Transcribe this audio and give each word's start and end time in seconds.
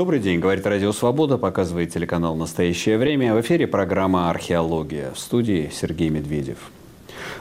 Добрый 0.00 0.18
день, 0.18 0.40
говорит 0.40 0.66
Радио 0.66 0.92
Свобода, 0.92 1.36
показывает 1.36 1.92
телеканал 1.92 2.34
«Настоящее 2.34 2.96
время». 2.96 3.34
В 3.34 3.40
эфире 3.42 3.66
программа 3.66 4.30
«Археология». 4.30 5.10
В 5.10 5.18
студии 5.18 5.70
Сергей 5.70 6.08
Медведев. 6.08 6.56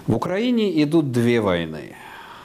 В 0.07 0.15
Украине 0.17 0.83
идут 0.83 1.13
две 1.13 1.39
войны. 1.39 1.95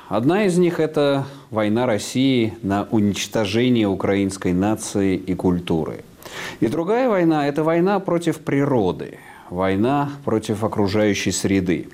Одна 0.09 0.45
из 0.45 0.56
них– 0.56 0.79
это 0.79 1.27
война 1.50 1.87
России 1.87 2.55
на 2.62 2.87
уничтожение 2.92 3.88
украинской 3.88 4.52
нации 4.52 5.16
и 5.16 5.34
культуры. 5.34 6.05
И 6.60 6.69
другая 6.69 7.09
война– 7.09 7.48
это 7.48 7.65
война 7.65 7.98
против 7.98 8.38
природы, 8.38 9.19
война 9.51 10.12
против 10.24 10.62
окружающей 10.62 11.33
среды. 11.33 11.88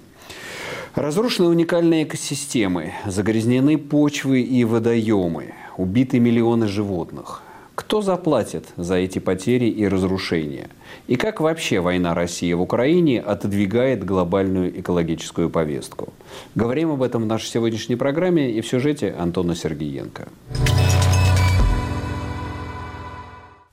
Разрушены 0.95 1.49
уникальные 1.49 2.05
экосистемы, 2.05 2.93
загрязнены 3.07 3.79
почвы 3.79 4.43
и 4.43 4.63
водоемы, 4.65 5.55
убиты 5.79 6.21
миллионы 6.21 6.69
животных– 6.69 7.45
кто 7.81 8.03
заплатит 8.03 8.67
за 8.77 8.97
эти 8.97 9.21
потери 9.21 9.65
и 9.65 9.89
разрушения? 9.89 10.69
И 11.07 11.17
как 11.17 11.41
вообще 11.41 11.81
война 11.81 12.15
России 12.15 12.53
в 12.53 12.61
Украине 12.61 13.23
отодвигает 13.23 14.05
глобальную 14.05 14.79
экологическую 14.81 15.49
повестку? 15.49 16.13
Говорим 16.55 16.91
об 16.91 17.03
этом 17.03 17.23
в 17.23 17.27
нашей 17.27 17.47
сегодняшней 17.47 17.97
программе 17.97 18.51
и 18.53 18.61
в 18.61 18.67
сюжете 18.67 19.17
Антона 19.19 19.55
Сергеенко. 19.55 20.29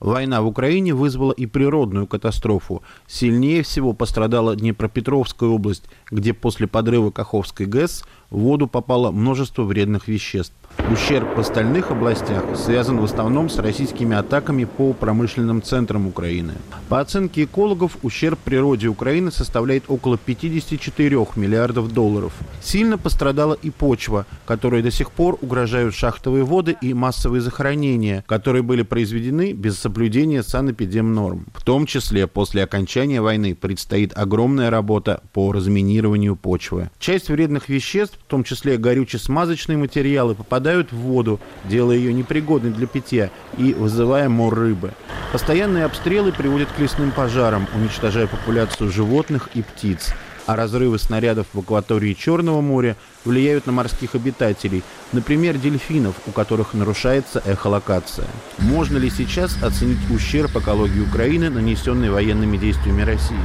Война 0.00 0.40
в 0.40 0.46
Украине 0.46 0.94
вызвала 0.94 1.32
и 1.32 1.44
природную 1.44 2.06
катастрофу. 2.06 2.82
Сильнее 3.06 3.62
всего 3.62 3.92
пострадала 3.92 4.56
Днепропетровская 4.56 5.50
область, 5.50 5.84
где 6.10 6.32
после 6.32 6.66
подрыва 6.66 7.10
Каховской 7.10 7.66
ГЭС 7.66 8.04
в 8.30 8.38
воду 8.38 8.66
попало 8.66 9.10
множество 9.10 9.62
вредных 9.62 10.08
веществ. 10.08 10.54
Ущерб 10.90 11.36
в 11.36 11.40
остальных 11.40 11.90
областях 11.90 12.44
связан 12.56 12.98
в 12.98 13.04
основном 13.04 13.50
с 13.50 13.58
российскими 13.58 14.16
атаками 14.16 14.64
по 14.64 14.92
промышленным 14.94 15.60
центрам 15.60 16.06
Украины. 16.06 16.54
По 16.88 17.00
оценке 17.00 17.44
экологов, 17.44 17.98
ущерб 18.02 18.38
природе 18.38 18.88
Украины 18.88 19.30
составляет 19.30 19.84
около 19.88 20.16
54 20.16 21.26
миллиардов 21.36 21.92
долларов. 21.92 22.32
Сильно 22.62 22.96
пострадала 22.96 23.54
и 23.54 23.70
почва, 23.70 24.24
которой 24.46 24.82
до 24.82 24.90
сих 24.90 25.10
пор 25.10 25.36
угрожают 25.42 25.94
шахтовые 25.94 26.44
воды 26.44 26.76
и 26.80 26.94
массовые 26.94 27.42
захоронения, 27.42 28.24
которые 28.26 28.62
были 28.62 28.82
произведены 28.82 29.52
без 29.52 29.78
соблюдения 29.78 30.42
санэпидемнорм. 30.42 31.46
В 31.54 31.64
том 31.64 31.84
числе 31.84 32.26
после 32.26 32.62
окончания 32.62 33.20
войны 33.20 33.54
предстоит 33.54 34.16
огромная 34.16 34.70
работа 34.70 35.22
по 35.34 35.52
разминированию 35.52 36.36
почвы. 36.36 36.90
Часть 36.98 37.28
вредных 37.28 37.68
веществ, 37.68 38.17
в 38.24 38.30
том 38.30 38.44
числе 38.44 38.76
горюче-смазочные 38.76 39.78
материалы, 39.78 40.34
попадают 40.34 40.92
в 40.92 40.96
воду, 40.96 41.40
делая 41.64 41.96
ее 41.96 42.12
непригодной 42.12 42.70
для 42.70 42.86
питья 42.86 43.30
и 43.56 43.72
вызывая 43.72 44.28
мор 44.28 44.54
рыбы. 44.54 44.92
Постоянные 45.32 45.84
обстрелы 45.84 46.32
приводят 46.32 46.68
к 46.70 46.78
лесным 46.78 47.10
пожарам, 47.10 47.66
уничтожая 47.74 48.26
популяцию 48.26 48.90
животных 48.90 49.48
и 49.54 49.62
птиц. 49.62 50.14
А 50.48 50.56
разрывы 50.56 50.98
снарядов 50.98 51.46
в 51.52 51.58
акватории 51.58 52.14
Черного 52.14 52.62
моря 52.62 52.96
влияют 53.26 53.66
на 53.66 53.72
морских 53.72 54.14
обитателей, 54.14 54.82
например, 55.12 55.58
дельфинов, 55.58 56.14
у 56.26 56.30
которых 56.30 56.72
нарушается 56.72 57.42
эхолокация. 57.44 58.26
Можно 58.56 58.96
ли 58.96 59.10
сейчас 59.10 59.62
оценить 59.62 59.98
ущерб 60.10 60.56
экологии 60.56 61.00
Украины, 61.00 61.50
нанесенный 61.50 62.08
военными 62.08 62.56
действиями 62.56 63.02
России? 63.02 63.36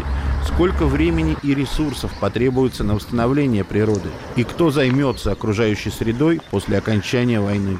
Сколько 0.47 0.85
времени 0.85 1.35
и 1.43 1.53
ресурсов 1.53 2.09
потребуется 2.21 2.85
на 2.85 2.95
восстановление 2.95 3.65
природы? 3.65 4.07
И 4.37 4.45
кто 4.45 4.71
займется 4.71 5.33
окружающей 5.33 5.89
средой 5.89 6.39
после 6.51 6.77
окончания 6.77 7.41
войны? 7.41 7.79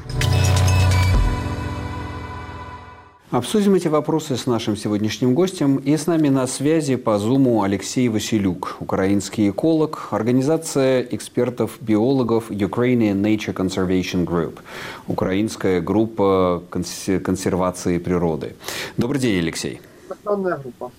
Обсудим 3.34 3.74
эти 3.74 3.88
вопросы 3.88 4.36
с 4.36 4.46
нашим 4.46 4.76
сегодняшним 4.76 5.34
гостем. 5.34 5.78
И 5.78 5.96
с 5.96 6.06
нами 6.06 6.28
на 6.28 6.46
связи 6.46 6.94
по 6.94 7.18
Зуму 7.18 7.64
Алексей 7.64 8.08
Василюк, 8.08 8.76
украинский 8.78 9.50
эколог, 9.50 10.06
организация 10.12 11.02
экспертов-биологов 11.02 12.52
Ukrainian 12.52 13.20
Nature 13.22 13.52
Conservation 13.52 14.24
Group, 14.24 14.60
украинская 15.08 15.80
группа 15.80 16.62
консервации 16.70 17.98
природы. 17.98 18.54
Добрый 18.96 19.20
день, 19.20 19.40
Алексей. 19.40 19.80
группа. 20.24 20.92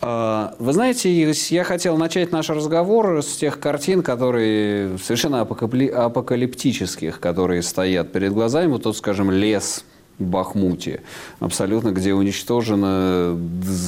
А, 0.00 0.56
вы 0.58 0.72
знаете, 0.72 1.30
я 1.30 1.62
хотел 1.62 1.96
начать 1.96 2.32
наш 2.32 2.50
разговор 2.50 3.22
с 3.22 3.36
тех 3.36 3.60
картин, 3.60 4.02
которые 4.02 4.98
совершенно 4.98 5.42
апокалиптических, 5.42 7.20
которые 7.20 7.62
стоят 7.62 8.10
перед 8.10 8.32
глазами. 8.32 8.72
Вот 8.72 8.82
тут, 8.82 8.96
скажем, 8.96 9.30
лес 9.30 9.84
Бахмуте, 10.18 11.02
абсолютно, 11.40 11.90
где 11.90 12.14
уничтожены, 12.14 13.36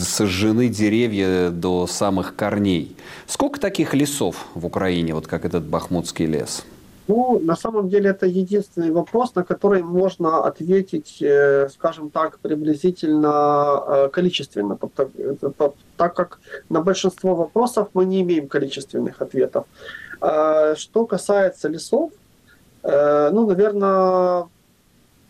сожжены 0.04 0.68
деревья 0.68 1.50
до 1.50 1.86
самых 1.86 2.34
корней. 2.34 2.96
Сколько 3.26 3.60
таких 3.60 3.94
лесов 3.94 4.46
в 4.54 4.66
Украине, 4.66 5.14
вот 5.14 5.26
как 5.26 5.44
этот 5.44 5.64
бахмутский 5.64 6.26
лес? 6.26 6.64
Ну, 7.08 7.38
на 7.38 7.54
самом 7.54 7.88
деле 7.88 8.10
это 8.10 8.26
единственный 8.26 8.90
вопрос, 8.90 9.34
на 9.36 9.44
который 9.44 9.82
можно 9.82 10.44
ответить, 10.44 11.22
э, 11.22 11.68
скажем 11.68 12.10
так, 12.10 12.40
приблизительно 12.40 13.84
э, 13.86 14.08
количественно, 14.08 14.76
так 15.96 16.14
как 16.14 16.40
на 16.68 16.80
большинство 16.80 17.36
вопросов 17.36 17.88
мы 17.94 18.04
не 18.04 18.22
имеем 18.22 18.48
количественных 18.48 19.22
ответов. 19.22 19.66
Что 20.18 21.06
касается 21.06 21.68
лесов, 21.68 22.10
э, 22.82 23.30
ну, 23.32 23.46
наверное, 23.46 24.48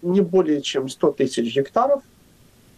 не 0.07 0.21
более 0.21 0.63
чем 0.63 0.89
100 0.89 1.13
тысяч 1.13 1.55
гектаров– 1.55 2.03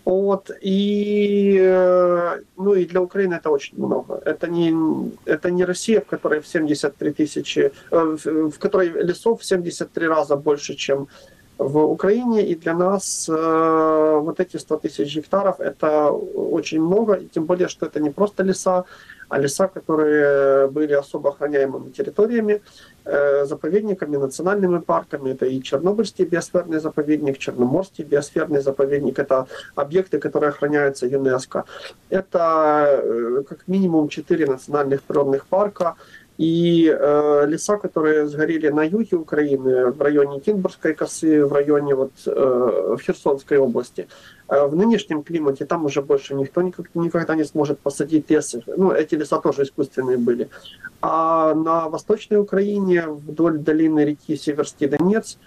вот, 0.08 0.50
и, 0.62 1.58
э, 1.60 2.40
ну, 2.56 2.74
и 2.74 2.86
для 2.86 3.02
Украины 3.02 3.34
это 3.34 3.50
очень 3.50 3.76
много. 3.76 4.22
Это 4.24 4.48
не, 4.48 4.74
это 5.26 5.50
не 5.50 5.66
Россия, 5.66 6.00
в 6.00 6.06
которой 6.06 6.40
в 6.40 6.46
73 6.46 7.12
тысячи, 7.12 7.72
э, 7.90 8.16
в 8.24 8.58
которой 8.58 8.88
лесов 8.88 9.42
в 9.42 9.44
73 9.44 10.08
раза 10.08 10.36
больше, 10.36 10.76
чем 10.76 11.08
в 11.58 11.78
Украине, 11.78 12.46
и 12.46 12.54
для 12.54 12.74
нас 12.74 13.28
э, 13.28 14.18
вот 14.22 14.40
эти 14.40 14.56
100 14.56 14.76
тысяч 14.76 15.16
гектаров 15.16 15.60
это 15.60 16.10
очень 16.10 16.80
много, 16.80 17.14
и 17.14 17.26
тем 17.26 17.44
более, 17.46 17.68
что 17.68 17.86
это 17.86 18.00
не 18.00 18.10
просто 18.10 18.44
леса, 18.44 18.84
а 19.28 19.38
леса, 19.38 19.66
которые 19.68 20.68
были 20.68 20.92
особо 20.92 21.30
охраняемыми 21.30 21.90
территориями, 21.90 22.62
э, 23.04 23.44
заповедниками, 23.44 24.16
национальными 24.16 24.78
парками. 24.78 25.32
Это 25.32 25.46
и 25.46 25.60
Чернобыльский 25.60 26.24
биосферный 26.24 26.78
заповедник, 26.78 27.38
Черноморский 27.38 28.04
биосферный 28.04 28.60
заповедник. 28.60 29.18
Это 29.18 29.46
объекты, 29.74 30.18
которые 30.18 30.50
охраняются 30.50 31.06
ЮНЕСКО. 31.06 31.64
Это 32.08 33.00
э, 33.02 33.42
как 33.48 33.68
минимум 33.68 34.08
четыре 34.08 34.46
национальных 34.46 35.02
природных 35.02 35.44
парка, 35.46 35.96
и 36.38 36.88
э, 36.88 37.46
леса, 37.48 37.76
которые 37.76 38.28
сгорели 38.28 38.68
на 38.68 38.84
юге 38.84 39.16
Украины, 39.16 39.90
в 39.90 40.00
районе 40.00 40.38
Кинбургской 40.38 40.94
косы, 40.94 41.44
в 41.44 41.52
районе 41.52 41.96
вот, 41.96 42.12
э, 42.26 42.94
в 42.96 43.00
Херсонской 43.00 43.58
области, 43.58 44.06
э, 44.48 44.66
в 44.66 44.76
нынешнем 44.76 45.24
климате 45.24 45.66
там 45.66 45.84
уже 45.84 46.00
больше 46.00 46.34
никто 46.34 46.62
никак, 46.62 46.94
никогда 46.94 47.34
не 47.34 47.44
сможет 47.44 47.80
посадить 47.80 48.30
лес. 48.30 48.54
Ну, 48.68 48.92
эти 48.92 49.16
леса 49.16 49.40
тоже 49.40 49.64
искусственные 49.64 50.16
были. 50.16 50.48
А 51.02 51.54
на 51.54 51.88
Восточной 51.88 52.38
Украине, 52.38 53.08
вдоль 53.08 53.58
долины 53.58 54.04
реки 54.04 54.36
Северский 54.36 54.86
Донец, 54.86 55.38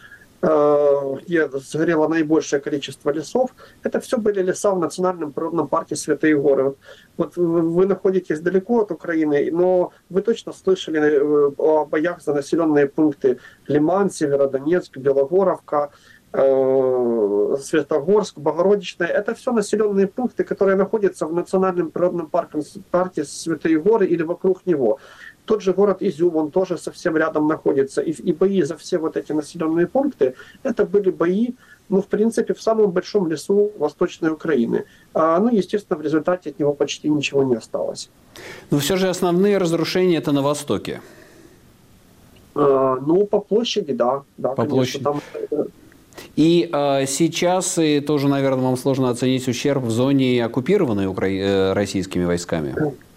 где 0.41 1.49
сгорело 1.49 2.07
наибольшее 2.07 2.59
количество 2.59 3.11
лесов, 3.11 3.51
это 3.83 3.99
все 3.99 4.17
были 4.17 4.41
леса 4.41 4.71
в 4.71 4.79
национальном 4.79 5.33
природном 5.33 5.67
парке 5.67 5.95
Святые 5.95 6.35
Горы. 6.35 6.63
Вот, 6.63 6.77
вот 7.17 7.37
вы 7.37 7.85
находитесь 7.85 8.39
далеко 8.39 8.81
от 8.81 8.91
Украины, 8.91 9.49
но 9.51 9.91
вы 10.09 10.21
точно 10.21 10.53
слышали 10.53 10.99
э, 10.99 11.51
о 11.57 11.85
боях 11.85 12.21
за 12.21 12.33
населенные 12.33 12.87
пункты 12.87 13.39
Лиман, 13.67 14.09
Северодонецк, 14.09 14.97
Белогоровка, 14.97 15.91
э, 16.33 17.55
Светогорск, 17.61 18.37
Богородичная. 18.37 19.07
Это 19.07 19.33
все 19.35 19.51
населенные 19.51 20.07
пункты, 20.07 20.43
которые 20.43 20.75
находятся 20.75 21.27
в 21.27 21.33
национальном 21.33 21.91
природном 21.91 22.27
парке, 22.27 22.59
парке 22.89 23.23
Святые 23.23 23.79
Горы 23.79 24.07
или 24.07 24.23
вокруг 24.23 24.65
него. 24.65 24.99
Тот 25.45 25.61
же 25.61 25.73
город 25.73 25.97
Изюм, 26.01 26.35
он 26.35 26.51
тоже 26.51 26.77
совсем 26.77 27.17
рядом 27.17 27.47
находится. 27.47 28.01
И, 28.01 28.11
и 28.11 28.33
бои 28.33 28.61
за 28.63 28.75
все 28.75 28.97
вот 28.97 29.17
эти 29.17 29.31
населенные 29.31 29.87
пункты, 29.87 30.35
это 30.63 30.85
были 30.85 31.09
бои, 31.09 31.49
ну, 31.89 32.01
в 32.01 32.07
принципе, 32.07 32.53
в 32.53 32.61
самом 32.61 32.91
большом 32.91 33.29
лесу 33.29 33.71
Восточной 33.77 34.29
Украины. 34.29 34.85
А, 35.13 35.39
ну, 35.39 35.49
естественно, 35.49 35.99
в 35.99 36.01
результате 36.01 36.51
от 36.51 36.59
него 36.59 36.73
почти 36.73 37.09
ничего 37.09 37.43
не 37.43 37.55
осталось. 37.55 38.09
Но 38.69 38.77
все 38.77 38.97
же 38.97 39.09
основные 39.09 39.57
разрушения 39.57 40.17
это 40.17 40.31
на 40.31 40.41
Востоке. 40.41 41.01
А, 42.55 42.97
ну, 43.05 43.25
по 43.25 43.39
площади, 43.39 43.93
да. 43.93 44.23
да 44.37 44.49
по 44.49 44.65
конечно, 44.65 44.75
площади. 44.75 45.03
Там... 45.03 45.21
Э, 45.51 45.65
и 46.35 46.69
э, 46.71 47.05
сейчас 47.07 47.77
и 47.77 47.99
тоже, 47.99 48.27
наверное, 48.27 48.63
вам 48.63 48.77
сложно 48.77 49.09
оценить 49.09 49.47
ущерб 49.47 49.83
в 49.83 49.91
зоне, 49.91 50.45
оккупированной 50.45 51.07
укра... 51.07 51.27
Э, 51.27 51.73
российскими 51.73 52.25
войсками. 52.25 52.75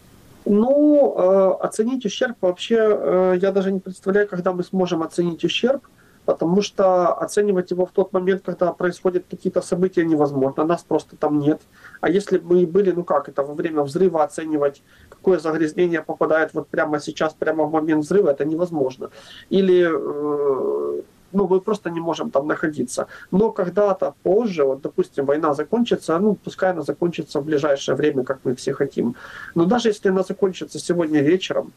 Ну, 0.46 1.14
э, 1.16 1.64
оценить 1.64 2.04
ущерб 2.04 2.36
вообще, 2.40 2.76
э, 2.78 3.38
я 3.40 3.50
даже 3.50 3.72
не 3.72 3.80
представляю, 3.80 4.28
когда 4.28 4.52
мы 4.52 4.62
сможем 4.62 5.02
оценить 5.02 5.42
ущерб, 5.44 5.86
потому 6.26 6.62
что 6.62 7.14
оценивать 7.14 7.70
его 7.70 7.86
в 7.86 7.92
тот 7.92 8.12
момент, 8.12 8.42
когда 8.44 8.72
происходят 8.72 9.24
какие-то 9.30 9.62
события, 9.62 10.04
невозможно, 10.04 10.64
нас 10.64 10.82
просто 10.82 11.16
там 11.16 11.38
нет. 11.38 11.60
А 12.00 12.10
если 12.10 12.38
бы 12.38 12.56
мы 12.56 12.66
были, 12.66 12.92
ну 12.92 13.04
как 13.04 13.28
это, 13.28 13.42
во 13.42 13.54
время 13.54 13.82
взрыва 13.82 14.22
оценивать, 14.22 14.82
какое 15.08 15.38
загрязнение 15.38 16.02
попадает 16.02 16.52
вот 16.54 16.68
прямо 16.68 17.00
сейчас, 17.00 17.34
прямо 17.34 17.64
в 17.64 17.72
момент 17.72 18.04
взрыва, 18.04 18.30
это 18.30 18.44
невозможно. 18.44 19.10
Или 19.50 19.86
э, 19.86 21.02
ну, 21.34 21.48
мы 21.48 21.60
просто 21.60 21.90
не 21.90 22.00
можем 22.00 22.30
там 22.30 22.46
находиться. 22.46 23.06
Но 23.30 23.50
когда-то 23.50 24.14
позже, 24.22 24.64
вот, 24.64 24.80
допустим, 24.80 25.26
война 25.26 25.54
закончится, 25.54 26.18
ну, 26.18 26.34
пускай 26.34 26.70
она 26.70 26.82
закончится 26.82 27.40
в 27.40 27.44
ближайшее 27.44 27.94
время, 27.94 28.24
как 28.24 28.38
мы 28.44 28.54
все 28.54 28.72
хотим. 28.72 29.14
Но 29.54 29.64
даже 29.64 29.88
если 29.88 30.10
она 30.10 30.22
закончится 30.22 30.78
сегодня 30.78 31.22
вечером, 31.22 31.72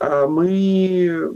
э, 0.00 0.26
мы 0.26 1.32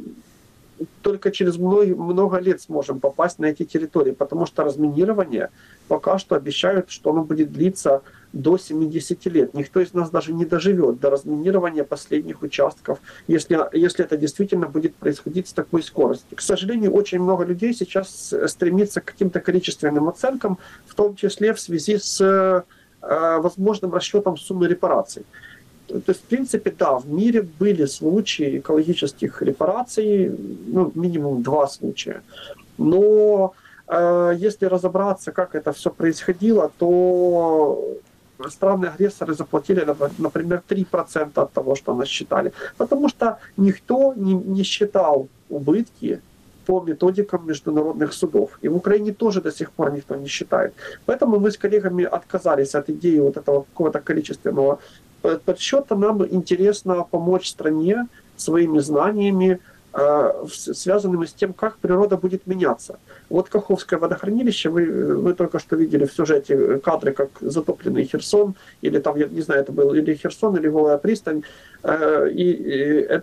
только 1.02 1.30
через 1.30 1.56
много, 1.56 1.96
много 1.96 2.38
лет 2.38 2.60
сможем 2.60 3.00
попасть 3.00 3.38
на 3.38 3.46
эти 3.46 3.64
территории, 3.64 4.12
потому 4.12 4.46
что 4.46 4.64
разминирование 4.64 5.48
пока 5.88 6.18
что 6.18 6.36
обещают, 6.36 6.90
что 6.90 7.10
оно 7.10 7.22
будет 7.22 7.52
длиться 7.52 8.02
до 8.32 8.58
70 8.58 9.26
лет. 9.26 9.54
Никто 9.54 9.80
из 9.80 9.94
нас 9.94 10.10
даже 10.10 10.32
не 10.32 10.44
доживет 10.44 11.00
до 11.00 11.10
разминирования 11.10 11.84
последних 11.84 12.42
участков, 12.42 12.98
если, 13.28 13.58
если 13.72 14.04
это 14.04 14.16
действительно 14.16 14.66
будет 14.66 14.94
происходить 14.94 15.48
с 15.48 15.52
такой 15.52 15.82
скоростью. 15.82 16.36
К 16.36 16.40
сожалению, 16.40 16.92
очень 16.92 17.20
много 17.20 17.44
людей 17.44 17.74
сейчас 17.74 18.34
стремится 18.46 19.00
к 19.00 19.04
каким-то 19.04 19.40
количественным 19.40 20.08
оценкам, 20.08 20.58
в 20.86 20.94
том 20.94 21.16
числе 21.16 21.52
в 21.52 21.60
связи 21.60 21.98
с 21.98 22.20
э, 22.20 22.62
возможным 23.00 23.92
расчетом 23.92 24.36
суммы 24.36 24.68
репараций. 24.68 25.24
То 25.86 26.02
есть, 26.08 26.20
в 26.20 26.24
принципе, 26.24 26.74
да, 26.76 26.98
в 26.98 27.08
мире 27.08 27.42
были 27.42 27.84
случаи 27.86 28.58
экологических 28.58 29.40
репараций, 29.42 30.34
ну, 30.66 30.90
минимум 30.94 31.42
два 31.42 31.68
случая. 31.68 32.22
Но 32.76 33.54
э, 33.86 34.34
если 34.36 34.66
разобраться, 34.66 35.30
как 35.30 35.54
это 35.54 35.72
все 35.72 35.90
происходило, 35.90 36.72
то 36.78 37.96
страны-агрессоры 38.48 39.34
заплатили, 39.34 39.86
например, 40.18 40.62
3% 40.68 41.30
от 41.34 41.52
того, 41.52 41.74
что 41.74 41.94
насчитали. 41.94 42.52
Потому 42.76 43.08
что 43.08 43.38
никто 43.56 44.14
не, 44.14 44.34
не 44.34 44.62
считал 44.62 45.28
убытки 45.48 46.20
по 46.66 46.80
методикам 46.80 47.46
международных 47.46 48.12
судов. 48.12 48.58
И 48.62 48.68
в 48.68 48.76
Украине 48.76 49.12
тоже 49.12 49.40
до 49.40 49.52
сих 49.52 49.70
пор 49.70 49.92
никто 49.92 50.16
не 50.16 50.28
считает. 50.28 50.74
Поэтому 51.06 51.38
мы 51.38 51.50
с 51.50 51.58
коллегами 51.58 52.04
отказались 52.04 52.74
от 52.74 52.90
идеи 52.90 53.20
вот 53.20 53.36
этого 53.36 53.62
какого-то 53.62 54.00
количественного 54.00 54.78
подсчета. 55.44 55.94
Нам 55.96 56.26
интересно 56.26 57.06
помочь 57.10 57.48
стране 57.48 58.06
своими 58.36 58.80
знаниями, 58.80 59.60
Э, 59.98 60.44
связанными 60.48 61.24
с 61.24 61.32
тем, 61.32 61.54
как 61.54 61.78
природа 61.78 62.18
будет 62.18 62.46
меняться. 62.46 62.98
Вот 63.28 63.48
Каховское 63.48 63.98
водохранилище, 63.98 64.70
вы, 64.70 65.16
вы 65.16 65.34
только 65.34 65.58
что 65.58 65.76
видели 65.76 66.04
в 66.04 66.12
сюжете 66.12 66.78
кадры, 66.78 67.12
как 67.12 67.30
затопленный 67.40 68.04
Херсон, 68.04 68.54
или 68.82 68.98
там, 68.98 69.16
я 69.16 69.26
не 69.26 69.40
знаю, 69.40 69.62
это 69.62 69.72
был 69.72 69.94
или 69.94 70.14
Херсон, 70.14 70.56
или 70.56 70.68
Голая 70.68 70.98
пристань, 70.98 71.42
э, 71.82 72.30
и, 72.30 72.52
и 72.52 73.06
э, 73.08 73.22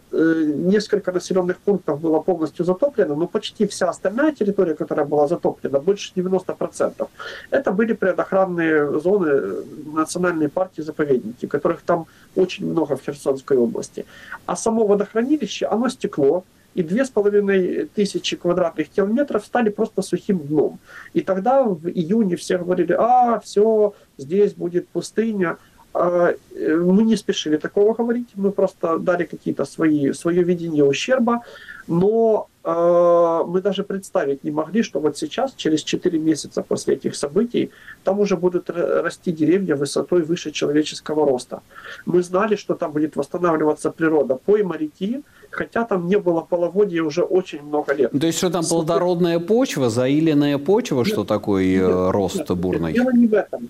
несколько 0.55 1.11
населенных 1.11 1.57
пунктов 1.57 2.01
было 2.01 2.19
полностью 2.19 2.65
затоплено, 2.65 3.15
но 3.15 3.27
почти 3.27 3.65
вся 3.65 3.89
остальная 3.89 4.33
территория, 4.33 4.75
которая 4.75 5.05
была 5.05 5.27
затоплена, 5.27 5.79
больше 5.79 6.11
90%, 6.15 7.07
это 7.49 7.71
были 7.71 7.93
природоохранные 7.93 8.99
зоны 8.99 9.63
национальной 9.93 10.49
партии 10.49 10.81
заповедники, 10.81 11.47
которых 11.47 11.81
там 11.81 12.07
очень 12.35 12.69
много 12.69 12.95
в 12.95 13.01
Херсонской 13.01 13.57
области. 13.57 14.05
А 14.45 14.55
само 14.55 14.85
водохранилище, 14.85 15.65
оно 15.65 15.89
стекло, 15.89 16.43
и 16.75 16.83
две 16.83 17.05
с 17.05 17.09
половиной 17.09 17.85
тысячи 17.95 18.35
квадратных 18.35 18.89
километров 18.89 19.45
стали 19.45 19.69
просто 19.69 20.01
сухим 20.01 20.39
дном. 20.39 20.79
И 21.13 21.21
тогда 21.21 21.63
в 21.63 21.87
июне 21.87 22.35
все 22.35 22.57
говорили, 22.57 22.93
а, 22.97 23.39
все, 23.39 23.93
здесь 24.17 24.53
будет 24.53 24.87
пустыня. 24.87 25.57
А, 25.93 26.33
э, 26.55 26.75
мы 26.75 27.03
не 27.03 27.15
спешили 27.15 27.57
такого 27.57 27.93
говорить, 27.93 28.29
мы 28.35 28.51
просто 28.51 28.97
дали 28.97 29.25
какие-то 29.25 29.65
свои, 29.65 30.11
свое 30.13 30.41
видение 30.41 30.83
ущерба, 30.83 31.41
но 31.87 32.47
э, 32.63 33.43
мы 33.47 33.61
даже 33.61 33.83
представить 33.83 34.43
не 34.43 34.49
могли, 34.49 34.81
что 34.81 34.99
вот 34.99 35.17
сейчас, 35.17 35.53
через 35.55 35.83
4 35.83 36.17
месяца 36.17 36.63
после 36.63 36.95
этих 36.95 37.15
событий, 37.15 37.69
там 38.03 38.19
уже 38.19 38.37
будут 38.37 38.71
расти 38.71 39.31
деревья 39.31 39.75
высотой 39.75 40.23
выше 40.23 40.49
человеческого 40.51 41.27
роста. 41.27 41.61
Мы 42.07 42.23
знали, 42.23 42.55
что 42.55 42.73
там 42.73 42.91
будет 42.91 43.15
восстанавливаться 43.15 43.91
природа, 43.91 44.35
пойма 44.35 44.77
реки, 44.77 45.21
хотя 45.53 45.85
там 45.85 46.07
не 46.07 46.17
было 46.17 46.41
половодья 46.41 47.03
уже 47.03 47.23
очень 47.23 47.61
много 47.61 47.93
лет. 47.93 48.11
То 48.11 48.25
есть 48.25 48.37
что 48.37 48.49
там 48.49 48.65
плодородная 48.65 49.39
почва, 49.39 49.89
заиленная 49.89 50.57
почва, 50.57 50.99
нет, 50.99 51.07
что 51.07 51.23
такой 51.23 51.73
э, 51.73 51.79
нет, 51.79 52.11
рост 52.11 52.49
нет, 52.49 52.51
бурный? 52.57 52.93
Дело 52.93 53.11
не 53.11 53.27
в 53.27 53.33
этом. 53.33 53.69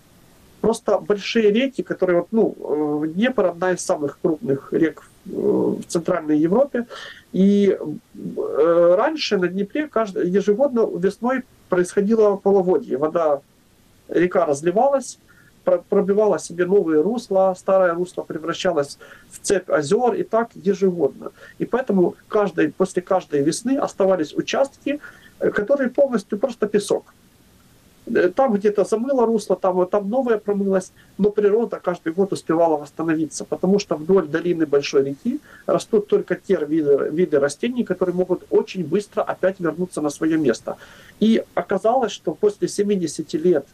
Просто 0.62 0.98
большие 0.98 1.52
реки, 1.52 1.84
которые, 1.84 2.20
вот, 2.20 2.28
ну, 2.32 3.04
э, 3.04 3.08
Днепр 3.08 3.46
одна 3.46 3.72
из 3.72 3.82
самых 3.82 4.18
крупных 4.22 4.72
рек 4.72 5.04
э, 5.26 5.30
в 5.30 5.84
Центральной 5.88 6.38
Европе, 6.38 6.86
и 7.34 7.78
раньше 8.48 9.38
на 9.38 9.48
Днепре 9.48 9.88
каждый, 9.88 10.30
ежегодно 10.30 10.88
весной 10.98 11.44
происходило 11.70 12.36
половодье, 12.36 12.98
вода, 12.98 13.42
река 14.08 14.46
разливалась, 14.46 15.18
пробивала 15.64 16.40
себе 16.40 16.66
новые 16.66 17.02
русла, 17.02 17.56
старое 17.58 17.94
русло 17.94 18.24
превращалось 18.24 18.98
в 19.30 19.40
цепь 19.40 19.70
озер, 19.70 20.14
и 20.14 20.24
так 20.24 20.50
ежегодно. 20.56 21.32
И 21.60 21.66
поэтому 21.66 22.16
каждой, 22.28 22.72
после 22.72 23.02
каждой 23.02 23.42
весны 23.42 23.78
оставались 23.78 24.34
участки, 24.34 25.00
э, 25.40 25.50
которые 25.50 25.90
полностью 25.90 26.38
просто 26.38 26.68
песок. 26.68 27.14
Э, 28.06 28.30
там 28.30 28.54
где-то 28.54 28.84
замыло 28.84 29.26
русло, 29.26 29.56
там, 29.56 29.86
там 29.88 30.10
новое 30.10 30.38
промылось, 30.38 30.92
но 31.18 31.30
природа 31.30 31.80
каждый 31.84 32.14
год 32.14 32.34
успевала 32.34 32.78
восстановиться, 32.78 33.46
потому 33.46 33.80
что 33.80 33.96
вдоль 33.96 34.28
долины 34.28 34.66
Большой 34.66 35.04
реки 35.04 35.40
растут 35.66 36.08
только 36.08 36.36
те 36.36 36.58
виды, 36.66 37.10
виды 37.12 37.40
растений, 37.40 37.84
которые 37.84 38.16
могут 38.16 38.44
очень 38.50 38.86
быстро 38.86 39.22
опять 39.22 39.60
вернуться 39.60 40.02
на 40.02 40.10
свое 40.10 40.38
место. 40.38 40.78
И 41.20 41.44
оказалось, 41.54 42.12
что 42.12 42.34
после 42.34 42.68
70 42.68 43.34
лет 43.34 43.66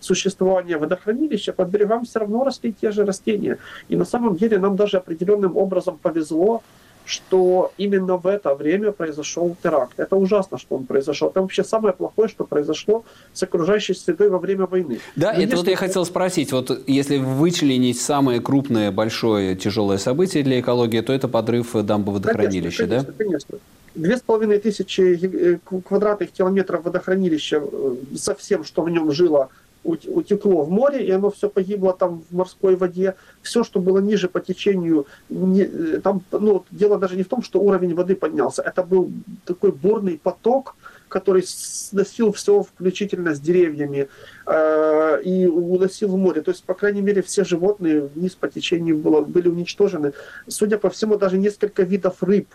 существования 0.00 0.76
водохранилища, 0.76 1.52
под 1.52 1.68
берегам 1.68 2.04
все 2.04 2.18
равно 2.20 2.44
росли 2.44 2.72
те 2.72 2.90
же 2.90 3.04
растения. 3.04 3.58
И 3.88 3.96
на 3.96 4.04
самом 4.04 4.36
деле 4.36 4.58
нам 4.58 4.76
даже 4.76 4.96
определенным 4.96 5.56
образом 5.56 5.98
повезло, 6.02 6.62
что 7.10 7.72
именно 7.76 8.16
в 8.16 8.26
это 8.26 8.54
время 8.54 8.92
произошел 8.92 9.56
теракт. 9.62 9.98
Это 9.98 10.16
ужасно, 10.16 10.58
что 10.58 10.76
он 10.76 10.86
произошел. 10.86 11.28
Это 11.28 11.40
вообще 11.42 11.64
самое 11.64 11.92
плохое, 11.92 12.28
что 12.28 12.44
произошло 12.44 13.04
с 13.32 13.42
окружающей 13.42 13.94
средой 13.94 14.28
во 14.28 14.38
время 14.38 14.66
войны. 14.66 15.00
Да, 15.16 15.28
Но 15.28 15.32
это 15.32 15.42
если... 15.42 15.56
вот 15.56 15.68
я 15.68 15.76
хотел 15.76 16.04
спросить. 16.04 16.52
Вот 16.52 16.70
если 16.86 17.18
вычленить 17.18 18.00
самое 18.00 18.40
крупное, 18.40 18.92
большое, 18.92 19.56
тяжелое 19.56 19.98
событие 19.98 20.44
для 20.44 20.60
экологии, 20.60 21.00
то 21.00 21.12
это 21.12 21.26
подрыв 21.26 21.74
дамбы 21.74 22.12
водохранилища, 22.12 22.86
конечно, 22.86 23.12
да? 23.12 23.24
Конечно. 23.24 23.58
Две 23.96 24.16
с 24.16 24.20
половиной 24.20 24.58
тысячи 24.58 25.00
э, 25.00 25.58
квадратных 25.88 26.30
километров 26.30 26.84
водохранилища 26.84 27.60
э, 27.60 27.96
со 28.16 28.36
всем, 28.36 28.62
что 28.62 28.82
в 28.82 28.90
нем 28.90 29.10
жило, 29.10 29.48
утекло 29.84 30.62
в 30.62 30.70
море, 30.70 31.06
и 31.06 31.10
оно 31.10 31.30
все 31.30 31.48
погибло 31.48 31.92
там 31.92 32.22
в 32.30 32.34
морской 32.34 32.76
воде. 32.76 33.14
Все, 33.42 33.64
что 33.64 33.80
было 33.80 33.98
ниже 33.98 34.28
по 34.28 34.40
течению, 34.40 35.06
не, 35.28 35.64
там, 36.00 36.22
ну, 36.32 36.64
дело 36.70 36.98
даже 36.98 37.16
не 37.16 37.22
в 37.22 37.28
том, 37.28 37.42
что 37.42 37.60
уровень 37.60 37.94
воды 37.94 38.14
поднялся, 38.14 38.62
это 38.62 38.82
был 38.82 39.10
такой 39.44 39.72
бурный 39.72 40.18
поток, 40.22 40.76
который 41.08 41.42
сносил 41.42 42.32
все, 42.32 42.62
включительно 42.62 43.34
с 43.34 43.40
деревьями, 43.40 44.08
э, 44.46 45.22
и 45.22 45.46
уносил 45.46 46.08
в 46.08 46.16
море. 46.16 46.40
То 46.40 46.52
есть, 46.52 46.64
по 46.64 46.74
крайней 46.74 47.02
мере, 47.02 47.20
все 47.20 47.44
животные 47.44 48.02
вниз 48.02 48.34
по 48.34 48.48
течению 48.48 48.96
было, 48.96 49.20
были 49.20 49.48
уничтожены. 49.48 50.12
Судя 50.46 50.78
по 50.78 50.88
всему, 50.88 51.16
даже 51.16 51.36
несколько 51.36 51.82
видов 51.82 52.22
рыб 52.22 52.46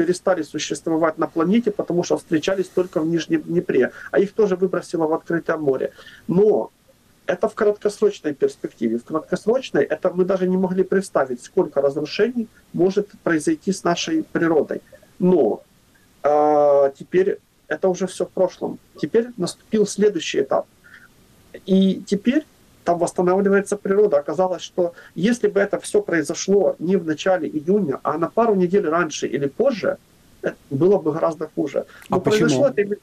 перестали 0.00 0.42
существовать 0.42 1.18
на 1.18 1.26
планете, 1.26 1.70
потому 1.70 2.04
что 2.04 2.16
встречались 2.16 2.68
только 2.68 3.02
в 3.02 3.06
Нижнем 3.06 3.42
Днепре, 3.42 3.92
а 4.10 4.18
их 4.18 4.32
тоже 4.32 4.56
выбросило 4.56 5.06
в 5.06 5.12
открытое 5.12 5.58
море. 5.58 5.92
Но 6.26 6.70
это 7.26 7.48
в 7.48 7.54
краткосрочной 7.54 8.32
перспективе. 8.32 8.96
В 8.96 9.04
краткосрочной 9.04 9.82
это 9.82 10.10
мы 10.10 10.24
даже 10.24 10.48
не 10.48 10.56
могли 10.56 10.84
представить, 10.84 11.42
сколько 11.42 11.82
разрушений 11.82 12.48
может 12.72 13.08
произойти 13.22 13.72
с 13.72 13.84
нашей 13.84 14.22
природой. 14.22 14.80
Но 15.18 15.62
э, 16.22 16.92
теперь 16.98 17.38
это 17.68 17.88
уже 17.88 18.06
все 18.06 18.24
в 18.24 18.30
прошлом. 18.30 18.78
Теперь 19.02 19.26
наступил 19.36 19.86
следующий 19.86 20.40
этап. 20.40 20.66
И 21.66 22.02
теперь 22.06 22.46
там 22.90 22.98
восстанавливается 22.98 23.76
природа. 23.76 24.18
Оказалось, 24.18 24.62
что 24.62 24.92
если 25.14 25.48
бы 25.48 25.60
это 25.60 25.78
все 25.78 26.02
произошло 26.02 26.74
не 26.78 26.96
в 26.96 27.06
начале 27.06 27.48
июня, 27.48 28.00
а 28.02 28.18
на 28.18 28.28
пару 28.28 28.54
недель 28.54 28.88
раньше 28.88 29.28
или 29.28 29.46
позже, 29.46 29.96
это 30.42 30.56
было 30.70 30.98
бы 30.98 31.12
гораздо 31.12 31.48
хуже. 31.54 31.84
Но 32.08 32.16
а 32.16 32.20
почему? 32.20 32.66
Это, 32.66 32.96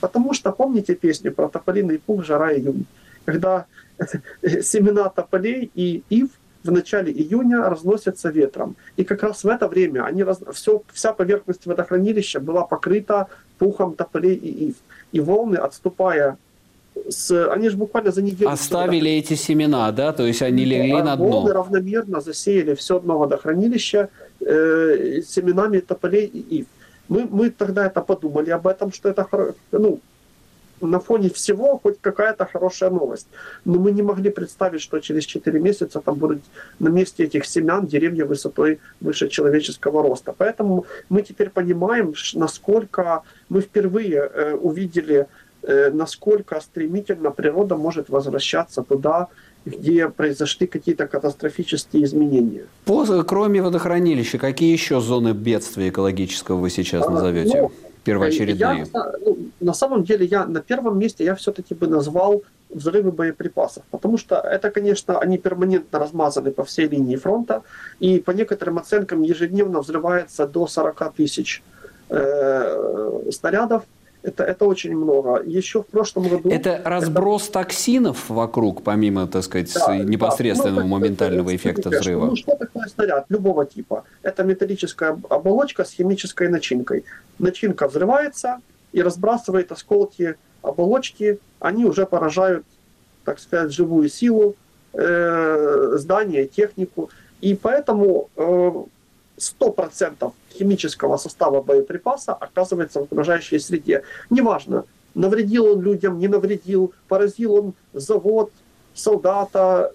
потому 0.00 0.32
что 0.32 0.52
помните 0.52 0.94
песню 0.94 1.32
про 1.32 1.48
тополиный 1.48 1.98
пух, 1.98 2.24
жара 2.24 2.54
июнь, 2.54 2.86
когда 3.26 3.66
семена 4.62 5.08
тополей 5.10 5.70
и 5.74 6.02
ив 6.08 6.30
в 6.64 6.72
начале 6.72 7.12
июня 7.12 7.68
разносятся 7.68 8.30
ветром. 8.30 8.76
И 8.96 9.04
как 9.04 9.22
раз 9.22 9.44
в 9.44 9.48
это 9.48 9.68
время 9.68 10.04
они 10.06 10.24
раз... 10.24 10.40
все, 10.52 10.82
вся 10.92 11.12
поверхность 11.12 11.66
водохранилища 11.66 12.40
была 12.40 12.64
покрыта 12.64 13.26
пухом 13.58 13.94
тополей 13.94 14.34
и 14.34 14.68
ив. 14.68 14.76
И 15.12 15.20
волны, 15.20 15.56
отступая 15.56 16.36
с... 17.08 17.52
Они 17.52 17.68
же 17.68 17.76
буквально 17.76 18.12
за 18.12 18.22
неделю... 18.22 18.50
Оставили 18.50 19.10
эти 19.10 19.34
семена, 19.34 19.92
да? 19.92 20.12
То 20.12 20.26
есть 20.26 20.42
они 20.42 20.64
легли 20.64 20.92
а 20.92 21.04
на 21.04 21.16
дно. 21.16 21.48
Равномерно 21.52 22.20
засеяли 22.20 22.74
все 22.74 22.98
дно 23.00 23.18
водохранилища 23.18 24.08
э, 24.40 25.22
семенами 25.26 25.80
тополей 25.80 26.26
и 26.26 26.60
ив. 26.60 26.66
Мы, 27.08 27.26
мы 27.30 27.50
тогда 27.50 27.86
это 27.86 28.02
подумали 28.02 28.50
об 28.50 28.66
этом, 28.66 28.92
что 28.92 29.08
это 29.08 29.26
ну, 29.72 30.00
на 30.80 31.00
фоне 31.00 31.28
всего 31.28 31.78
хоть 31.78 32.00
какая-то 32.00 32.46
хорошая 32.46 32.90
новость. 32.90 33.26
Но 33.64 33.78
мы 33.78 33.92
не 33.92 34.02
могли 34.02 34.30
представить, 34.30 34.80
что 34.80 35.00
через 35.00 35.24
4 35.24 35.60
месяца 35.60 36.00
там 36.00 36.14
будут 36.14 36.42
на 36.78 36.88
месте 36.88 37.24
этих 37.24 37.46
семян 37.46 37.86
деревья 37.86 38.24
высотой 38.24 38.78
выше 39.00 39.28
человеческого 39.28 40.02
роста. 40.02 40.34
Поэтому 40.36 40.86
мы 41.08 41.22
теперь 41.22 41.50
понимаем, 41.50 42.14
насколько 42.34 43.22
мы 43.48 43.60
впервые 43.60 44.18
э, 44.18 44.54
увидели, 44.54 45.16
э, 45.16 45.26
насколько 45.62 46.60
стремительно 46.60 47.30
природа 47.30 47.76
может 47.76 48.08
возвращаться 48.08 48.82
туда, 48.82 49.28
где 49.64 50.08
произошли 50.08 50.66
какие-то 50.66 51.06
катастрофические 51.06 52.04
изменения. 52.04 52.66
По, 52.84 53.04
кроме 53.24 53.62
водохранилища, 53.62 54.38
какие 54.38 54.72
еще 54.72 55.00
зоны 55.00 55.32
бедствия 55.32 55.88
экологического 55.88 56.56
вы 56.56 56.70
сейчас 56.70 57.06
а, 57.06 57.10
назовете? 57.10 57.62
Ну, 57.62 57.72
первоочередные? 58.04 58.86
Я, 58.92 59.12
ну, 59.24 59.38
на 59.60 59.74
самом 59.74 60.04
деле, 60.04 60.26
я 60.26 60.46
на 60.46 60.60
первом 60.60 60.98
месте 60.98 61.24
я 61.24 61.34
все-таки 61.34 61.74
бы 61.74 61.86
назвал 61.86 62.42
взрывы 62.70 63.12
боеприпасов, 63.12 63.82
потому 63.90 64.18
что 64.18 64.36
это, 64.36 64.70
конечно, 64.70 65.18
они 65.18 65.38
перманентно 65.38 65.98
размазаны 65.98 66.50
по 66.50 66.64
всей 66.64 66.88
линии 66.88 67.16
фронта, 67.16 67.62
и 67.98 68.18
по 68.18 68.32
некоторым 68.32 68.78
оценкам 68.78 69.22
ежедневно 69.22 69.80
взрывается 69.80 70.46
до 70.46 70.66
40 70.66 71.14
тысяч 71.14 71.62
э, 72.10 73.30
снарядов, 73.32 73.84
это, 74.22 74.44
это 74.44 74.64
очень 74.64 74.96
много. 74.96 75.42
Еще 75.42 75.82
в 75.82 75.86
прошлом 75.86 76.28
году... 76.28 76.50
Это 76.50 76.80
разброс 76.84 77.44
это... 77.44 77.52
токсинов 77.52 78.28
вокруг, 78.28 78.82
помимо, 78.82 79.26
так 79.26 79.44
сказать, 79.44 79.72
да, 79.74 79.96
непосредственного 79.96 80.82
да. 80.82 80.88
ну, 80.88 80.88
моментального 80.88 81.54
эффекта 81.54 81.90
взрыва? 81.90 82.26
Ну, 82.26 82.36
что 82.36 82.56
такое 82.56 82.86
снаряд 82.86 83.26
любого 83.28 83.64
типа? 83.64 84.04
Это 84.22 84.42
металлическая 84.44 85.18
оболочка 85.28 85.84
с 85.84 85.92
химической 85.92 86.48
начинкой. 86.48 87.04
Начинка 87.38 87.88
взрывается 87.88 88.60
и 88.92 89.02
разбрасывает 89.02 89.70
осколки 89.72 90.36
оболочки. 90.62 91.38
Они 91.60 91.84
уже 91.84 92.04
поражают, 92.04 92.64
так 93.24 93.38
сказать, 93.38 93.72
живую 93.72 94.08
силу, 94.08 94.56
э, 94.94 95.92
здание, 95.94 96.46
технику. 96.46 97.10
И 97.40 97.54
поэтому 97.54 98.30
э, 98.36 98.72
100% 99.38 100.32
химического 100.52 101.16
состава 101.16 101.62
боеприпаса 101.62 102.34
оказывается 102.34 103.00
в 103.00 103.04
окружающей 103.04 103.58
среде. 103.58 104.02
Неважно, 104.30 104.84
навредил 105.14 105.66
он 105.66 105.82
людям, 105.82 106.18
не 106.18 106.28
навредил, 106.28 106.92
поразил 107.08 107.54
он 107.54 107.72
завод, 107.92 108.50
солдата, 108.94 109.92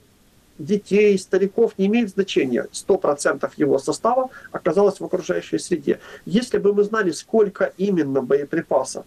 детей, 0.60 1.18
стариков, 1.18 1.74
не 1.78 1.88
имеет 1.88 2.10
значения. 2.10 2.68
100% 2.72 3.52
его 3.58 3.80
состава 3.80 4.30
оказалось 4.52 5.00
в 5.00 5.06
окружающей 5.06 5.60
среде. 5.60 6.00
Если 6.26 6.58
бы 6.58 6.74
мы 6.74 6.84
знали, 6.84 7.12
сколько 7.12 7.74
именно 7.78 8.22
боеприпасов 8.22 9.06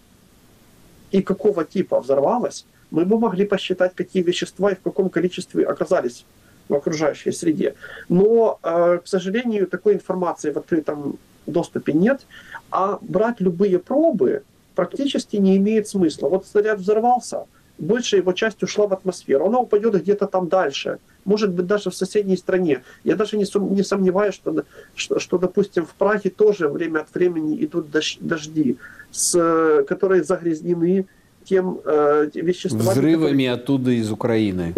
и 1.11 1.21
какого 1.21 1.63
типа 1.63 1.99
взорвалось, 1.99 2.65
мы 2.91 3.05
бы 3.05 3.19
могли 3.19 3.45
посчитать, 3.45 3.93
какие 3.95 4.23
вещества 4.23 4.71
и 4.71 4.75
в 4.75 4.81
каком 4.81 5.09
количестве 5.09 5.65
оказались 5.65 6.25
в 6.69 6.73
окружающей 6.73 7.31
среде. 7.31 7.75
Но, 8.09 8.59
э, 8.63 8.99
к 9.03 9.07
сожалению, 9.07 9.67
такой 9.67 9.93
информации 9.93 10.51
в 10.51 10.57
открытом 10.57 11.17
доступе 11.47 11.93
нет, 11.93 12.21
а 12.69 12.99
брать 13.01 13.39
любые 13.39 13.79
пробы 13.79 14.43
практически 14.75 15.37
не 15.37 15.57
имеет 15.57 15.87
смысла. 15.87 16.29
Вот 16.29 16.45
снаряд 16.45 16.79
взорвался, 16.79 17.45
большая 17.77 18.21
его 18.21 18.33
часть 18.33 18.61
ушла 18.63 18.87
в 18.87 18.93
атмосферу, 18.93 19.47
она 19.47 19.59
упадет 19.59 19.95
где-то 20.01 20.27
там 20.27 20.47
дальше, 20.47 20.99
может 21.25 21.51
быть, 21.51 21.67
даже 21.67 21.89
в 21.89 21.95
соседней 21.95 22.37
стране. 22.37 22.83
Я 23.03 23.15
даже 23.15 23.37
не, 23.37 23.45
сум, 23.45 23.73
не 23.73 23.83
сомневаюсь, 23.83 24.35
что, 24.35 24.63
что, 24.95 25.19
что, 25.19 25.37
допустим, 25.37 25.85
в 25.85 25.93
Праге 25.93 26.29
тоже 26.29 26.69
время 26.69 26.99
от 26.99 27.13
времени 27.13 27.63
идут 27.63 27.87
дожди, 28.21 28.77
с, 29.11 29.83
которые 29.87 30.23
загрязнены 30.23 31.05
тем 31.43 31.79
э, 31.85 32.29
веществами... 32.33 32.81
Взрывами 32.81 33.45
которые... 33.45 33.51
оттуда 33.51 33.91
из 33.91 34.11
Украины. 34.11 34.73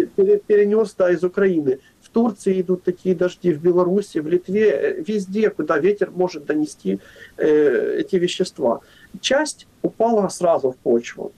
Перенес, 0.46 0.94
да, 0.96 1.10
из 1.10 1.24
Украины. 1.24 1.80
Турции 2.12 2.60
идут 2.60 2.82
такие 2.82 3.14
дожди, 3.14 3.52
в 3.52 3.60
Беларуси, 3.60 4.18
в 4.18 4.28
Литве, 4.28 4.70
э, 4.70 5.02
везде, 5.06 5.50
куда 5.50 5.78
ветер 5.78 6.10
может 6.10 6.46
донести 6.46 7.00
э, 7.36 7.96
эти 8.00 8.16
вещества. 8.16 8.80
Часть 9.20 9.66
упала 9.82 10.28
сразу 10.28 10.72
в 10.72 10.76
почву. 10.76 11.32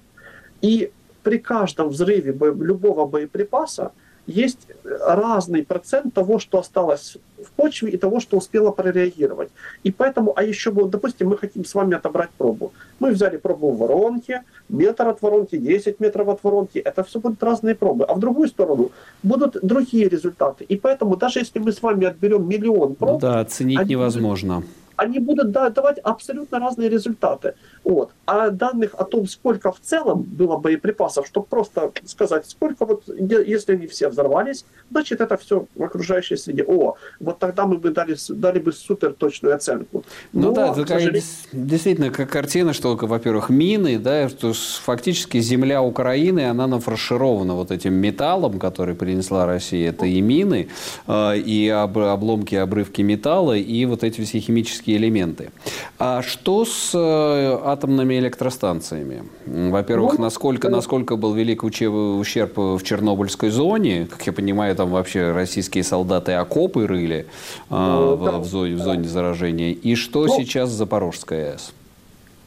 И 0.61 0.91
при 1.23 1.38
каждом 1.38 1.88
взрыве 1.88 2.33
любого 2.33 3.07
боеприпаса 3.07 3.93
есть 4.26 4.69
разный 4.85 5.64
процент 5.64 6.14
того, 6.14 6.38
что 6.38 6.59
осталось 6.59 7.19
в 7.42 7.50
почве 7.50 7.90
и 7.90 7.96
того, 7.96 8.20
что 8.20 8.37
успело 8.37 8.70
прореагировать. 8.70 9.50
И 9.82 9.90
поэтому, 9.90 10.32
а 10.37 10.42
еще, 10.42 10.70
допустим, 10.70 11.28
мы 11.28 11.38
хотим 11.38 11.64
с 11.64 11.75
вами 11.75 11.94
отобрать 11.94 12.30
пробу. 12.38 12.72
Мы 13.00 13.11
взяли 13.11 13.37
пробу 13.37 13.70
в 13.70 13.78
воронке, 13.78 14.42
метр 14.68 15.08
от 15.08 15.22
воронки, 15.22 15.56
10 15.56 16.00
метров 16.00 16.28
от 16.28 16.44
воронки. 16.44 16.78
Это 16.78 17.02
все 17.04 17.20
будут 17.20 17.42
разные 17.42 17.75
пробы. 17.75 18.04
А 18.04 18.14
в 18.14 18.18
другую 18.18 18.49
сторону 18.49 18.90
будут 19.22 19.56
другие 19.62 20.08
результаты. 20.08 20.64
И 20.64 20.76
поэтому 20.76 21.16
даже 21.16 21.40
если 21.40 21.58
мы 21.58 21.72
с 21.72 21.82
вами 21.82 22.06
отберем 22.06 22.49
миллион 22.49 22.94
проб... 22.94 23.12
Ну 23.12 23.18
да, 23.18 23.40
оценить 23.40 23.87
невозможно. 23.88 24.54
Будут 24.54 24.82
они 24.96 25.18
будут 25.18 25.50
давать 25.50 25.99
абсолютно 25.99 26.58
разные 26.58 26.88
результаты. 26.88 27.54
Вот. 27.84 28.11
А 28.26 28.50
данных 28.50 28.94
о 28.94 29.04
том, 29.04 29.26
сколько 29.26 29.72
в 29.72 29.80
целом 29.80 30.22
было 30.22 30.56
боеприпасов, 30.56 31.26
чтобы 31.26 31.46
просто 31.46 31.92
сказать, 32.04 32.49
сколько 32.49 32.84
вот, 32.84 33.02
если 33.08 33.72
они 33.72 33.87
все 33.87 34.08
взорвались, 34.08 34.64
значит 34.90 35.20
это 35.20 35.37
все 35.37 35.66
в 35.75 35.82
окружающей 35.82 36.37
среде. 36.37 36.64
О, 36.66 36.94
вот 37.20 37.38
тогда 37.38 37.66
мы 37.66 37.78
бы 37.78 37.90
дали, 37.90 38.16
дали 38.28 38.58
бы 38.61 38.72
супер 38.72 39.12
точную 39.12 39.54
оценку. 39.54 40.04
Ну 40.32 40.49
Но, 40.49 40.52
да, 40.52 40.72
это 40.72 40.87
сожалению... 40.87 41.22
действительно 41.52 42.11
как 42.11 42.30
картина, 42.30 42.72
что, 42.72 42.96
во-первых, 42.96 43.50
мины, 43.50 43.99
да, 43.99 44.28
что 44.28 44.52
фактически 44.52 45.40
земля 45.40 45.82
Украины, 45.82 46.49
она 46.49 46.66
нафарширована 46.66 47.54
вот 47.54 47.70
этим 47.70 47.94
металлом, 47.94 48.58
который 48.58 48.94
принесла 48.94 49.46
Россия. 49.46 49.90
Это 49.90 50.06
и 50.06 50.20
мины, 50.20 50.68
а, 51.06 51.32
и 51.32 51.68
обломки, 51.68 52.54
обрывки 52.54 53.02
металла, 53.02 53.56
и 53.56 53.84
вот 53.87 54.04
эти 54.04 54.20
все 54.20 54.40
химические 54.40 54.82
элементы. 54.87 55.51
А 55.99 56.23
что 56.23 56.65
с 56.65 56.93
э, 56.95 57.59
атомными 57.65 58.19
электростанциями? 58.19 59.25
Во-первых, 59.47 60.19
ну, 60.19 60.25
насколько, 60.25 60.69
насколько 60.69 61.17
был 61.17 61.35
велик 61.35 61.65
ущерб 61.65 62.57
в 62.57 62.83
Чернобыльской 62.83 63.51
зоне? 63.51 64.07
Как 64.11 64.27
я 64.27 64.33
понимаю, 64.33 64.75
там 64.77 64.91
вообще 64.91 65.33
российские 65.33 65.85
солдаты 65.85 66.33
окопы 66.33 66.87
рыли 66.87 67.27
а, 67.71 68.15
в, 68.15 68.41
в, 68.41 68.45
зоне, 68.45 68.75
в 68.75 68.79
зоне 68.81 69.09
заражения. 69.09 69.73
И 69.73 69.95
что 69.95 70.27
ну, 70.27 70.37
сейчас 70.37 70.71
с 70.71 70.73
Запорожской 70.73 71.53
АЭС? 71.53 71.73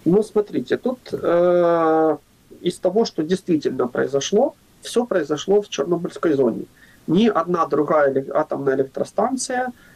Ну, 0.06 0.24
смотрите, 0.24 0.78
тут 0.78 1.00
э, 1.12 2.18
из 2.62 2.78
того, 2.78 3.06
что 3.06 3.24
действительно 3.24 3.88
произошло, 3.88 4.56
все 4.82 5.06
произошло 5.06 5.62
в 5.62 5.70
Чернобыльской 5.70 6.34
зоне. 6.34 6.66
Ни 7.08 7.28
одна 7.28 7.66
другая 7.68 8.26
атомная 8.34 8.76
электростанция 8.76 9.68
Э, 9.68 9.95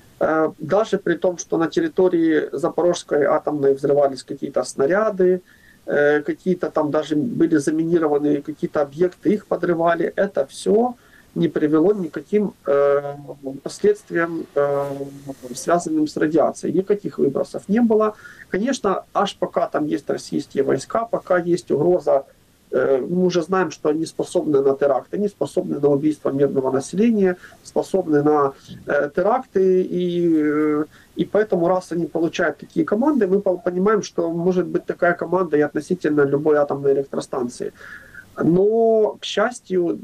даже 0.57 0.97
при 0.97 1.15
том, 1.15 1.37
что 1.37 1.57
на 1.57 1.67
территории 1.67 2.49
Запорожской 2.51 3.23
атомной 3.23 3.73
взрывались 3.73 4.23
какие-то 4.23 4.63
снаряды, 4.63 5.41
э, 5.85 6.21
какие-то 6.21 6.69
там 6.69 6.91
даже 6.91 7.15
были 7.15 7.57
заминированы 7.57 8.41
какие-то 8.41 8.81
объекты, 8.81 9.33
их 9.33 9.47
подрывали, 9.47 10.11
это 10.15 10.45
все 10.45 10.95
не 11.35 11.47
привело 11.47 11.93
никаким 11.93 12.53
э, 12.65 13.15
последствиям, 13.63 14.45
связанным 15.55 16.07
с 16.07 16.17
радиацией. 16.17 16.73
Никаких 16.73 17.19
выбросов 17.19 17.69
не 17.69 17.81
было. 17.81 18.15
Конечно, 18.49 19.03
аж 19.13 19.37
пока 19.37 19.67
там 19.67 19.85
есть 19.85 20.09
российские 20.09 20.63
войска, 20.63 21.05
пока 21.05 21.37
есть 21.37 21.71
угроза 21.71 22.23
Э, 22.23 22.38
мы 22.71 23.25
уже 23.25 23.41
знаем, 23.41 23.71
что 23.71 23.89
они 23.89 24.05
способны 24.05 24.61
на 24.61 24.75
теракты, 24.75 25.17
они 25.17 25.27
способны 25.27 25.79
на 25.79 25.87
убийство 25.89 26.29
мирного 26.29 26.71
населения, 26.71 27.35
способны 27.63 28.21
на 28.23 28.53
э, 28.85 29.09
теракты, 29.15 29.81
и, 29.81 30.33
э, 30.37 30.85
и 31.15 31.25
поэтому 31.25 31.67
раз 31.67 31.91
они 31.91 32.05
получают 32.05 32.57
такие 32.57 32.85
команды, 32.85 33.27
мы 33.27 33.41
понимаем, 33.41 34.03
что 34.03 34.31
может 34.31 34.67
быть 34.67 34.85
такая 34.85 35.13
команда 35.13 35.57
и 35.57 35.61
относительно 35.61 36.21
любой 36.21 36.57
атомной 36.57 36.93
электростанции. 36.93 37.73
Но, 38.41 39.17
к 39.19 39.25
счастью, 39.25 39.99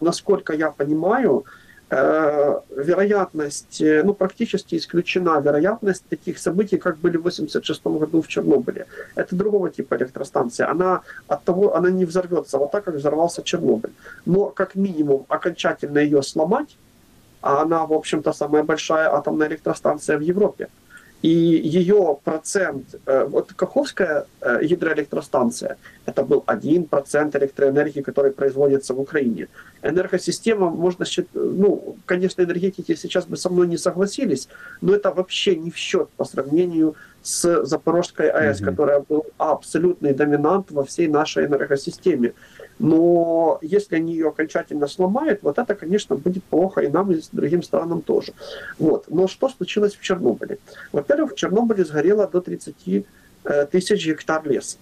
насколько 0.00 0.52
я 0.52 0.70
понимаю, 0.70 1.44
Э, 1.44 1.65
вероятность, 1.90 3.80
э, 3.80 4.02
ну, 4.02 4.12
практически 4.12 4.74
исключена 4.74 5.40
вероятность 5.40 6.04
таких 6.08 6.38
событий, 6.38 6.78
как 6.78 6.98
были 6.98 7.16
в 7.16 7.22
86 7.22 7.86
году 7.86 8.22
в 8.22 8.28
Чернобыле. 8.28 8.86
Это 9.14 9.36
другого 9.36 9.70
типа 9.70 9.94
электростанция. 9.94 10.68
Она 10.70 11.02
от 11.28 11.44
того, 11.44 11.76
она 11.76 11.90
не 11.90 12.04
взорвется 12.04 12.58
вот 12.58 12.72
так, 12.72 12.84
как 12.84 12.94
взорвался 12.94 13.42
Чернобыль. 13.42 13.92
Но, 14.26 14.46
как 14.46 14.74
минимум, 14.74 15.26
окончательно 15.28 15.98
ее 15.98 16.22
сломать 16.22 16.76
а 17.46 17.62
она, 17.62 17.86
в 17.86 17.92
общем-то, 17.92 18.32
самая 18.32 18.64
большая 18.64 19.14
атомная 19.14 19.46
электростанция 19.46 20.18
в 20.18 20.20
Европе. 20.20 20.68
И 21.26 21.28
ее 21.28 22.18
процент, 22.22 22.94
э, 23.04 23.24
вот 23.24 23.52
Каховская 23.52 24.26
э, 24.40 24.64
гидроэлектростанция, 24.64 25.76
это 26.06 26.22
был 26.22 26.44
1% 26.46 27.38
электроэнергии, 27.38 28.02
который 28.02 28.30
производится 28.30 28.94
в 28.94 29.00
Украине. 29.00 29.48
Энергосистема, 29.82 30.70
можно 30.70 31.04
считать, 31.04 31.34
ну, 31.34 31.96
конечно, 32.06 32.42
энергетики 32.42 32.94
сейчас 32.94 33.26
бы 33.26 33.36
со 33.36 33.50
мной 33.50 33.66
не 33.66 33.76
согласились, 33.76 34.48
но 34.80 34.94
это 34.94 35.10
вообще 35.10 35.56
не 35.56 35.72
в 35.72 35.76
счет 35.76 36.08
по 36.16 36.24
сравнению 36.24 36.94
с 37.26 37.64
Запорожской 37.64 38.30
АЭС, 38.30 38.60
mm-hmm. 38.60 38.64
которая 38.64 39.00
был 39.00 39.26
абсолютный 39.36 40.14
доминант 40.14 40.70
во 40.70 40.84
всей 40.84 41.08
нашей 41.08 41.46
энергосистеме. 41.46 42.34
Но 42.78 43.58
если 43.62 43.96
они 43.96 44.12
ее 44.12 44.28
окончательно 44.28 44.86
сломают, 44.86 45.42
вот 45.42 45.58
это, 45.58 45.74
конечно, 45.74 46.14
будет 46.14 46.44
плохо 46.44 46.82
и 46.82 46.88
нам, 46.88 47.10
и 47.10 47.20
другим 47.32 47.64
странам 47.64 48.02
тоже. 48.02 48.32
Вот. 48.78 49.06
Но 49.08 49.26
что 49.26 49.48
случилось 49.48 49.96
в 49.96 50.02
Чернобыле? 50.02 50.58
Во-первых, 50.92 51.32
в 51.32 51.34
Чернобыле 51.34 51.84
сгорело 51.84 52.28
до 52.28 52.40
30 52.40 52.76
э, 52.86 53.66
тысяч 53.72 54.06
гектар 54.06 54.48
леса. 54.48 54.78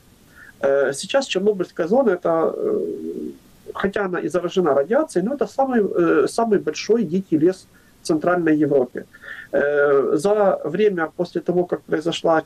Э, 0.61 0.93
сейчас 0.93 1.27
Чернобыльская 1.27 1.89
зона, 1.89 2.11
это, 2.11 2.53
э, 2.55 3.31
хотя 3.73 4.05
она 4.05 4.21
и 4.21 4.29
заражена 4.29 4.75
радиацией, 4.75 5.25
но 5.25 5.35
это 5.35 5.47
самый, 5.47 6.29
самый 6.29 6.59
большой 6.59 7.05
дикий 7.05 7.39
лес 7.39 7.67
в 8.03 8.07
Центральной 8.07 8.55
Европе. 8.55 9.07
За 9.55 10.61
время 10.65 11.13
после 11.17 11.41
того, 11.41 11.65
как 11.65 11.83
произошла 11.83 12.43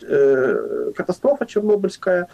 катастрофа 0.94 1.46
Чернобыльская, 1.46 2.28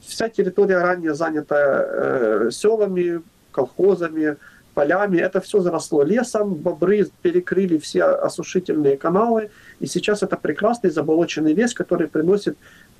вся 0.00 0.28
территория 0.28 0.78
ранее 0.78 1.14
занята 1.14 2.50
селами, 2.52 3.22
колхозами, 3.50 4.36
полями. 4.74 5.18
Это 5.18 5.40
все 5.40 5.60
заросло 5.60 6.04
лесом, 6.04 6.54
бобры 6.54 7.08
перекрыли 7.22 7.78
все 7.78 8.04
осушительные 8.04 8.96
каналы. 8.96 9.50
И 9.80 9.86
сейчас 9.86 10.22
это 10.22 10.36
прекрасный 10.36 10.90
заболоченный 10.90 11.52
лес, 11.52 11.74
который 11.74 12.06
приносит 12.06 12.56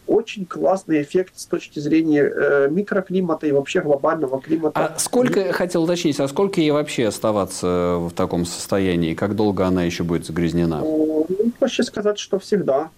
очень 0.07 0.47
классный 0.47 1.03
эффект 1.03 1.35
с 1.37 1.47
точки 1.47 1.79
зрения 1.79 2.23
э, 2.23 2.69
микроклимата 2.71 3.47
и 3.47 3.53
вообще 3.53 3.81
глобального 3.81 4.41
климата. 4.41 4.79
А 4.79 4.99
сколько, 4.99 5.53
хотел 5.53 5.85
уточнить, 5.85 6.19
а 6.21 6.29
сколько 6.29 6.61
ей 6.61 6.71
вообще 6.71 7.07
оставаться 7.07 7.99
в 7.99 8.11
таком 8.13 8.45
состоянии? 8.45 9.15
Как 9.15 9.37
долго 9.37 9.67
она 9.67 9.85
еще 9.85 10.03
будет 10.03 10.27
загрязнена? 10.27 10.81
Ну, 10.81 11.27
проще 11.59 11.83
сказать, 11.83 12.19
что 12.19 12.39
всегда. 12.39 12.91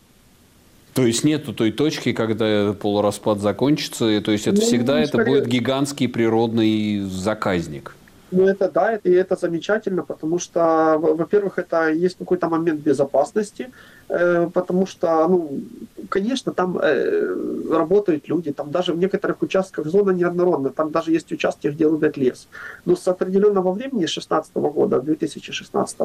То 0.94 1.04
есть 1.04 1.24
нету 1.24 1.52
той 1.52 1.72
точки, 1.72 2.12
когда 2.12 2.72
полураспад 2.72 3.40
закончится, 3.40 4.20
то 4.20 4.30
есть 4.30 4.46
это 4.46 4.60
ну, 4.60 4.62
всегда 4.62 5.04
скорее... 5.04 5.22
это 5.22 5.30
будет 5.30 5.46
гигантский 5.46 6.08
природный 6.08 7.00
заказник. 7.00 7.96
Ну, 8.30 8.48
это 8.48 8.70
да, 8.70 8.92
это, 8.92 9.08
и 9.08 9.12
это 9.12 9.36
замечательно, 9.36 10.02
потому 10.02 10.38
что, 10.38 10.96
во-первых, 10.98 11.58
это 11.58 11.90
есть 11.90 12.16
какой-то 12.18 12.48
момент 12.48 12.80
безопасности, 12.80 13.70
потому 14.08 14.86
что, 14.86 15.28
ну, 15.28 15.62
конечно, 16.08 16.52
там 16.52 16.78
э, 16.78 17.70
работают 17.70 18.28
люди, 18.28 18.52
там 18.52 18.70
даже 18.70 18.92
в 18.92 18.98
некоторых 18.98 19.42
участках 19.42 19.86
зона 19.86 20.10
неоднородна, 20.10 20.70
там 20.70 20.90
даже 20.90 21.12
есть 21.12 21.32
участки, 21.32 21.68
где 21.68 21.86
рубят 21.86 22.16
лес. 22.16 22.48
Но 22.84 22.96
с 22.96 23.08
определенного 23.08 23.72
времени, 23.72 24.06
с 24.06 24.10
16 24.10 24.54
года, 24.54 25.00
2016, 25.00 25.96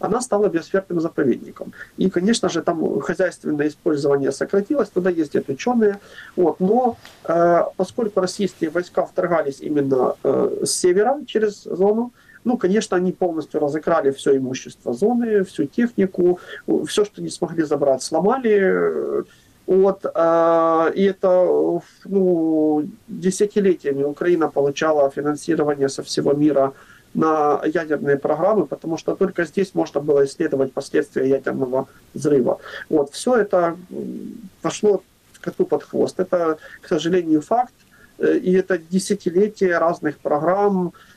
она 0.00 0.20
стала 0.20 0.48
биосферным 0.48 1.00
заповедником. 1.00 1.72
И, 1.96 2.10
конечно 2.10 2.48
же, 2.48 2.62
там 2.62 3.00
хозяйственное 3.00 3.68
использование 3.68 4.32
сократилось, 4.32 4.88
туда 4.88 5.10
ездят 5.10 5.48
ученые. 5.48 5.98
Вот. 6.36 6.60
Но 6.60 6.96
э, 7.24 7.62
поскольку 7.76 8.20
российские 8.20 8.70
войска 8.70 9.04
вторгались 9.04 9.60
именно 9.60 10.14
э, 10.22 10.64
с 10.64 10.70
севера 10.70 11.20
через 11.26 11.64
зону, 11.64 12.12
ну, 12.46 12.56
конечно, 12.56 12.96
они 12.96 13.12
полностью 13.12 13.60
разыграли 13.60 14.12
все 14.12 14.36
имущество 14.36 14.94
зоны, 14.94 15.42
всю 15.42 15.66
технику, 15.66 16.38
все, 16.86 17.04
что 17.04 17.20
не 17.20 17.28
смогли 17.28 17.64
забрать, 17.64 18.02
сломали. 18.02 19.24
Вот, 19.66 20.04
э, 20.04 20.92
и 20.94 21.02
это 21.02 21.80
ну, 22.04 22.88
десятилетиями 23.08 24.04
Украина 24.04 24.48
получала 24.48 25.10
финансирование 25.10 25.88
со 25.88 26.04
всего 26.04 26.34
мира 26.34 26.72
на 27.14 27.62
ядерные 27.64 28.16
программы, 28.16 28.66
потому 28.66 28.96
что 28.96 29.16
только 29.16 29.44
здесь 29.44 29.74
можно 29.74 30.00
было 30.00 30.24
исследовать 30.24 30.72
последствия 30.72 31.28
ядерного 31.28 31.88
взрыва. 32.14 32.58
Вот, 32.88 33.12
все 33.12 33.34
это 33.34 33.76
пошло 34.62 35.02
коту 35.40 35.64
под 35.66 35.82
хвост. 35.82 36.20
Это, 36.20 36.58
к 36.80 36.88
сожалению, 36.88 37.40
факт. 37.40 37.74
Э, 38.18 38.38
и 38.38 38.52
это 38.52 38.78
десятилетия 38.78 39.78
разных 39.78 40.18
программ, 40.18 40.92
Э, 40.92 41.15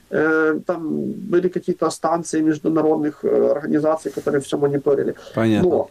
там 0.66 1.12
были 1.30 1.50
какие-то 1.50 1.90
станции 1.92 2.42
международных 2.42 3.24
э, 3.24 3.52
организаций, 3.52 4.12
которые 4.12 4.42
все 4.42 4.58
мониторили. 4.58 5.16
Понятно. 5.36 5.70
Но 5.70 5.90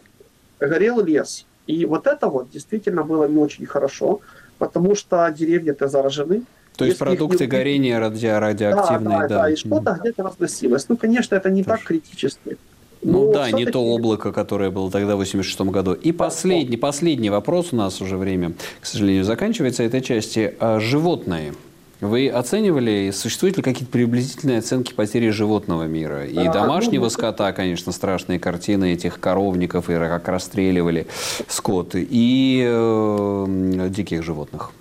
горел 0.59 1.01
лес. 1.01 1.45
И 1.67 1.85
вот 1.85 2.07
это 2.07 2.27
вот 2.27 2.49
действительно 2.51 3.03
было 3.03 3.27
не 3.27 3.37
очень 3.37 3.65
хорошо, 3.65 4.19
потому 4.57 4.95
что 4.95 5.29
деревья-то 5.29 5.87
заражены. 5.87 6.41
То 6.75 6.85
есть 6.85 6.99
продукты 6.99 7.45
не... 7.45 7.47
горения 7.47 7.99
ради... 7.99 8.25
радиоактивные, 8.25 9.19
да. 9.19 9.27
Да, 9.27 9.35
да, 9.35 9.41
да. 9.43 9.51
и 9.51 9.55
что-то 9.55 9.97
где-то 9.99 10.23
разносилось. 10.23 10.89
Ну, 10.89 10.97
конечно, 10.97 11.35
это 11.35 11.49
не 11.49 11.63
Тоже. 11.63 11.77
так 11.77 11.87
критически. 11.87 12.57
Ну 13.01 13.27
Но 13.27 13.33
да, 13.33 13.51
не 13.51 13.65
то 13.65 13.79
облако, 13.79 14.33
которое 14.33 14.71
было 14.71 14.91
тогда 14.91 15.15
в 15.15 15.19
86 15.19 15.61
году. 15.61 15.93
И 15.93 16.11
последний, 16.11 16.75
последний 16.75 17.29
вопрос 17.29 17.71
у 17.71 17.77
нас 17.77 18.01
уже 18.01 18.17
время, 18.17 18.53
к 18.81 18.85
сожалению, 18.85 19.23
заканчивается 19.23 19.83
этой 19.83 20.01
части. 20.01 20.55
А 20.59 20.79
животные– 20.79 21.53
вы 22.01 22.29
оценивали, 22.29 23.11
существуют 23.11 23.57
ли 23.57 23.63
какие-то 23.63 23.91
приблизительные 23.91 24.59
оценки 24.59 24.93
потери 24.93 25.29
животного 25.29 25.83
мира? 25.83 26.25
И 26.25 26.37
а, 26.37 26.51
домашнего 26.51 27.03
ну, 27.03 27.09
скота, 27.09 27.51
конечно, 27.51 27.91
страшные 27.91 28.39
картины 28.39 28.93
этих 28.93 29.19
коровников, 29.19 29.89
и 29.89 29.93
как 29.95 30.27
расстреливали 30.29 31.07
скот, 31.47 31.95
и 31.95 32.63
э, 32.65 33.89
диких 33.89 34.23
животных. 34.23 34.71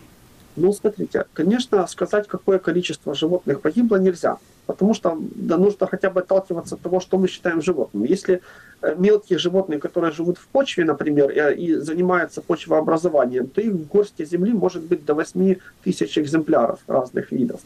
Ну, 0.58 0.72
смотрите, 0.72 1.24
конечно, 1.32 1.86
сказать, 1.86 2.26
какое 2.28 2.58
количество 2.58 3.14
животных 3.14 3.60
погибло, 3.60 3.96
нельзя. 3.96 4.38
Потому 4.68 4.92
что 4.92 5.18
да, 5.34 5.56
нужно 5.56 5.86
хотя 5.86 6.10
бы 6.10 6.20
отталкиваться 6.20 6.74
от 6.74 6.82
того, 6.82 7.00
что 7.00 7.16
мы 7.16 7.26
считаем 7.26 7.62
животным. 7.62 8.04
Если 8.04 8.42
э, 8.82 8.94
мелкие 8.98 9.38
животные, 9.38 9.78
которые 9.78 10.12
живут 10.12 10.36
в 10.36 10.46
почве, 10.46 10.84
например, 10.84 11.30
и, 11.30 11.64
и 11.64 11.74
занимаются 11.76 12.42
почвообразованием, 12.42 13.46
то 13.46 13.62
их 13.62 13.72
в 13.72 13.88
горсти 13.88 14.26
земли 14.26 14.52
может 14.52 14.82
быть 14.82 15.06
до 15.06 15.14
8 15.14 15.56
тысяч 15.84 16.18
экземпляров 16.18 16.80
разных 16.86 17.32
видов. 17.32 17.60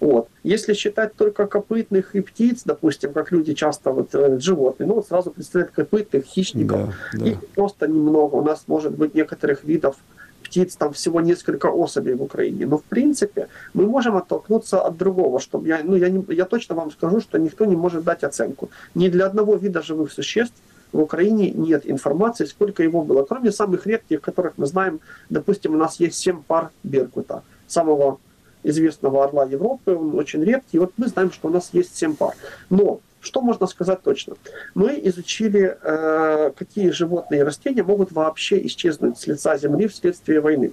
Вот. 0.00 0.28
Если 0.42 0.74
считать 0.74 1.14
только 1.14 1.46
копытных 1.46 2.16
и 2.16 2.20
птиц, 2.20 2.62
допустим, 2.64 3.12
как 3.12 3.30
люди 3.30 3.54
часто 3.54 3.92
вот 3.92 4.12
э, 4.14 4.40
животные, 4.40 4.88
ну 4.88 4.94
вот 4.94 5.06
сразу 5.06 5.30
представляют 5.30 5.72
копытных 5.76 6.24
хищников, 6.24 6.88
да, 7.12 7.18
да. 7.20 7.28
их 7.28 7.46
просто 7.54 7.86
немного. 7.86 8.34
У 8.34 8.42
нас 8.42 8.64
может 8.66 8.98
быть 8.98 9.14
некоторых 9.14 9.62
видов 9.62 9.94
птиц 10.48 10.76
там 10.76 10.92
всего 10.92 11.20
несколько 11.20 11.66
особей 11.66 12.14
в 12.14 12.22
Украине. 12.22 12.66
Но 12.66 12.78
в 12.78 12.82
принципе 12.82 13.48
мы 13.74 13.86
можем 13.86 14.16
оттолкнуться 14.16 14.80
от 14.80 14.96
другого, 14.96 15.40
чтобы 15.40 15.68
я, 15.68 15.80
ну, 15.84 15.96
я, 15.96 16.08
не, 16.08 16.24
я 16.34 16.44
точно 16.44 16.74
вам 16.74 16.90
скажу, 16.90 17.20
что 17.20 17.38
никто 17.38 17.64
не 17.66 17.76
может 17.76 18.04
дать 18.04 18.24
оценку. 18.24 18.70
Ни 18.94 19.08
для 19.08 19.26
одного 19.26 19.56
вида 19.56 19.82
живых 19.82 20.12
существ 20.12 20.56
в 20.92 21.00
Украине 21.00 21.50
нет 21.50 21.82
информации, 21.84 22.46
сколько 22.46 22.82
его 22.82 23.02
было. 23.02 23.22
Кроме 23.24 23.52
самых 23.52 23.86
редких, 23.86 24.20
которых 24.20 24.54
мы 24.56 24.66
знаем, 24.66 25.00
допустим, 25.30 25.74
у 25.74 25.76
нас 25.76 26.00
есть 26.00 26.16
7 26.16 26.42
пар 26.42 26.70
беркута, 26.82 27.42
самого 27.66 28.18
известного 28.64 29.24
орла 29.24 29.44
Европы, 29.44 29.94
он 29.94 30.14
очень 30.18 30.42
редкий. 30.42 30.78
Вот 30.78 30.92
мы 30.96 31.08
знаем, 31.08 31.30
что 31.30 31.48
у 31.48 31.50
нас 31.50 31.70
есть 31.74 31.96
7 31.96 32.16
пар. 32.16 32.34
Но 32.70 33.00
что 33.28 33.42
можно 33.42 33.66
сказать 33.66 34.02
точно? 34.02 34.34
Мы 34.74 34.98
изучили, 35.04 35.76
э, 35.82 36.50
какие 36.56 36.90
животные 36.90 37.40
и 37.40 37.44
растения 37.44 37.82
могут 37.82 38.10
вообще 38.10 38.66
исчезнуть 38.66 39.18
с 39.18 39.26
лица 39.26 39.56
Земли 39.58 39.86
вследствие 39.86 40.40
войны. 40.40 40.72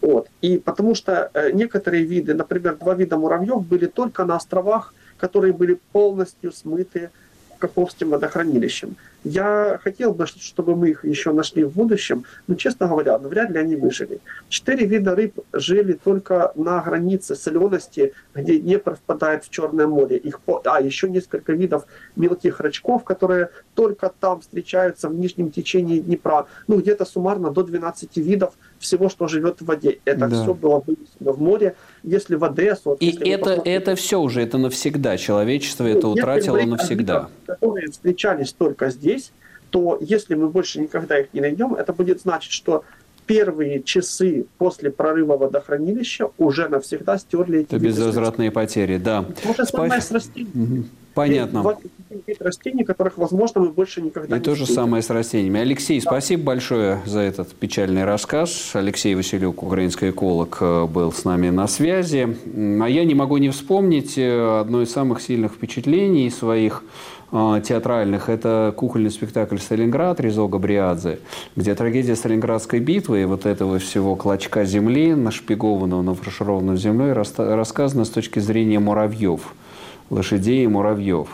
Вот. 0.00 0.28
И 0.42 0.58
потому 0.58 0.94
что 0.94 1.30
э, 1.32 1.52
некоторые 1.52 2.04
виды, 2.04 2.34
например, 2.34 2.76
два 2.76 2.94
вида 2.94 3.16
муравьев 3.16 3.64
были 3.64 3.86
только 3.86 4.24
на 4.24 4.36
островах, 4.36 4.94
которые 5.16 5.52
были 5.52 5.78
полностью 5.92 6.52
смыты 6.52 7.10
Каховским 7.58 8.10
водохранилищем. 8.10 8.96
Я 9.24 9.80
хотел 9.82 10.14
бы, 10.14 10.26
чтобы 10.26 10.76
мы 10.76 10.90
их 10.90 11.04
еще 11.04 11.32
нашли 11.32 11.64
в 11.64 11.72
будущем, 11.72 12.24
но, 12.46 12.54
честно 12.54 12.86
говоря, 12.86 13.18
ну, 13.18 13.28
вряд 13.28 13.50
ли 13.50 13.58
они 13.58 13.74
выжили. 13.74 14.20
Четыре 14.48 14.86
вида 14.86 15.16
рыб 15.16 15.38
жили 15.52 15.94
только 15.94 16.52
на 16.54 16.80
границе 16.80 17.34
солености, 17.34 18.12
где 18.34 18.58
Днепр 18.58 18.94
впадает 18.94 19.44
в 19.44 19.50
Черное 19.50 19.88
море. 19.88 20.16
Их, 20.16 20.40
а, 20.64 20.80
еще 20.80 21.08
несколько 21.08 21.54
видов 21.54 21.86
мелких 22.14 22.60
рачков, 22.60 23.02
которые 23.02 23.50
только 23.74 24.12
там 24.20 24.42
встречаются 24.42 25.08
в 25.08 25.14
нижнем 25.14 25.50
течении 25.50 25.98
Днепра. 25.98 26.46
Ну, 26.68 26.78
где-то 26.78 27.04
суммарно 27.04 27.50
до 27.50 27.64
12 27.64 28.16
видов 28.18 28.54
всего, 28.86 29.08
что 29.08 29.26
живет 29.26 29.60
в 29.60 29.64
воде. 29.66 29.98
Это 30.04 30.28
да. 30.28 30.42
все 30.42 30.54
было 30.54 30.82
вынесено 30.86 31.32
в 31.32 31.40
море. 31.40 31.74
Если 32.02 32.36
в 32.36 32.44
Одессу... 32.44 32.96
И 33.00 33.10
это, 33.28 33.50
это 33.64 33.94
все 33.96 34.20
уже, 34.20 34.42
это 34.42 34.58
навсегда. 34.58 35.16
Человечество 35.16 35.84
ну, 35.84 35.90
это 35.90 36.08
утратило 36.08 36.60
навсегда. 36.62 37.28
Которые 37.46 37.90
встречались 37.90 38.52
только 38.52 38.90
здесь, 38.90 39.32
то 39.70 39.98
если 40.00 40.34
мы 40.34 40.48
больше 40.48 40.80
никогда 40.80 41.18
их 41.18 41.26
не 41.32 41.40
найдем, 41.40 41.74
это 41.74 41.92
будет 41.92 42.20
значить, 42.20 42.52
что 42.52 42.84
первые 43.26 43.82
часы 43.82 44.46
после 44.58 44.90
прорыва 44.90 45.36
водохранилища 45.36 46.28
уже 46.38 46.68
навсегда 46.68 47.18
стерли 47.18 47.60
эти 47.60 47.66
Это 47.66 47.78
безвозвратные 47.78 48.50
потери, 48.50 48.98
да. 48.98 49.24
То 49.42 49.54
же 49.54 49.64
самое 49.66 50.00
с 50.00 50.10
растениями. 50.12 50.78
Угу. 50.78 50.84
Понятно. 51.16 51.78
Есть 52.26 52.42
растений, 52.42 52.84
которых, 52.84 53.16
возможно, 53.16 53.62
мы 53.62 53.70
больше 53.70 54.02
никогда 54.02 54.36
и 54.36 54.38
не 54.38 54.44
то 54.44 54.54
же 54.54 54.66
самое 54.66 55.02
с 55.02 55.08
растениями. 55.08 55.60
Алексей, 55.60 55.98
да. 55.98 56.10
спасибо 56.10 56.42
большое 56.42 57.00
за 57.06 57.20
этот 57.20 57.54
печальный 57.54 58.04
рассказ. 58.04 58.72
Алексей 58.74 59.14
Василюк, 59.14 59.62
украинский 59.62 60.10
эколог, 60.10 60.58
э, 60.60 60.84
был 60.84 61.12
с 61.12 61.24
нами 61.24 61.48
на 61.48 61.68
связи. 61.68 62.36
А 62.54 62.86
я 62.86 63.04
не 63.06 63.14
могу 63.14 63.38
не 63.38 63.48
вспомнить 63.48 64.18
э, 64.18 64.60
одно 64.60 64.82
из 64.82 64.92
самых 64.92 65.22
сильных 65.22 65.54
впечатлений 65.54 66.28
своих 66.28 66.84
э, 67.32 67.62
театральных. 67.66 68.28
Это 68.28 68.74
кукольный 68.76 69.10
спектакль 69.10 69.56
«Сталинград» 69.56 70.20
Ризо 70.20 70.46
Габриадзе, 70.46 71.20
где 71.56 71.74
трагедия 71.74 72.14
Сталинградской 72.14 72.80
битвы 72.80 73.22
и 73.22 73.24
вот 73.24 73.46
этого 73.46 73.78
всего 73.78 74.16
клочка 74.16 74.66
земли, 74.66 75.14
нашпигованного, 75.14 76.02
нафаршированного 76.02 76.76
землей, 76.76 77.12
рассказано 77.14 78.04
с 78.04 78.10
точки 78.10 78.38
зрения 78.38 78.80
муравьев– 78.80 79.54
лошадей 80.10 80.64
и 80.64 80.68
муравьев. 80.68 81.28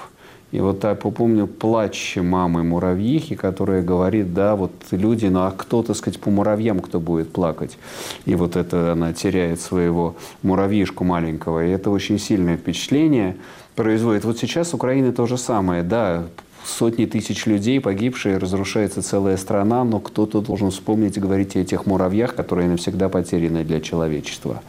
И 0.53 0.61
вот 0.61 0.81
так 0.81 1.01
помню 1.01 1.47
плач 1.47 2.17
мамы 2.17 2.63
муравьихи, 2.63 3.37
которая 3.37 3.83
говорит, 3.83 4.35
да, 4.35 4.55
вот 4.55 4.73
люди, 4.91 5.25
ну 5.27 5.41
а 5.41 5.51
кто, 5.51 5.83
так 5.83 5.97
сказать, 5.97 6.21
по 6.21 6.31
муравьям, 6.31 6.81
кто 6.81 7.01
будет 7.01 7.33
плакать? 7.33 7.79
И 8.27 8.35
вот 8.35 8.57
это 8.57 8.93
она 8.93 9.15
теряет 9.15 9.63
своего 9.63 10.15
муравьишку 10.43 11.05
маленького. 11.05 11.65
И 11.65 11.71
это 11.71 11.91
очень 11.91 12.19
сильное 12.19 12.59
впечатление 12.59 13.37
производит. 13.77 14.27
Вот 14.27 14.39
сейчас 14.39 14.75
Украина 14.75 15.11
то 15.13 15.27
же 15.27 15.39
самое, 15.39 15.83
да, 15.83 16.25
сотни 16.67 17.07
тысяч 17.07 17.47
людей 17.47 17.81
погибшие, 17.81 18.37
разрушается 18.37 19.03
целая 19.03 19.39
страна, 19.39 19.85
но 19.85 20.01
кто-то 20.01 20.43
должен 20.43 20.71
вспомнить 20.71 21.17
и 21.17 21.21
говорить 21.21 21.57
о 21.57 21.61
этих 21.61 21.87
муравьях, 21.87 22.35
которые 22.35 22.69
навсегда 22.69 23.09
потеряны 23.09 23.65
для 23.65 23.81
человечества. 23.81 24.63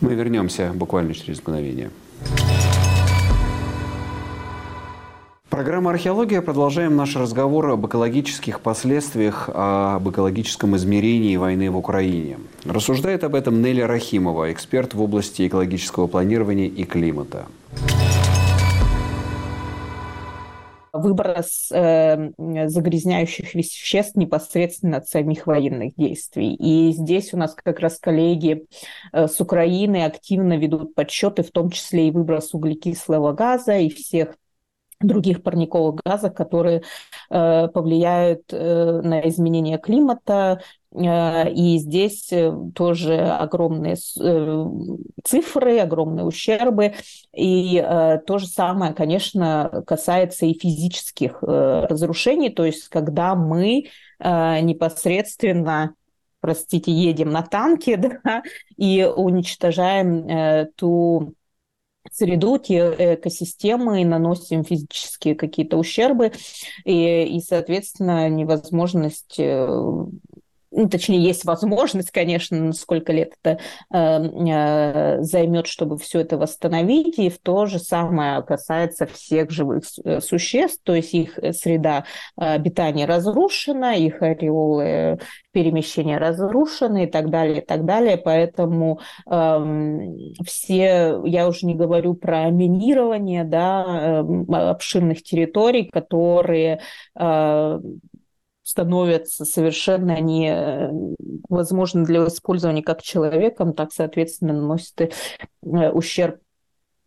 Мы 0.00 0.14
вернемся 0.14 0.72
буквально 0.74 1.14
через 1.14 1.40
мгновение. 1.40 1.90
Программа 5.62 5.92
«Археология». 5.92 6.42
Продолжаем 6.42 6.96
наш 6.96 7.14
разговор 7.14 7.70
об 7.70 7.86
экологических 7.86 8.58
последствиях, 8.58 9.48
об 9.54 10.10
экологическом 10.10 10.74
измерении 10.74 11.36
войны 11.36 11.70
в 11.70 11.76
Украине. 11.76 12.40
Рассуждает 12.64 13.22
об 13.22 13.36
этом 13.36 13.62
Неля 13.62 13.86
Рахимова, 13.86 14.50
эксперт 14.50 14.92
в 14.92 15.00
области 15.00 15.46
экологического 15.46 16.08
планирования 16.08 16.66
и 16.66 16.82
климата. 16.82 17.46
выброс 20.92 21.70
э, 21.72 22.32
загрязняющих 22.66 23.54
веществ 23.54 24.14
непосредственно 24.14 24.98
от 24.98 25.08
самих 25.08 25.46
военных 25.46 25.94
действий. 25.96 26.54
И 26.54 26.92
здесь 26.92 27.32
у 27.32 27.38
нас 27.38 27.54
как 27.54 27.80
раз 27.80 27.98
коллеги 27.98 28.66
э, 29.12 29.26
с 29.26 29.40
Украины 29.40 30.04
активно 30.04 30.58
ведут 30.58 30.94
подсчеты, 30.94 31.42
в 31.42 31.50
том 31.50 31.70
числе 31.70 32.08
и 32.08 32.10
выброс 32.10 32.52
углекислого 32.52 33.32
газа 33.32 33.78
и 33.78 33.88
всех 33.88 34.36
других 35.06 35.42
парниковых 35.42 36.00
газов, 36.04 36.34
которые 36.34 36.82
э, 37.30 37.68
повлияют 37.68 38.42
э, 38.52 39.00
на 39.02 39.28
изменение 39.28 39.78
климата. 39.78 40.60
Э, 40.94 41.50
и 41.50 41.78
здесь 41.78 42.32
э, 42.32 42.52
тоже 42.74 43.18
огромные 43.18 43.94
э, 43.94 44.66
цифры, 45.24 45.78
огромные 45.78 46.24
ущербы. 46.24 46.94
И 47.34 47.82
то 48.26 48.38
же 48.38 48.46
самое, 48.46 48.92
конечно, 48.92 49.82
касается 49.86 50.46
и 50.46 50.58
физических 50.58 51.42
разрушений, 51.42 52.50
то 52.50 52.64
есть 52.64 52.88
когда 52.88 53.34
мы 53.34 53.86
непосредственно 54.20 55.94
простите, 56.40 56.92
едем 56.92 57.30
на 57.30 57.42
танке 57.42 57.96
да, 58.24 58.42
и 58.76 59.04
уничтожаем 59.04 60.68
ту 60.76 61.34
среду, 62.10 62.58
те 62.58 63.14
экосистемы, 63.14 64.04
наносим 64.04 64.64
физические 64.64 65.34
какие-то 65.34 65.76
ущербы, 65.76 66.32
и, 66.84 67.24
и 67.24 67.40
соответственно, 67.40 68.28
невозможность 68.28 69.36
э, 69.38 70.04
ну, 70.72 70.88
точнее, 70.88 71.22
есть 71.22 71.44
возможность, 71.44 72.10
конечно, 72.10 72.72
сколько 72.72 73.12
лет 73.12 73.34
это 73.42 73.60
э, 73.92 73.98
э, 73.98 75.22
займет, 75.22 75.66
чтобы 75.66 75.98
все 75.98 76.20
это 76.20 76.38
восстановить, 76.38 77.18
и 77.18 77.28
в 77.28 77.38
то 77.38 77.66
же 77.66 77.78
самое 77.78 78.42
касается 78.42 79.06
всех 79.06 79.50
живых 79.50 79.84
э, 80.04 80.20
существ, 80.20 80.80
то 80.82 80.94
есть 80.94 81.14
их 81.14 81.38
среда 81.52 82.04
обитания 82.36 83.06
разрушена, 83.06 83.96
их 83.96 84.22
ореолы 84.22 85.18
перемещения 85.52 86.18
разрушены 86.18 87.04
и 87.04 87.06
так 87.06 87.30
далее, 87.30 87.58
и 87.58 87.64
так 87.64 87.84
далее, 87.84 88.16
поэтому 88.16 89.00
э, 89.30 90.06
все, 90.44 91.22
я 91.24 91.48
уже 91.48 91.66
не 91.66 91.74
говорю 91.74 92.14
про 92.14 92.50
минирование, 92.50 93.44
да, 93.44 94.22
э, 94.22 94.54
обширных 94.70 95.22
территорий, 95.22 95.84
которые 95.84 96.80
э, 97.18 97.80
становятся 98.72 99.44
совершенно 99.44 100.18
невозможны 100.20 102.06
для 102.06 102.26
использования 102.26 102.82
как 102.82 103.02
человеком, 103.02 103.74
так, 103.74 103.92
соответственно, 103.92 104.54
наносят 104.54 104.98
э, 105.02 105.90
ущерб 105.90 106.40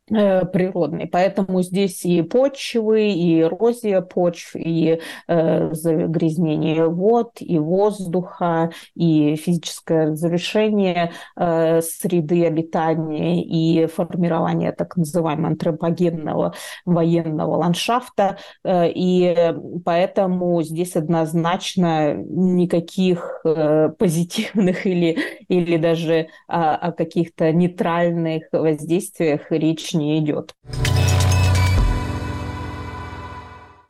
природный. 0.08 1.08
Поэтому 1.08 1.62
здесь 1.64 2.06
и 2.06 2.22
почвы, 2.22 3.10
и 3.10 3.42
эрозия 3.42 4.02
почв, 4.02 4.56
и 4.56 5.00
э, 5.28 5.74
загрязнение 5.74 6.88
вод, 6.88 7.32
и 7.40 7.58
воздуха, 7.58 8.72
и 8.94 9.36
физическое 9.36 10.08
разрушение 10.08 11.12
э, 11.36 11.82
среды 11.82 12.46
обитания, 12.46 13.44
и 13.44 13.88
формирование 13.88 14.72
так 14.72 14.96
называемого 14.96 15.48
антропогенного 15.48 16.54
военного 16.86 17.56
ландшафта. 17.56 18.38
Э, 18.64 18.88
и 18.88 19.36
поэтому 19.84 20.62
здесь 20.62 20.96
однозначно 20.96 22.14
никаких 22.16 23.42
э, 23.44 23.90
позитивных 23.98 24.86
или, 24.86 25.18
или 25.48 25.78
даже 25.78 26.28
о, 26.48 26.76
о 26.76 26.92
каких-то 26.92 27.52
нейтральных 27.52 28.44
воздействиях 28.52 29.52
речь 29.52 29.95
не 29.96 30.20
идет. 30.20 30.56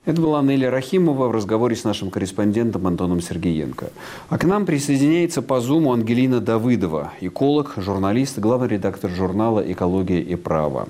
Это 0.06 0.22
была 0.22 0.44
Неля 0.44 0.70
Рахимова 0.70 1.28
в 1.28 1.32
разговоре 1.32 1.76
с 1.76 1.84
нашим 1.84 2.12
корреспондентом 2.12 2.86
Антоном 2.86 3.22
Сергеенко. 3.22 3.90
А 4.30 4.38
к 4.38 4.44
нам 4.44 4.68
присоединяется 4.68 5.42
по 5.42 5.60
Зуму 5.60 5.94
Ангелина 5.94 6.40
Давыдова, 6.40 7.14
эколог, 7.22 7.74
журналист, 7.78 8.38
главный 8.38 8.68
редактор 8.68 9.10
журнала 9.10 9.60
«Экология 9.62 10.22
и 10.22 10.36
право». 10.36 10.88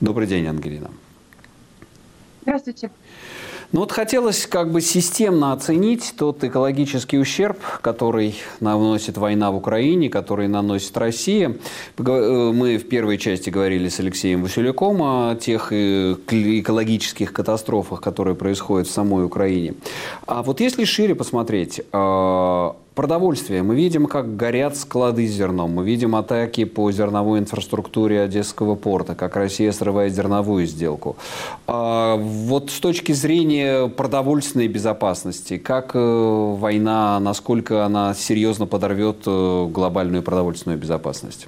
Добрый 0.00 0.26
день, 0.26 0.46
Ангелина. 0.46 0.90
Здравствуйте. 2.42 2.90
Ну 3.70 3.80
вот 3.80 3.92
хотелось 3.92 4.46
как 4.46 4.72
бы 4.72 4.80
системно 4.80 5.52
оценить 5.52 6.14
тот 6.16 6.42
экологический 6.42 7.18
ущерб, 7.18 7.58
который 7.82 8.34
наносит 8.60 9.18
война 9.18 9.50
в 9.50 9.56
Украине, 9.56 10.08
который 10.08 10.48
наносит 10.48 10.96
Россия. 10.96 11.54
Э, 11.98 12.52
мы 12.54 12.78
в 12.78 12.88
первой 12.88 13.18
части 13.18 13.50
говорили 13.50 13.90
с 13.90 14.00
Алексеем 14.00 14.42
Василюком 14.42 15.02
о 15.02 15.36
тех 15.36 15.70
экологических 15.70 17.34
катастрофах, 17.34 18.00
которые 18.00 18.34
происходят 18.34 18.88
в 18.88 18.90
самой 18.90 19.26
Украине. 19.26 19.74
А 20.26 20.42
вот 20.42 20.60
если 20.60 20.84
шире 20.84 21.14
посмотреть, 21.14 21.80
э, 21.92 22.70
Продовольствие. 22.98 23.62
Мы 23.62 23.76
видим, 23.76 24.06
как 24.06 24.34
горят 24.34 24.76
склады 24.76 25.28
с 25.28 25.30
зерном. 25.30 25.70
Мы 25.70 25.84
видим 25.84 26.16
атаки 26.16 26.64
по 26.64 26.90
зерновой 26.90 27.38
инфраструктуре 27.38 28.22
Одесского 28.22 28.74
порта, 28.74 29.14
как 29.14 29.36
Россия 29.36 29.70
срывает 29.70 30.12
зерновую 30.12 30.66
сделку. 30.66 31.16
А 31.68 32.16
вот 32.16 32.72
с 32.72 32.80
точки 32.80 33.12
зрения 33.12 33.86
продовольственной 33.86 34.66
безопасности, 34.66 35.58
как 35.58 35.92
э, 35.94 35.98
война, 36.00 37.20
насколько 37.20 37.84
она 37.84 38.14
серьезно 38.14 38.66
подорвет 38.66 39.18
э, 39.26 39.66
глобальную 39.70 40.24
продовольственную 40.24 40.80
безопасность? 40.80 41.46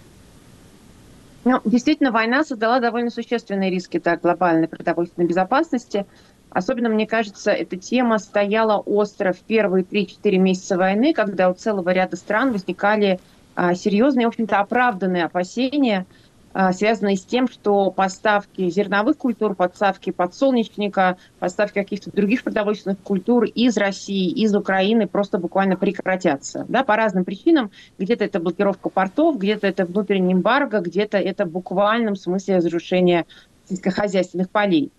Ну, 1.45 1.61
действительно, 1.65 2.13
война 2.13 2.45
создала 2.45 2.79
довольно 2.79 3.11
существенные 3.11 3.73
риски 3.73 3.99
для 3.99 4.17
глобальной 4.17 4.69
продовольственной 4.69 5.27
безопасности– 5.27 6.07
Особенно, 6.51 6.89
мне 6.89 7.07
кажется, 7.07 7.53
эта 7.53 7.77
тема 7.77 8.19
стояла 8.19 8.79
остро 8.79 9.33
в 9.33 9.41
первые 9.41 9.85
3-4 9.85 10.37
месяца 10.37 10.77
войны, 10.77 11.15
когда 11.15 11.49
у 11.49 11.55
целого 11.55 11.91
ряда 11.91 12.17
стран 12.17 12.53
возникали 12.53 13.21
а, 13.55 13.75
серьезные, 13.75 14.27
в 14.27 14.31
общем-то, 14.31 14.59
оправданные 14.59 15.25
опасения, 15.25 16.07
а, 16.53 16.73
связанные 16.73 17.17
с 17.17 17.25
тем, 17.25 17.49
что 17.49 17.93
поставки 17.93 18.69
зерновых 18.69 19.17
культур, 19.17 19.55
поставки 19.55 20.11
подсолнечника, 20.11 21.19
поставки 21.39 21.75
каких-то 21.75 22.11
других 22.11 22.43
продовольственных 22.43 22.99
культур 22.99 23.45
из 23.45 23.77
России, 23.77 24.31
из 24.31 24.53
Украины 24.55 25.07
просто 25.07 25.39
буквально 25.39 25.77
прекратятся. 25.77 26.65
Да, 26.69 26.83
по 26.83 26.97
разным 26.97 27.25
причинам. 27.25 27.71
Где-то 27.99 28.25
это 28.25 28.41
блокировка 28.41 28.89
портов, 28.89 29.39
где-то 29.39 29.69
это 29.69 29.85
внутренний 29.85 30.33
эмбарго, 30.33 30.81
где-то 30.81 31.19
это 31.19 31.45
в 31.45 31.51
буквальном 31.51 32.17
смысле 32.17 32.57
разрушение 32.57 33.27
сельскохозяйственных 33.69 34.51
полей. 34.51 34.91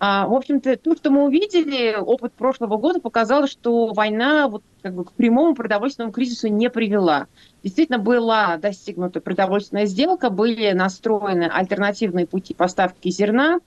А, 0.00 0.28
в 0.28 0.34
общем-то, 0.34 0.76
то, 0.76 0.94
что 0.94 1.10
мы 1.10 1.24
увидели, 1.24 1.96
опыт 1.96 2.32
прошлого 2.32 2.76
года 2.76 3.00
показал, 3.00 3.48
что 3.48 3.88
война 3.88 4.48
вот, 4.48 4.62
как 4.82 4.94
бы, 4.94 5.04
к 5.04 5.12
прямому 5.12 5.54
продовольственному 5.54 6.12
кризису 6.12 6.48
не 6.48 6.70
привела. 6.70 7.26
Действительно, 7.64 7.98
была 7.98 8.56
достигнута 8.58 9.20
продовольственная 9.20 9.86
сделка, 9.86 10.30
были 10.30 10.70
настроены 10.70 11.50
альтернативные 11.52 12.26
пути 12.26 12.54
поставки 12.54 13.10
зерна, 13.10 13.58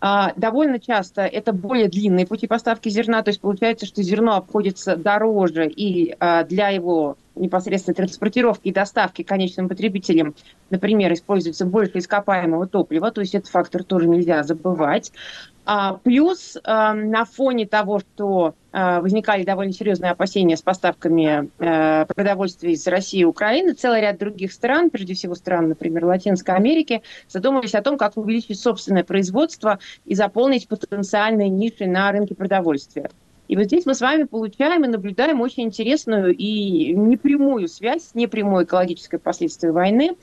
а, 0.00 0.32
довольно 0.36 0.78
часто 0.78 1.22
это 1.22 1.52
более 1.52 1.88
длинные 1.88 2.26
пути 2.26 2.46
поставки 2.46 2.88
зерна, 2.88 3.22
то 3.22 3.30
есть 3.30 3.40
получается, 3.40 3.84
что 3.84 4.02
зерно 4.02 4.36
обходится 4.36 4.96
дороже 4.96 5.66
и 5.66 6.14
а, 6.20 6.44
для 6.44 6.68
его 6.68 7.16
непосредственно 7.34 7.94
транспортировки 7.94 8.68
и 8.68 8.72
доставки 8.72 9.22
конечным 9.22 9.68
потребителям, 9.68 10.34
например, 10.70 11.12
используется 11.12 11.64
больше 11.64 11.98
ископаемого 11.98 12.66
топлива, 12.68 13.10
то 13.10 13.20
есть 13.20 13.34
этот 13.34 13.48
фактор 13.48 13.82
тоже 13.82 14.06
нельзя 14.06 14.42
забывать. 14.44 15.12
А, 15.70 16.00
плюс 16.02 16.56
а, 16.64 16.94
на 16.94 17.26
фоне 17.26 17.66
того, 17.66 17.98
что 17.98 18.54
а, 18.72 19.02
возникали 19.02 19.44
довольно 19.44 19.74
серьезные 19.74 20.12
опасения 20.12 20.56
с 20.56 20.62
поставками 20.62 21.50
а, 21.58 22.06
продовольствия 22.06 22.72
из 22.72 22.86
России 22.86 23.20
и 23.20 23.24
Украины, 23.24 23.74
целый 23.74 24.00
ряд 24.00 24.16
других 24.16 24.54
стран, 24.54 24.88
прежде 24.88 25.12
всего 25.12 25.34
стран, 25.34 25.68
например, 25.68 26.06
Латинской 26.06 26.54
Америки, 26.54 27.02
задумались 27.28 27.74
о 27.74 27.82
том, 27.82 27.98
как 27.98 28.16
увеличить 28.16 28.58
собственное 28.58 29.04
производство 29.04 29.78
и 30.06 30.14
заполнить 30.14 30.68
потенциальные 30.68 31.50
ниши 31.50 31.84
на 31.84 32.10
рынке 32.12 32.34
продовольствия. 32.34 33.10
И 33.48 33.56
вот 33.56 33.64
здесь 33.64 33.86
мы 33.86 33.94
с 33.94 34.00
вами 34.00 34.24
получаем 34.24 34.84
и 34.84 34.88
наблюдаем 34.88 35.40
очень 35.40 35.64
интересную 35.64 36.34
и 36.36 36.94
непрямую 36.94 37.68
связь, 37.68 38.10
непрямую 38.14 38.64
экологическое 38.64 39.18
последствие 39.18 39.72
войны. 39.72 40.16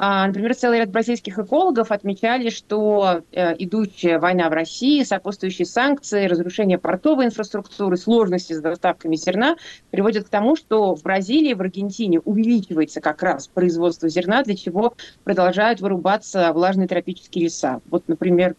А, 0.00 0.28
например, 0.28 0.54
целый 0.54 0.78
ряд 0.78 0.90
бразильских 0.90 1.40
экологов 1.40 1.90
отмечали, 1.90 2.50
что 2.50 3.22
э, 3.32 3.56
идущая 3.58 4.20
война 4.20 4.48
в 4.48 4.52
России, 4.52 5.02
сопутствующие 5.02 5.66
санкции, 5.66 6.26
разрушение 6.26 6.78
портовой 6.78 7.26
инфраструктуры, 7.26 7.96
сложности 7.96 8.52
с 8.52 8.60
доставками 8.60 9.16
зерна 9.16 9.56
приводят 9.90 10.26
к 10.26 10.28
тому, 10.28 10.54
что 10.54 10.94
в 10.94 11.02
Бразилии, 11.02 11.52
в 11.52 11.60
Аргентине 11.60 12.20
увеличивается 12.20 13.00
как 13.00 13.24
раз 13.24 13.48
производство 13.48 14.08
зерна, 14.08 14.44
для 14.44 14.54
чего 14.54 14.94
продолжают 15.24 15.80
вырубаться 15.80 16.52
влажные 16.52 16.86
тропические 16.86 17.46
леса. 17.46 17.80
Вот, 17.90 18.04
например, 18.06 18.54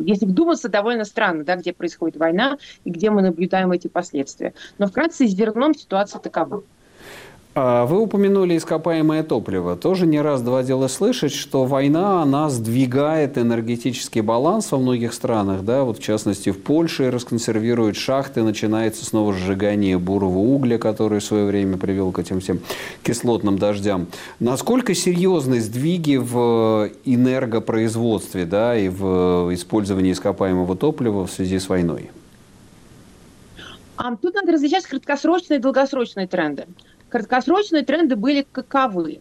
если 0.00 0.26
вдуматься, 0.26 0.68
довольно 0.68 1.04
странно, 1.04 1.44
да, 1.44 1.54
где 1.54 1.72
происходит 1.72 2.16
война 2.16 2.58
и 2.82 2.90
где 2.90 3.10
мы 3.10 3.22
наблюдаем 3.22 3.70
эти 3.70 3.86
последствия. 3.86 4.52
Но 4.78 4.88
вкратце 4.88 5.28
с 5.28 5.30
зерном 5.30 5.74
ситуация 5.76 6.18
такова. 6.18 6.64
А 7.54 7.84
вы 7.84 8.00
упомянули 8.00 8.56
ископаемое 8.56 9.22
топливо. 9.22 9.76
Тоже 9.76 10.06
не 10.06 10.22
раз 10.22 10.40
доводилось 10.40 10.92
слышать, 10.92 11.34
что 11.34 11.66
война, 11.66 12.22
она 12.22 12.48
сдвигает 12.48 13.36
энергетический 13.36 14.22
баланс 14.22 14.72
во 14.72 14.78
многих 14.78 15.12
странах. 15.12 15.62
Да? 15.62 15.84
Вот 15.84 15.98
в 15.98 16.02
частности, 16.02 16.48
в 16.48 16.62
Польше 16.62 17.10
расконсервируют 17.10 17.96
шахты, 17.96 18.42
начинается 18.42 19.04
снова 19.04 19.34
сжигание 19.34 19.98
бурого 19.98 20.38
угля, 20.38 20.78
который 20.78 21.20
в 21.20 21.24
свое 21.24 21.44
время 21.44 21.76
привел 21.76 22.10
к 22.10 22.18
этим 22.18 22.40
всем 22.40 22.60
кислотным 23.02 23.58
дождям. 23.58 24.06
Насколько 24.40 24.94
серьезны 24.94 25.60
сдвиги 25.60 26.16
в 26.16 26.88
энергопроизводстве 27.04 28.46
да, 28.46 28.78
и 28.78 28.88
в 28.88 29.52
использовании 29.52 30.12
ископаемого 30.12 30.74
топлива 30.74 31.26
в 31.26 31.30
связи 31.30 31.58
с 31.58 31.68
войной? 31.68 32.10
Тут 34.22 34.34
надо 34.34 34.52
различать 34.52 34.84
краткосрочные 34.86 35.58
и 35.58 35.62
долгосрочные 35.62 36.26
тренды 36.26 36.64
краткосрочные 37.12 37.84
тренды 37.84 38.16
были 38.16 38.46
каковы? 38.50 39.20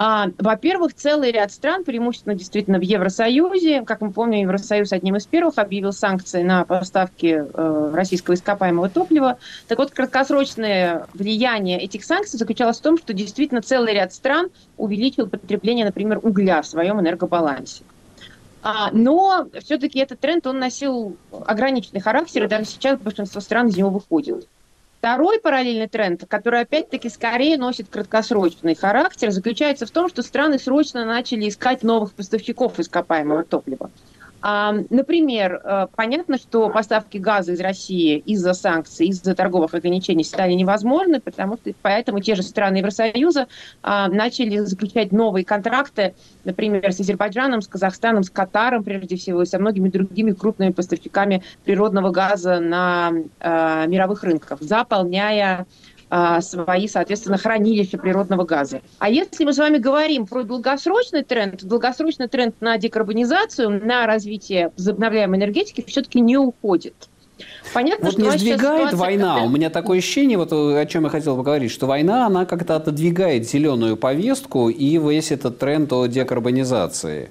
А, 0.00 0.28
во-первых, 0.38 0.94
целый 0.94 1.32
ряд 1.32 1.52
стран, 1.52 1.84
преимущественно 1.84 2.34
действительно 2.34 2.78
в 2.78 2.82
Евросоюзе, 2.82 3.82
как 3.82 4.00
мы 4.00 4.12
помним, 4.12 4.42
Евросоюз 4.42 4.92
одним 4.92 5.16
из 5.16 5.26
первых 5.26 5.58
объявил 5.58 5.92
санкции 5.92 6.42
на 6.42 6.64
поставки 6.64 7.44
э, 7.52 7.90
российского 7.92 8.34
ископаемого 8.34 8.88
топлива. 8.88 9.38
Так 9.66 9.78
вот, 9.78 9.90
краткосрочное 9.90 11.06
влияние 11.14 11.80
этих 11.80 12.04
санкций 12.04 12.38
заключалось 12.38 12.78
в 12.78 12.82
том, 12.82 12.96
что 12.96 13.12
действительно 13.12 13.60
целый 13.60 13.92
ряд 13.92 14.14
стран 14.14 14.50
увеличил 14.76 15.28
потребление, 15.28 15.84
например, 15.84 16.20
угля 16.22 16.62
в 16.62 16.66
своем 16.66 17.00
энергобалансе. 17.00 17.82
А, 18.62 18.90
но 18.92 19.48
все-таки 19.60 19.98
этот 19.98 20.20
тренд, 20.20 20.46
он 20.46 20.60
носил 20.60 21.16
ограниченный 21.44 22.00
характер, 22.00 22.44
и 22.44 22.48
даже 22.48 22.66
сейчас 22.66 22.98
большинство 23.00 23.40
стран 23.40 23.66
из 23.66 23.76
него 23.76 23.90
выходит. 23.90 24.46
Второй 24.98 25.38
параллельный 25.40 25.86
тренд, 25.86 26.24
который 26.28 26.62
опять-таки 26.62 27.08
скорее 27.08 27.56
носит 27.56 27.88
краткосрочный 27.88 28.74
характер, 28.74 29.30
заключается 29.30 29.86
в 29.86 29.92
том, 29.92 30.08
что 30.08 30.22
страны 30.22 30.58
срочно 30.58 31.04
начали 31.04 31.48
искать 31.48 31.84
новых 31.84 32.14
поставщиков 32.14 32.80
ископаемого 32.80 33.44
топлива. 33.44 33.92
Например, 34.40 35.60
э, 35.64 35.86
понятно, 35.96 36.38
что 36.38 36.68
поставки 36.70 37.18
газа 37.18 37.52
из 37.52 37.60
России 37.60 38.18
из-за 38.18 38.54
санкций, 38.54 39.08
из-за 39.08 39.34
торговых 39.34 39.74
ограничений 39.74 40.22
стали 40.22 40.52
невозможны, 40.52 41.20
потому 41.20 41.56
что 41.56 41.72
поэтому 41.82 42.20
те 42.20 42.36
же 42.36 42.42
страны 42.42 42.76
Евросоюза 42.76 43.48
а, 43.82 44.08
начали 44.08 44.58
заключать 44.58 45.10
новые 45.10 45.44
контракты, 45.44 46.14
например, 46.44 46.92
с 46.92 47.00
Азербайджаном, 47.00 47.62
с 47.62 47.68
Казахстаном, 47.68 48.22
с 48.22 48.30
Катаром, 48.30 48.84
прежде 48.84 49.16
всего, 49.16 49.42
и 49.42 49.46
со 49.46 49.58
многими 49.58 49.88
другими 49.88 50.30
крупными 50.30 50.70
поставщиками 50.70 51.42
природного 51.64 52.10
газа 52.10 52.60
на 52.60 53.12
а, 53.40 53.86
мировых 53.86 54.22
рынках, 54.22 54.60
заполняя 54.60 55.66
свои, 56.40 56.88
соответственно, 56.88 57.38
хранилища 57.38 57.98
природного 57.98 58.44
газа. 58.44 58.80
А 58.98 59.10
если 59.10 59.44
мы 59.44 59.52
с 59.52 59.58
вами 59.58 59.78
говорим 59.78 60.26
про 60.26 60.42
долгосрочный 60.42 61.22
тренд, 61.22 61.62
долгосрочный 61.64 62.28
тренд 62.28 62.60
на 62.60 62.78
декарбонизацию, 62.78 63.84
на 63.84 64.06
развитие 64.06 64.72
возобновляемой 64.76 65.38
энергетики 65.38 65.84
все-таки 65.86 66.20
не 66.20 66.36
уходит. 66.36 66.94
Понятно, 67.72 68.06
вот 68.06 68.14
что 68.14 68.22
не 68.22 68.38
сдвигает 68.38 68.94
война. 68.94 69.34
Такая... 69.34 69.46
У 69.46 69.50
меня 69.50 69.70
такое 69.70 69.98
ощущение, 69.98 70.38
вот 70.38 70.52
о 70.52 70.86
чем 70.86 71.04
я 71.04 71.10
хотел 71.10 71.36
поговорить, 71.36 71.70
что 71.70 71.86
война, 71.86 72.26
она 72.26 72.46
как-то 72.46 72.76
отодвигает 72.76 73.48
зеленую 73.48 73.96
повестку 73.96 74.70
и 74.70 74.98
весь 74.98 75.30
этот 75.30 75.58
тренд 75.58 75.92
о 75.92 76.06
декарбонизации. 76.06 77.30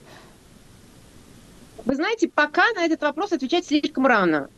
Вы 1.83 1.95
знаете, 1.95 2.29
пока 2.33 2.63
на 2.75 2.85
этот 2.85 3.01
вопрос 3.01 3.31
отвечать 3.31 3.65
слишком 3.65 4.05
рано. 4.05 4.49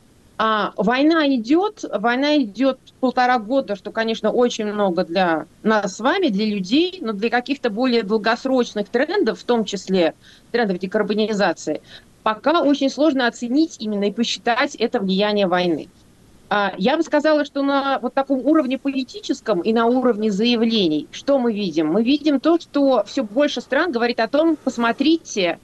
А, 0.41 0.71
война 0.77 1.27
идет, 1.27 1.83
война 1.91 2.37
идет 2.37 2.79
полтора 3.01 3.39
года, 3.39 3.75
что, 3.75 3.91
конечно, 3.91 4.31
очень 4.31 4.67
много 4.67 5.03
для 5.03 5.47
нас 5.63 5.97
с 5.97 5.99
вами, 5.99 6.29
для 6.29 6.45
людей, 6.45 6.99
но 7.01 7.11
для 7.11 7.29
каких-то 7.29 7.69
более 7.69 8.03
долгосрочных 8.03 8.87
трендов, 8.87 9.41
в 9.41 9.43
том 9.43 9.65
числе 9.65 10.13
трендов 10.53 10.79
декарбонизации, 10.79 11.81
пока 12.23 12.61
очень 12.61 12.89
сложно 12.89 13.27
оценить 13.27 13.75
именно 13.81 14.05
и 14.05 14.13
посчитать 14.13 14.75
это 14.75 15.01
влияние 15.01 15.47
войны. 15.47 15.89
А, 16.49 16.73
я 16.77 16.95
бы 16.95 17.03
сказала, 17.03 17.43
что 17.43 17.61
на 17.61 17.99
вот 17.99 18.13
таком 18.13 18.39
уровне 18.39 18.77
политическом 18.79 19.59
и 19.59 19.73
на 19.73 19.87
уровне 19.87 20.31
заявлений, 20.31 21.09
что 21.11 21.37
мы 21.37 21.51
видим? 21.53 21.87
Мы 21.91 22.01
видим 22.01 22.39
то, 22.39 22.57
что 22.61 23.03
все 23.05 23.25
больше 23.25 23.59
стран 23.59 23.91
говорит 23.91 24.21
о 24.21 24.29
том, 24.29 24.55
посмотрите, 24.55 25.59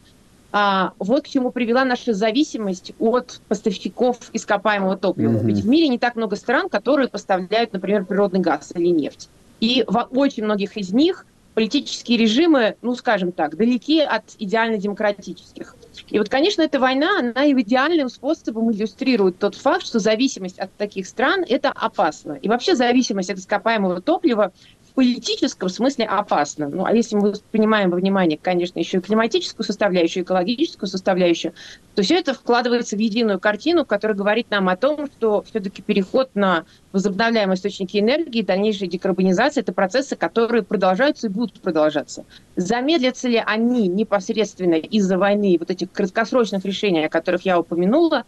а, 0.58 0.94
вот 1.00 1.26
к 1.26 1.28
чему 1.28 1.52
привела 1.52 1.84
наша 1.84 2.14
зависимость 2.14 2.94
от 2.98 3.42
поставщиков 3.50 4.18
ископаемого 4.32 4.96
топлива. 4.96 5.34
Mm-hmm. 5.34 5.46
Ведь 5.48 5.60
в 5.60 5.68
мире 5.68 5.90
не 5.90 6.00
так 6.00 6.16
много 6.16 6.38
стран, 6.38 6.70
которые 6.70 7.10
поставляют, 7.10 7.74
например, 7.74 8.06
природный 8.06 8.40
газ 8.40 8.72
или 8.74 8.88
нефть. 8.88 9.28
И 9.60 9.84
в 9.86 10.08
очень 10.12 10.46
многих 10.46 10.78
из 10.78 10.94
них 10.94 11.26
политические 11.56 12.18
режимы, 12.18 12.76
ну, 12.82 12.96
скажем 12.96 13.34
так, 13.34 13.58
далеки 13.58 14.00
от 14.00 14.24
идеально 14.40 14.78
демократических. 14.78 15.76
И 16.08 16.20
вот, 16.20 16.30
конечно, 16.30 16.62
эта 16.62 16.80
война, 16.80 17.20
она 17.20 17.44
и 17.44 17.52
идеальным 17.52 18.08
способом 18.08 18.72
иллюстрирует 18.72 19.40
тот 19.40 19.56
факт, 19.56 19.86
что 19.86 20.00
зависимость 20.00 20.60
от 20.60 20.72
таких 20.76 21.06
стран– 21.08 21.44
это 21.50 21.70
опасно. 21.70 22.34
И 22.34 22.48
вообще 22.48 22.76
зависимость 22.76 23.30
от 23.30 23.40
ископаемого 23.40 24.02
топлива 24.02 24.54
политическом 24.96 25.70
смысле 25.70 26.06
опасно. 26.06 26.70
Ну, 26.70 26.86
а 26.86 26.94
если 26.94 27.16
мы 27.16 27.34
принимаем 27.52 27.90
во 27.90 27.98
внимание, 27.98 28.40
конечно, 28.42 28.80
еще 28.80 28.98
и 28.98 29.02
климатическую 29.02 29.66
составляющую, 29.66 30.24
экологическую 30.24 30.90
составляющую, 30.90 31.54
то 31.96 32.02
все 32.02 32.16
это 32.16 32.34
вкладывается 32.34 32.96
в 32.96 33.00
единую 33.00 33.40
картину, 33.40 33.86
которая 33.86 34.18
говорит 34.18 34.50
нам 34.50 34.70
о 34.70 34.78
том, 34.78 35.08
что 35.08 35.44
все-таки 35.44 35.82
переход 35.82 36.32
на 36.34 36.66
возобновляемые 36.94 37.56
источники 37.56 37.98
энергии, 37.98 38.42
дальнейшая 38.42 38.90
декарбонизация– 38.90 39.62
это 39.64 39.74
процессы, 39.74 40.16
которые 40.16 40.64
продолжаются 40.64 41.28
и 41.28 41.30
будут 41.30 41.60
продолжаться. 41.60 42.26
Замедлятся 42.56 43.28
ли 43.28 43.42
они 43.46 43.88
непосредственно 43.88 44.76
из-за 44.76 45.18
войны, 45.18 45.58
вот 45.60 45.70
этих 45.70 45.92
краткосрочных 45.92 46.64
решений, 46.64 47.06
о 47.06 47.10
которых 47.10 47.44
я 47.46 47.60
упомянула, 47.60 48.24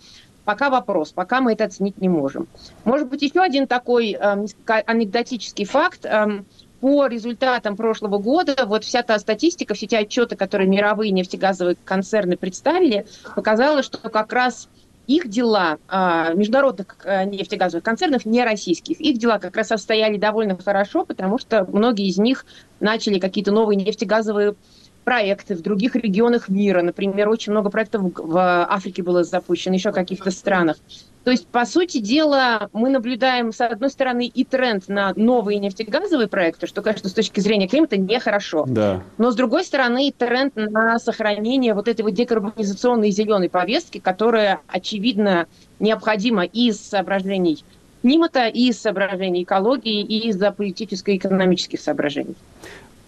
Пока 0.48 0.70
вопрос, 0.70 1.12
пока 1.12 1.42
мы 1.42 1.52
это 1.52 1.66
оценить 1.66 2.00
не 2.00 2.08
можем. 2.08 2.48
Может 2.86 3.10
быть, 3.10 3.22
еще 3.22 3.42
один 3.42 3.68
такой 3.68 4.14
э, 4.18 4.46
анекдотический 4.66 5.66
факт. 5.66 6.06
Э, 6.06 6.42
по 6.80 7.08
результатам 7.08 7.76
прошлого 7.76 8.18
года, 8.20 8.56
вот 8.66 8.86
вся 8.86 9.02
та 9.02 9.20
статистика, 9.20 9.74
все 9.74 9.88
те 9.88 9.98
отчеты, 9.98 10.38
которые 10.38 10.70
мировые 10.70 11.12
нефтегазовые 11.12 11.76
концерны 11.84 12.38
представили, 12.38 13.06
показала, 13.36 13.84
что 13.84 13.98
как 13.98 14.32
раз 14.32 14.70
их 15.06 15.28
дела, 15.28 15.80
э, 15.90 16.34
международных 16.36 16.96
э, 17.04 17.26
нефтегазовых 17.26 17.84
концернов, 17.84 18.26
не 18.26 18.46
российских, 18.46 19.02
их 19.02 19.18
дела 19.18 19.40
как 19.40 19.58
раз 19.58 19.74
обстояли 19.74 20.16
довольно 20.16 20.58
хорошо, 20.58 21.04
потому 21.04 21.40
что 21.40 21.66
многие 21.66 22.08
из 22.08 22.18
них 22.20 22.46
начали 22.80 23.20
какие-то 23.20 23.52
новые 23.52 23.76
нефтегазовые 23.76 24.56
проекты 25.08 25.56
в 25.56 25.62
других 25.62 25.96
регионах 25.96 26.50
мира. 26.50 26.82
Например, 26.82 27.30
очень 27.30 27.54
много 27.54 27.70
проектов 27.70 28.02
в 28.14 28.66
Африке 28.66 29.04
было 29.04 29.24
запущено, 29.24 29.76
еще 29.76 29.92
в 29.92 29.94
каких-то 29.94 30.32
странах. 30.32 30.76
То 31.24 31.32
есть, 31.32 31.48
по 31.48 31.66
сути 31.66 32.00
дела, 32.00 32.68
мы 32.74 32.90
наблюдаем, 32.90 33.54
с 33.54 33.62
одной 33.62 33.90
стороны, 33.90 34.28
и 34.28 34.44
тренд 34.44 34.90
на 34.90 35.14
новые 35.16 35.60
нефтегазовые 35.60 36.28
проекты, 36.28 36.68
что, 36.68 36.82
конечно, 36.82 37.08
с 37.08 37.14
точки 37.14 37.40
зрения 37.40 37.70
климата 37.70 37.96
нехорошо. 37.96 38.66
Да. 38.68 39.02
Но, 39.18 39.32
с 39.32 39.36
другой 39.36 39.64
стороны, 39.64 40.10
и 40.10 40.12
тренд 40.12 40.58
на 40.58 41.00
сохранение 41.00 41.74
вот 41.74 41.88
этой 41.88 42.02
вот 42.02 42.14
декарбонизационной 42.14 43.12
зеленой 43.12 43.50
повестки, 43.50 44.00
которая, 44.00 44.60
очевидно, 44.68 45.48
необходима 45.80 46.44
из 46.44 46.82
соображений 46.82 47.64
климата, 48.02 48.48
и 48.48 48.70
из 48.70 48.82
соображений 48.82 49.44
экологии, 49.44 50.02
и 50.02 50.28
из-за 50.30 50.52
политическо-экономических 50.52 51.80
соображений. 51.80 52.36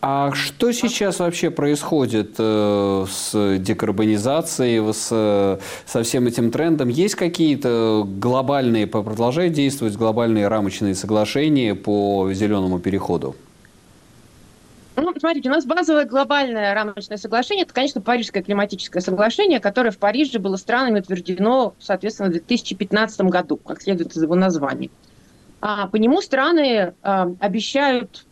А 0.01 0.31
что 0.33 0.71
сейчас 0.71 1.19
вообще 1.19 1.49
происходит 1.49 2.35
э, 2.37 3.05
с 3.09 3.57
декарбонизацией, 3.57 4.93
с, 4.93 5.59
со 5.85 6.03
всем 6.03 6.27
этим 6.27 6.51
трендом? 6.51 6.87
Есть 6.87 7.15
какие-то 7.15 8.07
глобальные, 8.07 8.87
продолжают 8.87 9.53
действовать 9.53 9.97
глобальные 9.97 10.47
рамочные 10.47 10.95
соглашения 10.95 11.75
по 11.75 12.31
зеленому 12.31 12.79
переходу? 12.79 13.35
Ну, 14.95 15.13
смотрите, 15.17 15.49
у 15.49 15.51
нас 15.51 15.65
базовое 15.65 16.05
глобальное 16.05 16.73
рамочное 16.73 17.17
соглашение, 17.17 17.63
это, 17.63 17.73
конечно, 17.73 17.99
Парижское 17.99 18.41
климатическое 18.41 19.01
соглашение, 19.01 19.59
которое 19.59 19.91
в 19.91 19.97
Париже 19.97 20.39
было 20.39 20.55
странами 20.55 20.99
утверждено, 20.99 21.73
соответственно, 21.79 22.29
в 22.29 22.33
2015 22.33 23.21
году, 23.21 23.57
как 23.57 23.81
следует 23.81 24.15
из 24.15 24.21
его 24.21 24.35
названия. 24.35 24.89
А 25.61 25.87
по 25.87 25.97
нему 25.97 26.21
страны 26.21 26.93
а, 27.01 27.29
обещают 27.39 28.25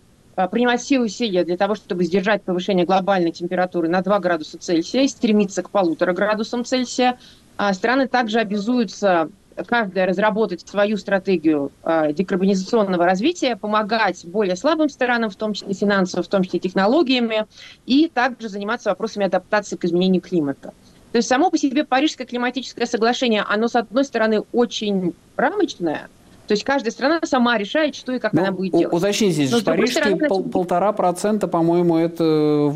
принимать 0.45 0.81
все 0.81 0.99
усилия 0.99 1.43
для 1.43 1.57
того, 1.57 1.73
чтобы 1.73 2.03
сдержать 2.03 2.43
повышение 2.43 2.85
глобальной 2.85 3.31
температуры 3.31 3.89
на 3.89 4.01
2 4.01 4.19
градуса 4.19 4.59
Цельсия 4.59 5.01
и 5.01 5.07
стремиться 5.07 5.63
к 5.63 5.71
полутора 5.71 6.13
градусам 6.13 6.63
Цельсия. 6.63 7.17
А 7.57 7.73
страны 7.73 8.07
также 8.07 8.39
обязуются 8.39 9.29
каждая 9.65 10.05
разработать 10.05 10.67
свою 10.67 10.97
стратегию 10.97 11.71
э, 11.83 12.13
декарбонизационного 12.13 13.05
развития, 13.05 13.55
помогать 13.55 14.25
более 14.25 14.55
слабым 14.55 14.89
странам, 14.89 15.29
в 15.29 15.35
том 15.35 15.53
числе 15.53 15.73
финансово, 15.73 16.21
в 16.21 16.27
том 16.27 16.43
числе 16.43 16.59
технологиями, 16.59 17.47
и 17.85 18.07
также 18.13 18.49
заниматься 18.49 18.89
вопросами 18.89 19.25
адаптации 19.25 19.75
к 19.75 19.85
изменению 19.85 20.21
климата. 20.21 20.73
То 21.11 21.17
есть 21.17 21.29
само 21.29 21.49
по 21.49 21.57
себе 21.57 21.83
Парижское 21.83 22.27
климатическое 22.27 22.85
соглашение, 22.85 23.43
оно, 23.47 23.67
с 23.67 23.75
одной 23.75 24.03
стороны, 24.03 24.43
очень 24.51 25.15
рамочное, 25.35 26.09
то 26.47 26.53
есть 26.53 26.63
каждая 26.63 26.91
страна 26.91 27.19
сама 27.23 27.57
решает, 27.57 27.95
что 27.95 28.13
и 28.13 28.19
как 28.19 28.33
ну, 28.33 28.41
она 28.41 28.51
будет 28.51 28.71
делать. 28.71 28.93
Уточните, 28.93 29.45
здесь, 29.45 29.63
парижский 29.63 30.01
стороны, 30.01 30.27
пол, 30.27 30.43
полтора 30.43 30.93
процента, 30.93 31.47
по-моему, 31.47 31.97
это 31.97 32.23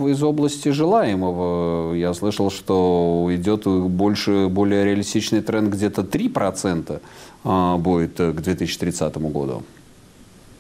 из 0.08 0.22
области 0.22 0.70
желаемого. 0.70 1.94
Я 1.94 2.14
слышал, 2.14 2.52
что 2.52 3.28
идет 3.32 3.66
больше, 3.66 4.48
более 4.50 4.84
реалистичный 4.84 5.42
тренд 5.42 5.70
где-то 5.74 6.04
3 6.04 6.30
процента 6.30 7.02
а, 7.44 7.78
будет 7.78 8.18
к 8.18 8.42
2030 8.42 9.18
году. 9.18 9.64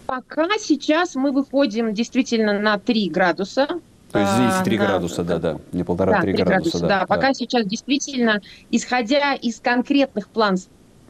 Пока 0.05 0.47
сейчас 0.57 1.15
мы 1.15 1.31
выходим 1.31 1.93
действительно 1.93 2.59
на 2.59 2.79
3 2.79 3.09
градуса, 3.09 3.67
то 4.11 4.19
есть 4.19 4.31
здесь 4.33 4.53
3 4.63 4.77
а, 4.77 4.79
градуса, 4.79 5.23
да, 5.23 5.37
да, 5.37 5.57
не 5.71 5.83
полтора-три 5.83 6.33
да, 6.33 6.43
градуса. 6.43 6.79
градуса 6.79 6.87
да, 6.87 6.99
да, 7.01 7.05
пока 7.05 7.33
сейчас 7.33 7.65
действительно, 7.65 8.41
исходя 8.69 9.33
из 9.33 9.59
конкретных 9.59 10.27
планов 10.27 10.61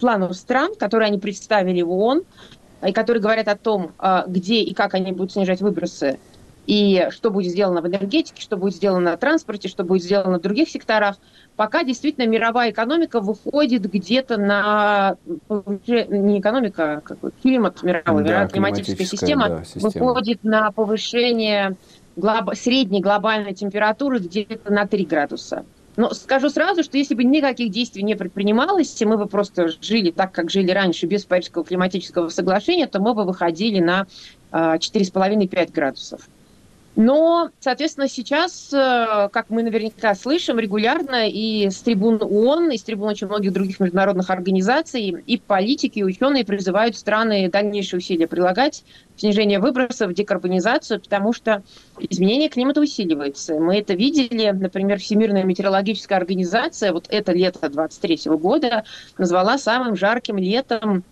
планов 0.02 0.36
стран, 0.36 0.76
которые 0.76 1.08
они 1.08 1.20
представили 1.20 1.82
в 1.82 1.92
ООН, 1.92 2.24
и 2.86 2.92
которые 2.92 3.22
говорят 3.22 3.48
о 3.48 3.56
том, 3.56 3.92
а, 3.98 4.26
где 4.28 4.62
и 4.62 4.74
как 4.74 4.94
они 4.96 5.12
будут 5.12 5.32
снижать 5.32 5.62
выбросы, 5.62 6.20
и 6.68 7.08
что 7.12 7.32
будет 7.32 7.52
сделано 7.52 7.82
в 7.82 7.88
энергетике, 7.88 8.42
что 8.42 8.58
будет 8.58 8.76
сделано 8.76 9.12
на 9.12 9.18
транспорте, 9.18 9.68
что 9.68 9.84
будет 9.84 10.04
сделано 10.04 10.40
в 10.40 10.42
других 10.42 10.70
секторах, 10.70 11.18
пока 11.56 11.84
действительно 11.84 12.28
мировая 12.28 12.72
экономика 12.72 13.20
выходит 13.20 13.84
где-то 13.84 14.38
на 14.38 15.16
не 15.50 16.40
экономика, 16.40 16.94
а 16.94 17.02
какой 17.02 17.32
климат 17.42 17.82
мировой, 17.84 18.24
да, 18.24 18.48
климатическая 18.48 19.08
система, 19.08 19.50
да, 19.50 19.64
система 19.64 20.06
выходит 20.08 20.44
на 20.44 20.72
повышение 20.72 21.76
глоб... 22.16 22.56
средней 22.56 23.02
глобальной 23.02 23.54
температуры 23.54 24.20
где-то 24.20 24.72
на 24.72 24.86
3 24.86 25.06
градуса. 25.06 25.66
Но 25.97 26.12
скажу 26.13 26.49
сразу, 26.49 26.84
что 26.84 26.97
если 26.97 27.15
бы 27.15 27.23
никаких 27.23 27.69
действий 27.69 28.04
не 28.04 28.15
предпринималось, 28.15 28.99
мы 29.01 29.17
бы 29.17 29.25
просто 29.27 29.69
жили 29.82 30.12
так, 30.12 30.32
как 30.32 30.49
жили 30.49 30.71
раньше, 30.71 31.06
без 31.06 31.25
Парижского 31.25 31.65
климатического 31.65 32.30
соглашения, 32.30 32.88
то 32.88 33.01
мы 33.01 33.13
бы 33.13 33.25
выходили 33.25 33.80
на 33.80 34.08
4,5-5 34.51 35.49
а, 35.54 35.71
градусов. 35.71 36.30
Но, 36.95 37.51
соответственно, 37.60 38.10
сейчас, 38.10 38.71
э, 38.73 39.30
как 39.32 39.49
мы 39.49 39.63
наверняка 39.63 40.13
слышим 40.13 40.60
регулярно 40.60 41.30
и 41.30 41.69
с 41.69 41.77
трибун 41.77 42.21
ООН, 42.21 42.71
и 42.71 42.77
с 42.77 42.84
трибун 42.84 43.10
очень 43.10 43.27
многих 43.27 43.54
других 43.54 43.80
международных 43.80 44.30
организаций, 44.30 45.23
и 45.25 45.38
политики, 45.38 45.99
и 45.99 46.04
ученые 46.04 46.43
призывают 46.43 46.97
страны 46.97 47.49
дальнейшие 47.49 47.99
усилия 47.99 48.27
прилагать 48.27 48.84
снижение 49.15 49.60
выбросов, 49.60 50.13
декарбонизацию, 50.13 50.99
потому 50.99 51.32
что 51.32 51.63
изменение 51.97 52.49
климата 52.49 52.82
усиливается. 52.82 53.54
Мы 53.60 53.80
это 53.80 53.93
видели, 53.93 54.49
например, 54.49 54.99
Всемирная 54.99 55.43
метеорологическая 55.43 56.17
организация 56.17 56.91
вот 56.91 57.06
это 57.10 57.32
лето 57.32 57.69
23 57.69 58.32
года 58.32 58.84
назвала 59.17 59.58
самым 59.58 59.95
жарким 59.95 60.38
летом 60.38 61.04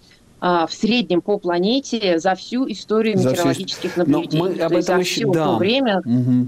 в 0.41 0.69
среднем 0.71 1.21
по 1.21 1.37
планете 1.37 2.19
за 2.19 2.35
всю 2.35 2.69
историю 2.69 3.17
за 3.17 3.29
метеорологических 3.29 3.91
всю... 3.91 3.99
наблюдений. 3.99 4.43
Но 4.43 4.49
мы 4.49 4.61
об 4.61 4.71
этом 4.73 4.99
еще... 4.99 5.25
За 5.25 5.31
все 5.31 5.33
да. 5.33 5.45
то 5.45 5.57
время... 5.57 5.99
Угу. 5.99 6.47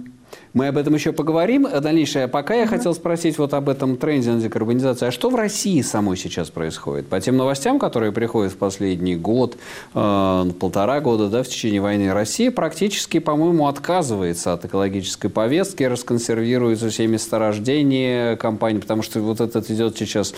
Мы 0.54 0.68
об 0.68 0.78
этом 0.78 0.94
еще 0.94 1.14
поговорим 1.14 1.66
дальнейшее. 1.82 2.28
Пока 2.28 2.56
я 2.56 2.68
хотел 2.68 2.94
спросить 2.94 3.38
вот 3.38 3.54
об 3.54 3.70
этом 3.70 3.96
тренде 3.96 4.32
на 4.32 4.42
декарбонизацию. 4.42 5.08
А 5.08 5.12
что 5.12 5.30
в 5.30 5.36
России 5.36 5.82
самой 5.82 6.18
сейчас 6.18 6.50
происходит? 6.50 7.08
По 7.08 7.22
тем 7.22 7.38
новостям, 7.38 7.80
которые 7.80 8.12
приходят 8.12 8.52
в 8.52 8.58
последний 8.58 9.16
год, 9.16 9.56
э, 9.94 10.46
полтора 10.60 11.00
года, 11.00 11.30
да, 11.30 11.44
в 11.44 11.48
течение 11.48 11.80
войны, 11.80 12.12
Россия 12.14 12.52
практически, 12.52 13.20
по-моему, 13.20 13.68
отказывается 13.68 14.52
от 14.52 14.66
экологической 14.66 15.30
повестки, 15.30 15.84
расконсервирует 15.84 16.80
все 16.80 17.08
месторождения 17.08 18.36
компании, 18.36 18.80
потому 18.82 19.04
что 19.04 19.22
вот 19.22 19.40
этот 19.40 19.72
идет 19.72 19.98
сейчас 19.98 20.34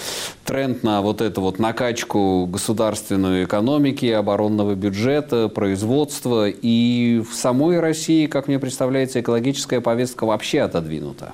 тренд 0.45 0.83
на 0.83 1.01
вот 1.01 1.21
эту 1.21 1.41
вот 1.41 1.57
накачку 1.57 2.45
государственной 2.45 3.45
экономики, 3.45 4.05
оборонного 4.05 4.75
бюджета, 4.75 5.49
производства. 5.49 6.47
И 6.49 7.23
в 7.27 7.33
самой 7.33 7.79
России, 7.79 8.27
как 8.27 8.47
мне 8.47 8.59
представляется, 8.59 9.19
экологическая 9.19 9.81
повестка 9.81 10.02
повестка 10.03 10.25
вообще 10.25 10.61
отодвинута? 10.61 11.33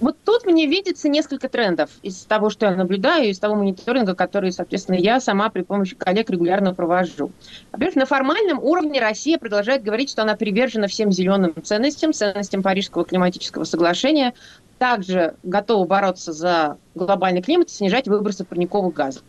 Вот 0.00 0.16
тут 0.24 0.44
мне 0.44 0.66
видится 0.66 1.08
несколько 1.08 1.48
трендов 1.48 1.90
из 2.02 2.24
того, 2.24 2.50
что 2.50 2.66
я 2.66 2.74
наблюдаю, 2.74 3.30
из 3.30 3.38
того 3.38 3.54
мониторинга, 3.54 4.16
который, 4.16 4.50
соответственно, 4.50 4.96
я 4.96 5.20
сама 5.20 5.48
при 5.48 5.62
помощи 5.62 5.94
коллег 5.94 6.28
регулярно 6.28 6.74
провожу. 6.74 7.30
Во-первых, 7.70 7.94
на 7.94 8.06
формальном 8.06 8.58
уровне 8.58 9.00
Россия 9.00 9.38
продолжает 9.38 9.84
говорить, 9.84 10.10
что 10.10 10.22
она 10.22 10.34
привержена 10.34 10.88
всем 10.88 11.12
зеленым 11.12 11.54
ценностям, 11.62 12.12
ценностям 12.12 12.62
Парижского 12.62 13.04
климатического 13.04 13.62
соглашения, 13.62 14.34
также 14.78 15.34
готова 15.44 15.86
бороться 15.86 16.32
за 16.32 16.78
глобальный 16.96 17.40
климат 17.40 17.68
и 17.68 17.72
снижать 17.72 18.08
выбросы 18.08 18.44
парниковых 18.44 18.92
газов. 18.92 19.22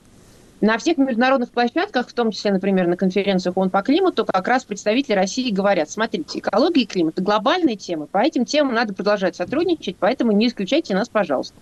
На 0.63 0.77
всех 0.77 0.95
международных 0.97 1.51
площадках, 1.51 2.07
в 2.07 2.13
том 2.13 2.31
числе, 2.31 2.53
например, 2.53 2.87
на 2.87 2.95
конференциях 2.95 3.57
ООН 3.57 3.69
по 3.69 3.81
климату, 3.81 4.25
как 4.25 4.47
раз 4.47 4.63
представители 4.63 5.11
России 5.11 5.51
говорят, 5.51 5.89
смотрите, 5.89 6.39
экология 6.39 6.83
и 6.83 6.85
климат– 6.85 7.15
это 7.17 7.21
глобальные 7.21 7.75
темы, 7.75 8.07
по 8.07 8.19
этим 8.19 8.45
темам 8.45 8.73
надо 8.73 8.93
продолжать 8.93 9.35
сотрудничать, 9.35 9.97
поэтому 9.99 10.31
не 10.31 10.47
исключайте 10.47 10.95
нас, 10.95 11.09
пожалуйста. 11.09 11.53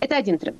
Это 0.00 0.16
один 0.16 0.40
тренд. 0.40 0.56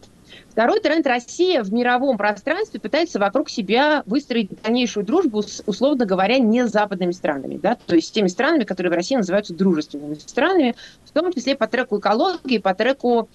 Второй 0.51 0.79
тренд 0.79 1.05
Россия 1.05 1.65
в 1.65 1.73
мировом 1.73 2.17
пространстве 2.17 2.79
пытается 2.79 3.19
вокруг 3.19 3.51
себя 3.51 4.05
выстроить 4.07 4.51
дальнейшую 4.63 5.05
дружбу 5.05 5.43
с, 5.43 5.61
условно 5.67 6.07
говоря, 6.07 6.39
не 6.39 6.69
западными 6.69 7.11
странами, 7.11 7.59
да, 7.61 7.77
то 7.87 7.97
есть 7.97 8.07
с 8.07 8.11
теми 8.13 8.29
странами, 8.29 8.63
которые 8.63 8.93
в 8.93 8.95
России 8.95 9.17
называются 9.17 9.53
дружественными 9.53 10.15
странами, 10.15 10.77
в 11.05 11.11
том 11.11 11.33
числе 11.33 11.57
по 11.57 11.67
треку 11.67 11.99
экологии, 11.99 12.59
по 12.59 12.73
треку 12.73 13.29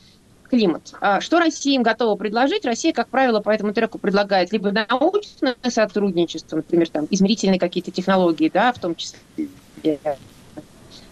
климат. 0.49 0.93
А 0.99 1.21
что 1.21 1.39
Россия 1.39 1.75
им 1.75 1.83
готова 1.83 2.15
предложить? 2.15 2.65
Россия, 2.65 2.91
как 2.91 3.09
правило, 3.09 3.39
по 3.39 3.49
этому 3.49 3.73
треку 3.73 3.99
предлагает 3.99 4.51
либо 4.51 4.71
научное 4.71 5.55
сотрудничество, 5.67 6.57
например, 6.57 6.89
там, 6.89 7.07
измерительные 7.09 7.59
какие-то 7.59 7.91
технологии, 7.91 8.49
да, 8.53 8.73
в 8.73 8.79
том 8.79 8.95
числе 8.95 9.19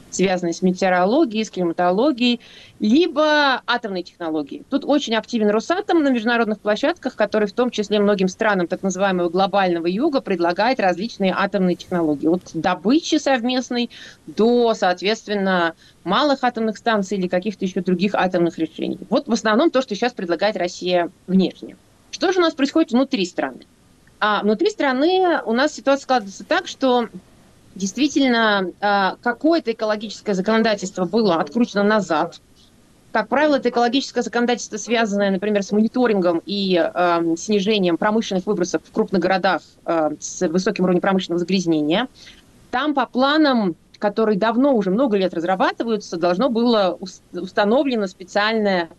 связанные 0.09 0.53
с 0.53 0.61
метеорологией, 0.61 1.45
с 1.45 1.49
климатологией, 1.49 2.39
либо 2.79 3.61
атомной 3.65 4.03
технологией. 4.03 4.63
Тут 4.69 4.83
очень 4.85 5.15
активен 5.15 5.49
Росатом 5.49 6.03
на 6.03 6.09
международных 6.09 6.59
площадках, 6.59 7.15
который 7.15 7.47
в 7.47 7.53
том 7.53 7.71
числе 7.71 7.99
многим 7.99 8.27
странам 8.27 8.67
так 8.67 8.83
называемого 8.83 9.29
глобального 9.29 9.87
юга 9.87 10.21
предлагает 10.21 10.79
различные 10.79 11.33
атомные 11.35 11.75
технологии. 11.75 12.27
От 12.27 12.41
добычи 12.53 13.15
совместной 13.15 13.89
до, 14.25 14.73
соответственно, 14.73 15.73
малых 16.03 16.43
атомных 16.43 16.77
станций 16.77 17.17
или 17.17 17.27
каких-то 17.27 17.65
еще 17.65 17.81
других 17.81 18.15
атомных 18.15 18.57
решений. 18.57 18.99
Вот 19.09 19.27
в 19.27 19.33
основном 19.33 19.71
то, 19.71 19.81
что 19.81 19.95
сейчас 19.95 20.13
предлагает 20.13 20.57
Россия 20.57 21.09
внешне. 21.27 21.75
Что 22.11 22.31
же 22.31 22.39
у 22.39 22.41
нас 22.41 22.53
происходит 22.53 22.91
внутри 22.91 23.25
страны? 23.25 23.65
А 24.19 24.41
внутри 24.41 24.69
страны 24.69 25.41
у 25.45 25.53
нас 25.53 25.73
ситуация 25.73 26.03
складывается 26.03 26.43
так, 26.43 26.67
что 26.67 27.09
действительно 27.77 28.71
а, 28.81 29.15
какое-то 29.21 29.71
экологическое 29.71 30.35
законодательство 30.35 31.05
было 31.05 31.35
откручено 31.35 31.83
назад, 31.83 32.41
Как 33.13 33.29
правило, 33.29 33.55
это 33.55 33.69
экологическое 33.69 34.23
законодательство, 34.23 34.77
связанное, 34.77 35.31
например, 35.31 35.63
с 35.63 35.71
мониторингом 35.71 36.41
и 36.45 36.77
э, 36.77 37.35
снижением 37.37 37.97
промышленных 37.97 38.45
выбросов 38.45 38.81
в 38.83 38.91
крупных 38.91 39.21
городах 39.21 39.61
э, 39.85 40.11
с 40.19 40.47
высоким 40.47 40.83
уровнем 40.83 41.01
промышленного 41.01 41.39
загрязнения. 41.39 42.07
Там 42.69 42.93
по 42.93 43.05
планам, 43.05 43.75
которые 43.97 44.37
давно, 44.37 44.75
уже 44.75 44.91
много 44.91 45.17
лет 45.17 45.33
разрабатываются, 45.33 46.17
должно 46.17 46.49
было 46.49 46.99
установлено 47.31 48.07
специальное 48.07 48.89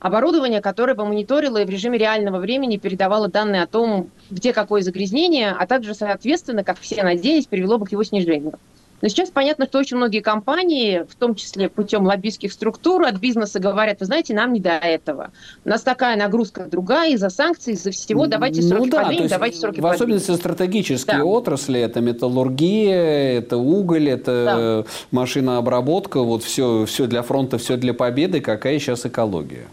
оборудование, 0.00 0.60
которое 0.60 0.94
бы 0.94 1.04
мониторило 1.04 1.58
и 1.58 1.64
в 1.64 1.70
режиме 1.70 1.98
реального 1.98 2.38
времени 2.38 2.76
передавало 2.76 3.28
данные 3.28 3.62
о 3.62 3.66
том, 3.66 4.10
где 4.30 4.52
какое 4.52 4.82
загрязнение, 4.82 5.50
а 5.50 5.66
также, 5.66 5.94
соответственно, 5.94 6.64
как 6.64 6.78
все 6.78 7.02
надеялись, 7.02 7.46
привело 7.46 7.78
бы 7.78 7.86
к 7.86 7.92
его 7.92 8.04
снижению. 8.04 8.58
Но 9.00 9.08
сейчас 9.08 9.30
понятно, 9.30 9.66
что 9.66 9.78
очень 9.78 9.96
многие 9.96 10.20
компании, 10.20 11.04
в 11.08 11.14
том 11.14 11.34
числе 11.34 11.68
путем 11.68 12.04
лоббистских 12.04 12.52
структур, 12.52 13.04
от 13.04 13.16
бизнеса 13.18 13.60
говорят, 13.60 14.00
вы 14.00 14.06
знаете, 14.06 14.34
нам 14.34 14.52
не 14.52 14.60
до 14.60 14.70
этого. 14.70 15.30
У 15.64 15.68
нас 15.68 15.82
такая 15.82 16.16
нагрузка 16.16 16.66
другая 16.68 17.12
из-за 17.12 17.30
санкций, 17.30 17.74
из-за 17.74 17.92
всего, 17.92 18.26
давайте 18.26 18.60
сроки 18.62 18.86
ну, 18.86 18.90
да, 18.90 19.04
подвинем, 19.04 19.28
давайте 19.28 19.58
сроки 19.58 19.80
В 19.80 19.86
особенности 19.86 20.32
стратегические 20.32 21.18
да. 21.18 21.24
отрасли, 21.24 21.80
это 21.80 22.00
металлургия, 22.00 23.38
это 23.38 23.56
уголь, 23.56 24.08
это 24.08 24.84
да. 24.84 24.90
машинообработка, 25.12 26.20
вот 26.20 26.42
все, 26.42 26.84
все 26.86 27.06
для 27.06 27.22
фронта, 27.22 27.58
все 27.58 27.76
для 27.76 27.94
победы, 27.94 28.40
какая 28.40 28.78
сейчас 28.80 29.06
экология? 29.06 29.66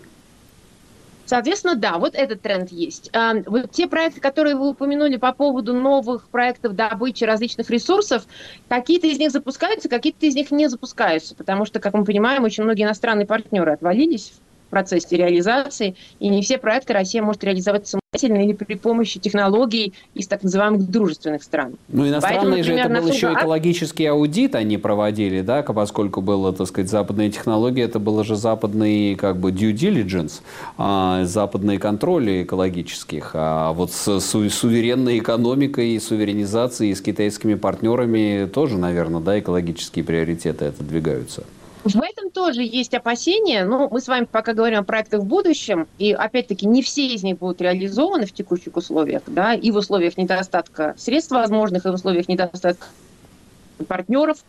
Соответственно, 1.26 1.76
да, 1.76 1.97
вот 1.97 2.15
этот 2.15 2.41
тренд 2.41 2.71
есть. 2.71 3.09
А, 3.13 3.34
вот 3.45 3.71
те 3.71 3.88
проекты, 3.88 4.21
которые 4.21 4.55
вы 4.55 4.69
упомянули 4.69 5.17
по 5.17 5.34
поводу 5.34 5.73
новых 5.73 6.30
проектов 6.30 6.76
добычи 6.76 7.23
различных 7.23 7.69
ресурсов, 7.69 8.26
какие-то 8.67 9.07
из 9.07 9.17
них 9.17 9.32
запускаются, 9.32 9.89
какие-то 9.89 10.26
из 10.26 10.36
них 10.36 10.51
не 10.51 10.67
запускаются, 10.69 11.36
потому 11.36 11.65
что, 11.65 11.80
как 11.80 11.93
мы 11.93 12.05
понимаем, 12.05 12.43
очень 12.43 12.63
многие 12.63 12.84
иностранные 12.84 13.26
партнеры 13.26 13.73
отвалились 13.73 14.34
процессе 14.76 15.15
реализации, 15.15 15.95
и 16.19 16.28
не 16.28 16.41
все 16.41 16.57
проекты 16.57 16.91
Россия 16.91 17.23
может 17.23 17.45
реализовать 17.45 17.88
самостоятельно 17.88 18.43
или 18.43 18.51
при 18.51 18.76
помощи 18.76 19.21
технологий 19.21 19.93
из 20.13 20.28
так 20.28 20.43
называемых 20.43 20.89
дружественных 20.91 21.43
стран. 21.43 21.78
Ну, 21.88 22.05
иностранные 22.05 22.41
Поэтому, 22.41 22.57
например, 22.57 22.84
же 22.84 22.93
это 22.93 23.01
был 23.01 23.07
еще 23.07 23.34
экологический 23.34 24.05
аудит 24.07 24.53
они 24.55 24.78
проводили, 24.78 25.39
да, 25.39 25.63
поскольку 25.63 26.21
было, 26.21 26.51
так 26.51 26.67
сказать, 26.67 26.91
западные 26.91 27.32
технологии, 27.32 27.84
это 27.86 27.99
было 27.99 28.26
же 28.26 28.36
западный, 28.36 29.15
как 29.15 29.38
бы, 29.38 29.51
due 29.51 29.71
diligence, 29.71 30.41
а, 30.78 31.23
западные 31.23 31.80
контроли 31.80 32.43
экологических, 32.43 33.32
а 33.34 33.71
вот 33.71 33.93
с 33.93 34.19
су 34.19 34.49
суверенной 34.49 35.19
экономикой 35.19 35.91
и 35.91 35.99
суверенизацией 35.99 36.93
с 36.93 36.99
китайскими 36.99 37.53
партнерами 37.53 38.49
тоже, 38.53 38.78
наверное, 38.78 39.21
да, 39.21 39.39
экологические 39.39 40.03
приоритеты 40.03 40.65
отодвигаются. 40.65 41.43
В 41.86 42.01
этом 42.01 42.31
тоже 42.31 42.63
есть 42.63 42.95
опасения. 42.95 43.63
Ну, 43.63 43.88
мы 43.91 44.01
с 44.01 44.07
вами 44.07 44.25
пока 44.25 44.53
говорим 44.53 44.79
о 44.79 44.83
проектах 44.83 45.21
в 45.21 45.25
будущем, 45.25 45.88
и 45.99 46.13
опять-таки 46.13 46.65
не 46.65 46.81
все 46.81 47.05
из 47.05 47.21
них 47.21 47.38
будут 47.38 47.61
реализованы 47.61 48.25
в 48.25 48.33
текущих 48.33 48.75
условиях, 48.75 49.21
да, 49.27 49.53
и 49.53 49.69
в 49.69 49.75
условиях 49.75 50.17
недостатка 50.17 50.95
средств 50.97 51.31
возможных, 51.31 51.86
и 51.86 51.89
в 51.89 51.93
условиях 51.93 52.27
недостатка 52.27 52.88
партнеров. 53.88 54.39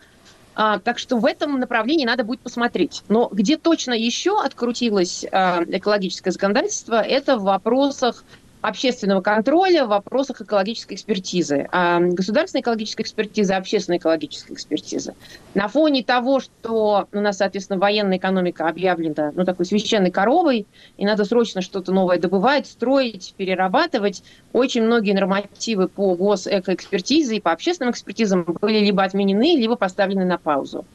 А, 0.55 0.79
так 0.79 0.97
что 0.97 1.17
в 1.17 1.25
этом 1.27 1.59
направлении 1.59 2.05
надо 2.05 2.23
будет 2.23 2.39
посмотреть. 2.39 3.03
Но 3.07 3.29
где 3.31 3.57
точно 3.57 3.93
еще 3.93 4.41
открутилось 4.41 5.23
а, 5.31 5.63
экологическое 5.67 6.31
законодательство, 6.31 6.99
это 6.99 7.37
в 7.37 7.43
вопросах 7.43 8.23
общественного 8.61 9.21
контроля 9.21 9.85
в 9.85 9.89
вопросах 9.89 10.41
экологической 10.41 10.95
экспертизы. 10.95 11.67
А 11.71 11.99
государственная 11.99 12.61
экологическая 12.61 13.03
экспертиза, 13.03 13.55
общественная 13.55 13.99
экологическая 13.99 14.53
экспертиза. 14.53 15.13
На 15.53 15.67
фоне 15.67 16.03
того, 16.03 16.39
что 16.39 17.07
у 17.11 17.19
нас, 17.19 17.37
соответственно, 17.37 17.79
военная 17.79 18.17
экономика 18.17 18.67
объявлена 18.67 19.31
ну, 19.35 19.45
такой 19.45 19.65
священной 19.65 20.11
коровой, 20.11 20.65
и 20.97 21.05
надо 21.05 21.25
срочно 21.25 21.61
что-то 21.61 21.91
новое 21.91 22.19
добывать, 22.19 22.67
строить, 22.67 23.33
перерабатывать, 23.37 24.23
очень 24.53 24.83
многие 24.83 25.13
нормативы 25.13 25.87
по 25.87 26.15
госэкоэкспертизе 26.15 27.37
и 27.37 27.41
по 27.41 27.51
общественным 27.51 27.91
экспертизам 27.91 28.43
были 28.61 28.79
либо 28.79 29.03
отменены, 29.03 29.55
либо 29.55 29.75
поставлены 29.75 30.25
на 30.25 30.37
паузу. 30.37 30.85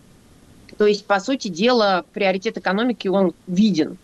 То 0.78 0.86
есть, 0.86 1.06
по 1.06 1.20
сути 1.20 1.48
дела, 1.48 2.04
приоритет 2.12 2.58
экономики, 2.58 3.06
он 3.06 3.34
виден. 3.46 3.98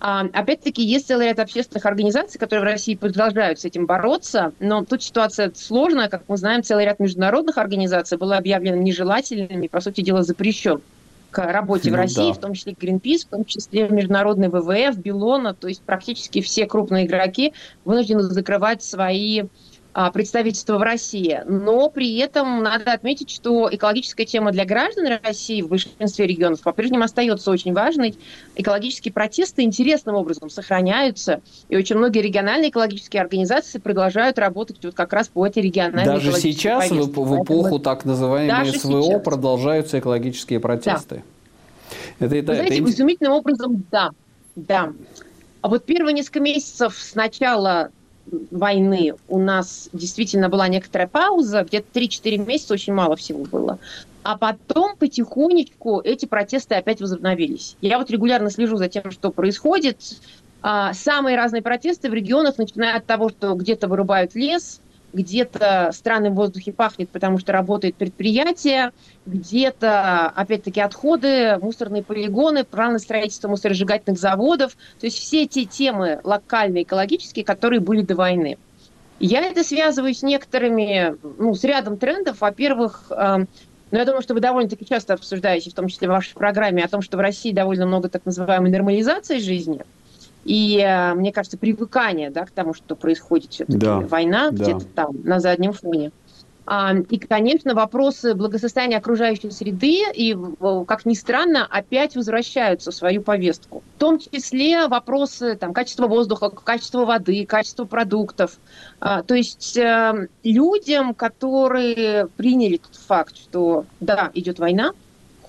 А, 0.00 0.26
опять-таки, 0.32 0.82
есть 0.82 1.08
целый 1.08 1.26
ряд 1.26 1.40
общественных 1.40 1.84
организаций, 1.84 2.38
которые 2.38 2.60
в 2.60 2.64
России 2.64 2.94
продолжают 2.94 3.58
с 3.58 3.64
этим 3.64 3.86
бороться, 3.86 4.52
но 4.60 4.84
тут 4.84 5.02
ситуация 5.02 5.50
сложная. 5.54 6.08
Как 6.08 6.22
мы 6.28 6.36
знаем, 6.36 6.62
целый 6.62 6.84
ряд 6.84 7.00
международных 7.00 7.58
организаций 7.58 8.16
было 8.16 8.36
объявлено 8.36 8.76
нежелательными, 8.76 9.66
по 9.66 9.80
сути 9.80 10.02
дела, 10.02 10.22
запрещен 10.22 10.80
к 11.30 11.52
работе 11.52 11.90
ну, 11.90 11.96
в 11.96 11.98
России, 11.98 12.28
да. 12.28 12.32
в 12.32 12.38
том 12.38 12.54
числе 12.54 12.72
Greenpeace, 12.72 13.26
в 13.26 13.30
том 13.30 13.44
числе 13.44 13.88
Международный 13.88 14.48
ВВФ, 14.48 14.96
Белона, 14.96 15.52
то 15.52 15.68
есть 15.68 15.82
практически 15.82 16.40
все 16.40 16.66
крупные 16.66 17.06
игроки 17.06 17.52
вынуждены 17.84 18.22
закрывать 18.22 18.82
свои 18.82 19.44
а, 20.00 20.12
представительства 20.12 20.78
в 20.78 20.82
России. 20.82 21.42
Но 21.48 21.90
при 21.90 22.18
этом 22.18 22.62
надо 22.62 22.92
отметить, 22.92 23.30
что 23.30 23.68
экологическая 23.68 24.26
тема 24.26 24.52
для 24.52 24.64
граждан 24.64 25.18
России 25.24 25.60
в 25.60 25.66
большинстве 25.66 26.24
регионов 26.24 26.60
по-прежнему 26.60 27.02
остается 27.02 27.50
очень 27.50 27.72
важной. 27.72 28.14
Экологические 28.54 29.12
протесты 29.12 29.62
интересным 29.62 30.14
образом 30.14 30.50
сохраняются, 30.50 31.40
и 31.68 31.76
очень 31.76 31.96
многие 31.96 32.22
региональные 32.22 32.70
экологические 32.70 33.22
организации 33.22 33.80
продолжают 33.80 34.38
работать 34.38 34.76
вот 34.84 34.94
как 34.94 35.12
раз 35.12 35.26
по 35.26 35.44
этой 35.44 35.64
региональной 35.64 36.04
Даже 36.04 36.32
сейчас, 36.34 36.90
повестке. 36.90 37.20
в, 37.20 37.42
эпоху 37.42 37.80
так 37.80 38.04
называемой 38.04 38.66
СВО, 38.78 39.02
сейчас. 39.02 39.22
продолжаются 39.24 39.98
экологические 39.98 40.60
протесты. 40.60 41.24
Да. 42.20 42.26
Это, 42.26 42.36
это, 42.36 42.52
Вы 42.52 42.54
знаете, 42.54 42.82
это... 42.82 42.90
изумительным 42.90 43.32
образом, 43.32 43.84
да, 43.90 44.10
да. 44.54 44.92
А 45.60 45.68
вот 45.68 45.84
первые 45.84 46.14
несколько 46.14 46.38
месяцев 46.38 46.96
с 46.96 47.16
начала 47.16 47.90
войны 48.50 49.14
у 49.28 49.38
нас 49.38 49.88
действительно 49.92 50.48
была 50.48 50.68
некоторая 50.68 51.08
пауза, 51.08 51.64
где-то 51.64 51.98
3-4 51.98 52.46
месяца 52.46 52.74
очень 52.74 52.92
мало 52.92 53.16
всего 53.16 53.44
было. 53.44 53.78
А 54.22 54.36
потом 54.36 54.96
потихонечку 54.96 56.00
эти 56.00 56.26
протесты 56.26 56.74
опять 56.74 57.00
возобновились. 57.00 57.76
Я 57.80 57.98
вот 57.98 58.10
регулярно 58.10 58.50
слежу 58.50 58.76
за 58.76 58.88
тем, 58.88 59.10
что 59.10 59.30
происходит. 59.30 60.00
А, 60.60 60.92
самые 60.92 61.36
разные 61.36 61.62
протесты 61.62 62.10
в 62.10 62.14
регионах, 62.14 62.58
начиная 62.58 62.96
от 62.96 63.06
того, 63.06 63.28
что 63.30 63.54
где-то 63.54 63.86
вырубают 63.88 64.34
лес, 64.34 64.80
где-то 65.12 65.90
странным 65.92 66.34
в 66.34 66.36
воздухе 66.36 66.72
пахнет, 66.72 67.08
потому 67.10 67.38
что 67.38 67.52
работает 67.52 67.96
предприятие, 67.96 68.92
где-то, 69.26 70.26
опять-таки, 70.26 70.80
отходы, 70.80 71.58
мусорные 71.58 72.02
полигоны, 72.02 72.64
планы 72.64 72.98
строительства 72.98 73.48
мусоросжигательных 73.48 74.18
заводов. 74.18 74.72
То 75.00 75.06
есть 75.06 75.18
все 75.18 75.46
те 75.46 75.64
темы 75.64 76.20
локальные, 76.24 76.82
экологические, 76.82 77.44
которые 77.44 77.80
были 77.80 78.02
до 78.02 78.14
войны. 78.14 78.58
Я 79.20 79.40
это 79.40 79.64
связываю 79.64 80.14
с 80.14 80.22
некоторыми, 80.22 81.16
ну, 81.38 81.54
с 81.54 81.64
рядом 81.64 81.96
трендов. 81.96 82.40
Во-первых, 82.40 83.06
э, 83.10 83.46
ну, 83.90 83.98
я 83.98 84.04
думаю, 84.04 84.22
что 84.22 84.34
вы 84.34 84.40
довольно-таки 84.40 84.86
часто 84.86 85.14
обсуждаете, 85.14 85.70
в 85.70 85.74
том 85.74 85.88
числе 85.88 86.06
в 86.06 86.12
вашей 86.12 86.34
программе, 86.34 86.84
о 86.84 86.88
том, 86.88 87.02
что 87.02 87.16
в 87.16 87.20
России 87.20 87.50
довольно 87.50 87.86
много 87.86 88.08
так 88.08 88.24
называемой 88.26 88.70
нормализации 88.70 89.38
жизни– 89.38 89.82
и, 90.44 90.78
э, 90.78 91.14
мне 91.14 91.32
кажется, 91.32 91.58
привыкание 91.58 92.30
да, 92.30 92.44
к 92.44 92.50
тому, 92.50 92.74
что 92.74 92.96
происходит 92.96 93.52
все-таки 93.52 93.78
да, 93.78 94.00
война 94.00 94.50
да. 94.50 94.64
где-то 94.64 94.86
там, 94.86 95.16
на 95.24 95.40
заднем 95.40 95.72
фоне. 95.72 96.12
А, 96.70 96.94
и, 96.94 97.18
конечно, 97.18 97.74
вопросы 97.74 98.34
благосостояния 98.34 98.98
окружающей 98.98 99.50
среды 99.50 100.02
и, 100.12 100.36
как 100.86 101.06
ни 101.06 101.14
странно, 101.14 101.66
опять 101.66 102.14
возвращаются 102.14 102.90
в 102.90 102.94
свою 102.94 103.22
повестку. 103.22 103.82
В 103.96 103.98
том 103.98 104.18
числе 104.18 104.86
вопросы 104.86 105.56
там, 105.56 105.72
качества 105.72 106.06
воздуха, 106.08 106.50
качества 106.50 107.06
воды, 107.06 107.46
качества 107.46 107.86
продуктов. 107.86 108.58
А, 109.00 109.22
то 109.22 109.34
есть 109.34 109.78
э, 109.78 110.28
людям, 110.44 111.14
которые 111.14 112.26
приняли 112.36 112.76
тот 112.76 112.96
факт, 112.96 113.34
что 113.38 113.86
да, 114.00 114.30
идет 114.34 114.58
война, 114.58 114.92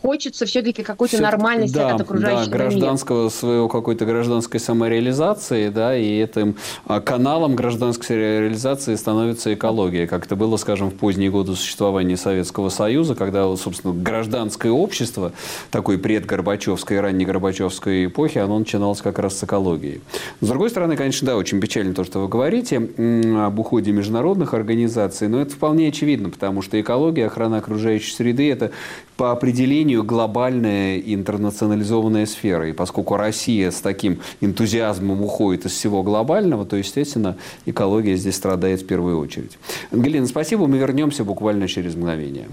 хочется 0.01 0.45
все-таки 0.45 0.83
какой-то 0.83 1.15
все 1.15 1.23
нормальности 1.23 1.75
да, 1.75 1.95
от 1.95 2.01
окружающего 2.01 2.45
да, 2.45 2.51
гражданского 2.51 3.19
мира. 3.23 3.29
своего 3.29 3.67
какой-то 3.67 4.05
гражданской 4.05 4.59
самореализации, 4.59 5.69
да, 5.69 5.95
и 5.95 6.19
этим 6.19 6.55
а, 6.85 7.01
каналом 7.01 7.55
гражданской 7.55 8.15
реализации 8.15 8.95
становится 8.95 9.53
экология, 9.53 10.07
как 10.07 10.25
это 10.25 10.35
было, 10.35 10.57
скажем, 10.57 10.89
в 10.89 10.95
поздние 10.95 11.29
годы 11.29 11.55
существования 11.55 12.17
Советского 12.17 12.69
Союза, 12.69 13.15
когда, 13.15 13.55
собственно, 13.55 13.93
гражданское 13.93 14.71
общество 14.71 15.33
такой 15.71 15.97
предгорбачевской 15.97 16.97
и 16.97 16.99
раннегорбачевской 16.99 18.05
эпохи, 18.05 18.37
оно 18.37 18.59
начиналось 18.59 19.01
как 19.01 19.19
раз 19.19 19.37
с 19.37 19.43
экологии. 19.43 20.01
С 20.41 20.47
другой 20.47 20.69
стороны, 20.69 20.95
конечно, 20.95 21.25
да, 21.27 21.37
очень 21.37 21.59
печально 21.59 21.93
то, 21.93 22.03
что 22.03 22.19
вы 22.19 22.27
говорите 22.27 22.77
об 22.77 23.59
уходе 23.59 23.91
международных 23.91 24.53
организаций, 24.53 25.27
но 25.27 25.41
это 25.41 25.53
вполне 25.53 25.89
очевидно, 25.89 26.29
потому 26.29 26.61
что 26.61 26.79
экология, 26.79 27.25
охрана 27.25 27.57
окружающей 27.57 28.13
среды– 28.13 28.49
это 28.51 28.71
по 29.19 29.33
определению 29.33 30.05
глобальная 30.05 30.97
интернационализованная 30.97 32.25
сфера. 32.25 32.69
И 32.69 32.71
поскольку 32.71 33.17
Россия 33.17 33.69
с 33.69 33.81
таким 33.81 34.21
энтузиазмом 34.39 35.21
уходит 35.21 35.65
из 35.65 35.73
всего 35.73 36.03
глобального, 36.03 36.65
то, 36.65 36.77
естественно, 36.77 37.35
экология 37.65 38.15
здесь 38.15 38.35
страдает 38.35 38.81
в 38.81 38.87
первую 38.87 39.19
очередь. 39.19 39.59
Ангелина, 39.91 40.25
спасибо. 40.25 40.67
Мы 40.67 40.77
вернемся 40.77 41.25
буквально 41.25 41.67
через 41.67 41.95
мгновение. 41.95 42.47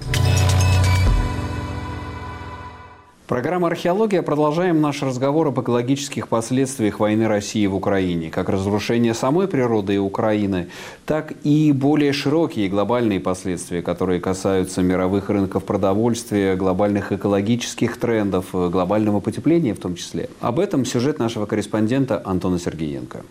Программа 3.27 3.67
«Археология». 3.67 4.23
Продолжаем 4.23 4.81
наш 4.81 5.03
разговор 5.03 5.49
об 5.49 5.61
экологических 5.61 6.29
последствиях 6.29 7.01
войны 7.01 7.27
России 7.27 7.67
в 7.67 7.75
Украине. 7.75 8.31
Как 8.31 8.49
разрушение 8.49 9.15
самой 9.15 9.49
природы 9.49 9.97
и 9.97 9.99
Украины, 9.99 10.69
так 11.07 11.33
и 11.43 11.73
более 11.73 12.13
широкие 12.13 12.69
глобальные 12.69 13.19
последствия, 13.19 13.83
которые 13.83 14.21
касаются 14.21 14.81
мировых 14.81 15.29
рынков 15.29 15.65
продовольствия, 15.65 16.55
глобальных 16.55 17.11
экологических 17.11 17.97
трендов, 17.99 18.47
глобального 18.53 19.19
потепления 19.19 19.75
в 19.75 19.81
том 19.81 19.97
числе. 19.97 20.31
Об 20.41 20.61
этом 20.61 20.85
сюжет 20.85 21.19
нашего 21.19 21.47
корреспондента 21.47 22.23
Антона 22.25 22.61
Сергеенко. 22.61 23.23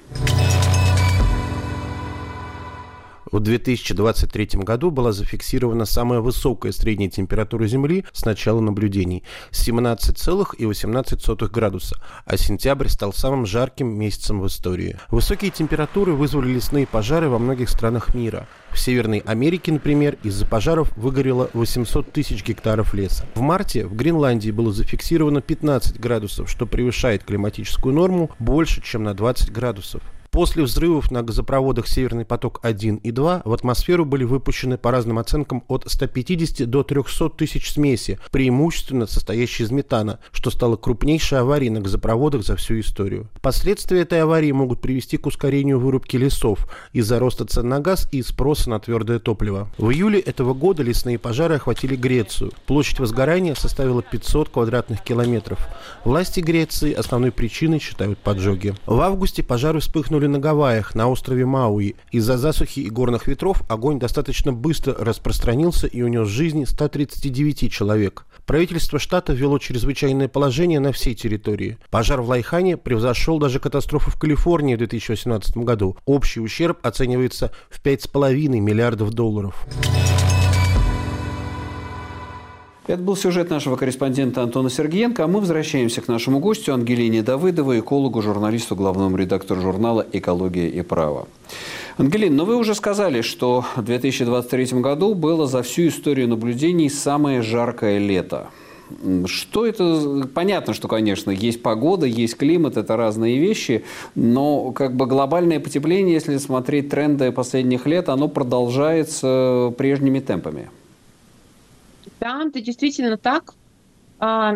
В 3.35 3.41
2023 3.41 4.61
году 4.61 4.91
была 4.91 5.11
зафиксирована 5.11 5.83
самая 5.83 6.21
высокая 6.21 6.71
средняя 6.71 7.09
температура 7.09 7.67
Земли 7.67 8.05
с 8.13 8.23
начала 8.23 8.61
наблюдений– 8.61 9.25
17,18 9.51 11.49
градуса, 11.49 11.97
а 12.23 12.37
сентябрь 12.37 12.87
стал 12.87 13.11
самым 13.11 13.45
жарким 13.45 13.89
месяцем 13.89 14.39
в 14.39 14.47
истории. 14.47 14.97
Высокие 15.11 15.51
температуры 15.51 16.13
вызвали 16.13 16.53
лесные 16.53 16.87
пожары 16.87 17.27
во 17.27 17.37
многих 17.37 17.67
странах 17.67 18.15
мира. 18.15 18.47
В 18.71 18.79
Северной 18.79 19.19
Америке, 19.19 19.73
например, 19.73 20.17
из-за 20.23 20.45
пожаров 20.45 20.95
выгорело 20.95 21.49
800 21.51 22.13
тысяч 22.13 22.41
гектаров 22.41 22.93
леса. 22.93 23.25
В 23.35 23.41
марте 23.41 23.85
в 23.85 23.97
Гренландии 23.97 24.51
было 24.51 24.71
зафиксировано 24.71 25.41
15 25.41 25.99
градусов, 25.99 26.49
что 26.49 26.65
превышает 26.65 27.25
климатическую 27.25 27.93
норму 27.93 28.31
больше, 28.39 28.81
чем 28.81 29.03
на 29.03 29.13
20 29.13 29.51
градусов. 29.51 30.01
После 30.35 30.63
взрывов 30.63 31.11
на 31.11 31.23
газопроводах 31.23 31.87
«Северный 31.87 32.25
поток-1» 32.25 32.99
и 33.01 33.11
«2» 33.11 33.41
в 33.45 33.53
атмосферу 33.53 34.03
были 34.03 34.25
выпущены, 34.25 34.77
по 34.77 34.91
разным 34.91 35.17
оценкам, 35.17 35.63
от 35.69 35.89
150 35.89 36.69
до 36.69 36.83
300 36.83 37.29
тысяч 37.29 37.71
смеси, 37.71 38.19
преимущественно 38.33 39.07
состоящей 39.07 39.63
из 39.63 39.71
метана, 39.71 40.19
что 40.33 40.51
стало 40.51 40.75
крупнейшей 40.75 41.39
аварией 41.39 41.71
на 41.71 41.79
газопроводах 41.79 42.43
за 42.43 42.57
всю 42.57 42.81
историю. 42.81 43.29
Последствия 43.41 44.01
этой 44.01 44.21
аварии 44.23 44.51
могут 44.51 44.81
привести 44.81 45.15
к 45.15 45.25
ускорению 45.25 45.79
вырубки 45.79 46.17
лесов 46.17 46.67
из-за 46.91 47.17
роста 47.17 47.45
цен 47.45 47.69
на 47.69 47.79
газ 47.79 48.09
и 48.11 48.21
спроса 48.21 48.69
на 48.69 48.81
твердое 48.81 49.19
топливо. 49.19 49.69
В 49.77 49.89
июле 49.91 50.19
этого 50.19 50.53
года 50.53 50.83
лесные 50.83 51.17
пожары 51.17 51.55
охватили 51.55 51.95
Грецию. 51.95 52.51
Площадь 52.65 52.99
возгорания 52.99 53.55
составила 53.55 54.01
500 54.01 54.49
квадратных 54.49 55.01
километров. 55.01 55.65
Власти 56.03 56.41
Греции 56.41 56.91
основной 56.91 57.31
причиной 57.31 57.79
считают 57.79 58.19
поджоги. 58.19 58.73
В 58.85 58.99
августе 58.99 59.41
пожары 59.41 59.79
вспыхнули 59.79 60.24
вспыхнули 60.25 60.27
на 60.27 60.39
Гавайях, 60.39 60.95
на 60.95 61.09
острове 61.09 61.45
Мауи. 61.45 61.95
Из-за 62.11 62.37
засухи 62.37 62.79
и 62.81 62.89
горных 62.89 63.27
ветров 63.27 63.61
огонь 63.69 63.99
достаточно 63.99 64.51
быстро 64.53 64.93
распространился 64.93 65.87
и 65.87 66.01
унес 66.01 66.27
жизни 66.27 66.65
139 66.65 67.71
человек. 67.71 68.25
Правительство 68.45 68.99
штата 68.99 69.33
ввело 69.33 69.59
чрезвычайное 69.59 70.27
положение 70.27 70.79
на 70.79 70.91
всей 70.91 71.15
территории. 71.15 71.77
Пожар 71.89 72.21
в 72.21 72.29
Лайхане 72.29 72.77
превзошел 72.77 73.39
даже 73.39 73.59
катастрофу 73.59 74.11
в 74.11 74.19
Калифорнии 74.19 74.75
в 74.75 74.79
2018 74.79 75.57
году. 75.57 75.95
Общий 76.05 76.41
ущерб 76.41 76.77
оценивается 76.83 77.51
в 77.69 77.81
5,5 77.83 78.59
миллиардов 78.59 79.11
долларов. 79.11 79.65
Это 82.87 83.01
был 83.01 83.15
сюжет 83.15 83.49
нашего 83.49 83.77
корреспондента 83.77 84.43
Антона 84.43 84.69
Сергеенко, 84.69 85.23
а 85.23 85.27
мы 85.27 85.39
возвращаемся 85.39 86.01
к 86.01 86.07
нашему 86.07 86.39
гостю 86.39 86.71
Ангелине 86.71 87.23
Давыдовой, 87.23 87.79
экологу, 87.79 88.21
журналисту, 88.21 88.75
главному 88.75 89.17
редактору 89.17 89.59
журнала 89.59 90.05
«Экология 90.11 90.69
и 90.69 90.83
право». 90.83 91.27
Ангелин, 91.97 92.35
ну 92.35 92.45
вы 92.45 92.55
уже 92.55 92.75
сказали, 92.75 93.21
что 93.21 93.65
в 93.75 93.81
2023 93.81 94.79
году 94.81 95.15
было 95.15 95.47
за 95.47 95.63
всю 95.63 95.87
историю 95.87 96.27
наблюдений 96.27 96.89
самое 96.89 97.41
жаркое 97.41 97.97
лето. 97.97 98.49
Что 99.25 99.65
это? 99.65 100.29
Понятно, 100.35 100.75
что, 100.75 100.87
конечно, 100.87 101.31
есть 101.31 101.63
погода, 101.63 102.05
есть 102.05 102.37
климат, 102.37 102.77
это 102.77 102.95
разные 102.95 103.39
вещи, 103.39 103.83
но 104.13 104.71
как 104.73 104.95
бы 104.95 105.07
глобальное 105.07 105.59
потепление, 105.59 106.13
если 106.13 106.37
смотреть 106.37 106.89
тренды 106.89 107.31
последних 107.31 107.87
лет, 107.87 108.09
оно 108.09 108.27
продолжается 108.27 109.73
прежними 109.75 110.19
темпами. 110.19 110.69
Да, 112.25 112.43
это 112.43 112.59
действительно 112.59 113.17
так. 113.17 113.53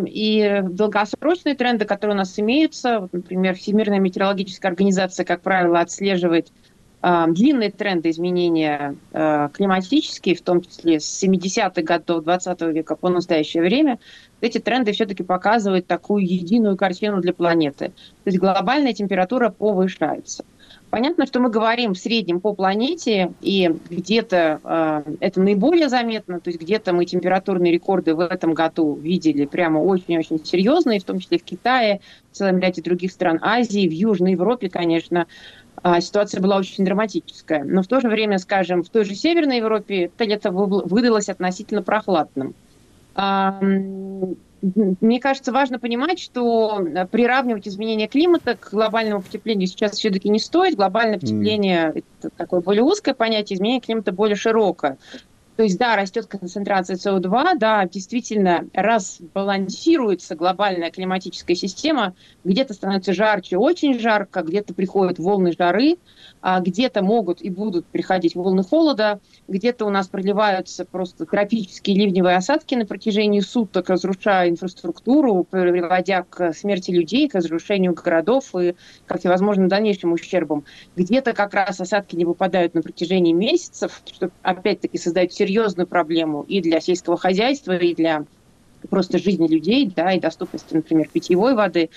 И 0.07 0.61
долгосрочные 0.63 1.53
тренды, 1.53 1.85
которые 1.85 2.15
у 2.15 2.17
нас 2.17 2.39
имеются, 2.39 3.07
например, 3.11 3.53
Всемирная 3.53 3.99
метеорологическая 3.99 4.71
организация, 4.71 5.23
как 5.23 5.43
правило, 5.43 5.79
отслеживает 5.79 6.51
длинные 7.01 7.69
тренды 7.69 8.09
изменения 8.09 8.95
а, 9.13 9.47
климатические, 9.49 10.35
в 10.35 10.41
том 10.41 10.61
числе 10.61 10.99
с 10.99 11.23
70-х 11.23 11.81
годов 11.83 12.25
20 12.25 12.61
века 12.73 12.97
по 12.97 13.07
настоящее 13.07 13.63
время, 13.63 13.99
эти 14.41 14.57
тренды 14.57 14.91
все-таки 14.91 15.23
показывают 15.23 15.87
такую 15.87 16.25
единую 16.25 16.75
картину 16.75 17.21
для 17.21 17.33
планеты. 17.33 17.89
То 17.89 18.25
есть 18.25 18.39
глобальная 18.39 18.91
температура 18.91 19.49
повышается. 19.49 20.43
Понятно, 20.89 21.27
что 21.27 21.39
мы 21.39 21.49
говорим 21.49 21.93
в 21.93 21.99
среднем 21.99 22.39
по 22.39 22.53
планете, 22.53 23.31
и 23.41 23.69
где-то 23.89 24.59
э, 24.63 25.15
это 25.19 25.39
наиболее 25.39 25.87
заметно, 25.87 26.39
то 26.39 26.49
есть 26.49 26.59
где-то 26.59 26.93
мы 26.93 27.05
температурные 27.05 27.71
рекорды 27.71 28.15
в 28.15 28.19
этом 28.19 28.55
году 28.55 28.95
видели 28.95 29.45
прямо 29.45 29.77
очень-очень 29.77 30.43
серьезные, 30.43 30.99
в 30.99 31.03
том 31.03 31.19
числе 31.19 31.37
в 31.37 31.43
Китае, 31.43 32.01
в 32.31 32.37
целом 32.37 32.57
ряде 32.57 32.81
других 32.81 33.11
стран 33.11 33.37
Азии, 33.43 33.87
в 33.87 33.91
Южной 33.91 34.31
Европе, 34.31 34.69
конечно, 34.69 35.27
э, 35.83 36.01
ситуация 36.01 36.41
была 36.41 36.57
очень 36.57 36.85
драматическая. 36.85 37.63
Но 37.63 37.83
в 37.83 37.87
то 37.87 38.01
же 38.01 38.09
время, 38.09 38.39
скажем, 38.39 38.81
в 38.81 38.89
той 38.89 39.05
же 39.05 39.13
Северной 39.13 39.57
Европе 39.57 40.05
это 40.05 40.23
лето 40.23 40.51
выдалось 40.51 41.29
относительно 41.29 41.83
прохладным. 41.83 42.55
Мне 44.61 45.19
кажется, 45.19 45.51
важно 45.51 45.79
понимать, 45.79 46.19
что 46.19 46.81
э, 46.81 47.05
приравнивать 47.07 47.67
изменение 47.67 48.07
климата 48.07 48.55
к 48.55 48.71
глобальному 48.71 49.21
потеплению 49.21 49.67
сейчас 49.67 49.93
все-таки 49.93 50.29
не 50.29 50.39
стоит. 50.39 50.75
Глобальное 50.75 51.19
потепление 51.19 51.89
mm.– 51.89 52.03
это 52.19 52.29
такое 52.35 52.61
более 52.61 52.83
узкое 52.83 53.13
понятие, 53.13 53.57
изменение 53.57 53.81
климата 53.81 54.11
более 54.11 54.35
широкое. 54.35 54.97
То 55.59 55.63
есть, 55.63 55.77
да, 55.77 55.97
растет 55.97 56.25
концентрация 56.27 56.95
СО2, 56.95 57.57
да, 57.57 57.85
действительно 57.85 58.65
разбалансируется 58.73 60.35
глобальная 60.35 60.89
климатическая 60.89 61.53
система, 61.53 62.13
где-то 62.45 62.73
становится 62.73 63.13
жарче, 63.13 63.57
очень 63.57 63.99
жарко, 63.99 64.41
где-то 64.41 64.73
приходят 64.73 65.19
волны 65.19 65.51
жары, 65.51 65.97
где-то 66.41 67.01
могут 67.01 67.41
и 67.41 67.49
будут 67.49 67.85
приходить 67.85 68.35
волны 68.35 68.63
холода, 68.63 69.19
где-то 69.47 69.85
у 69.85 69.89
нас 69.89 70.07
проливаются 70.07 70.85
просто 70.85 71.25
тропические 71.25 71.97
ливневые 71.97 72.37
осадки 72.37 72.75
на 72.75 72.85
протяжении 72.85 73.39
суток, 73.39 73.89
разрушая 73.89 74.49
инфраструктуру, 74.49 75.43
приводя 75.43 76.23
к 76.23 76.53
смерти 76.53 76.91
людей, 76.91 77.27
к 77.27 77.35
разрушению 77.35 77.93
городов 77.93 78.55
и 78.55 78.75
ко 79.05 79.17
всевозможным 79.17 79.67
дальнейшим 79.67 80.13
ущербам. 80.13 80.65
Где-то 80.95 81.33
как 81.33 81.53
раз 81.53 81.79
осадки 81.79 82.15
не 82.15 82.25
выпадают 82.25 82.73
на 82.73 82.81
протяжении 82.81 83.33
месяцев, 83.33 84.01
что 84.05 84.31
опять-таки 84.41 84.97
создает 84.97 85.33
серьезную 85.33 85.87
проблему 85.87 86.43
и 86.43 86.61
для 86.61 86.79
сельского 86.79 87.17
хозяйства, 87.17 87.75
и 87.77 87.93
для 87.95 88.25
просто 88.87 89.17
жизни 89.17 89.47
людей, 89.47 89.91
да, 89.93 90.13
и 90.13 90.19
доступности, 90.19 90.73
например, 90.73 91.09
питьевой 91.11 91.55
воды. 91.55 91.89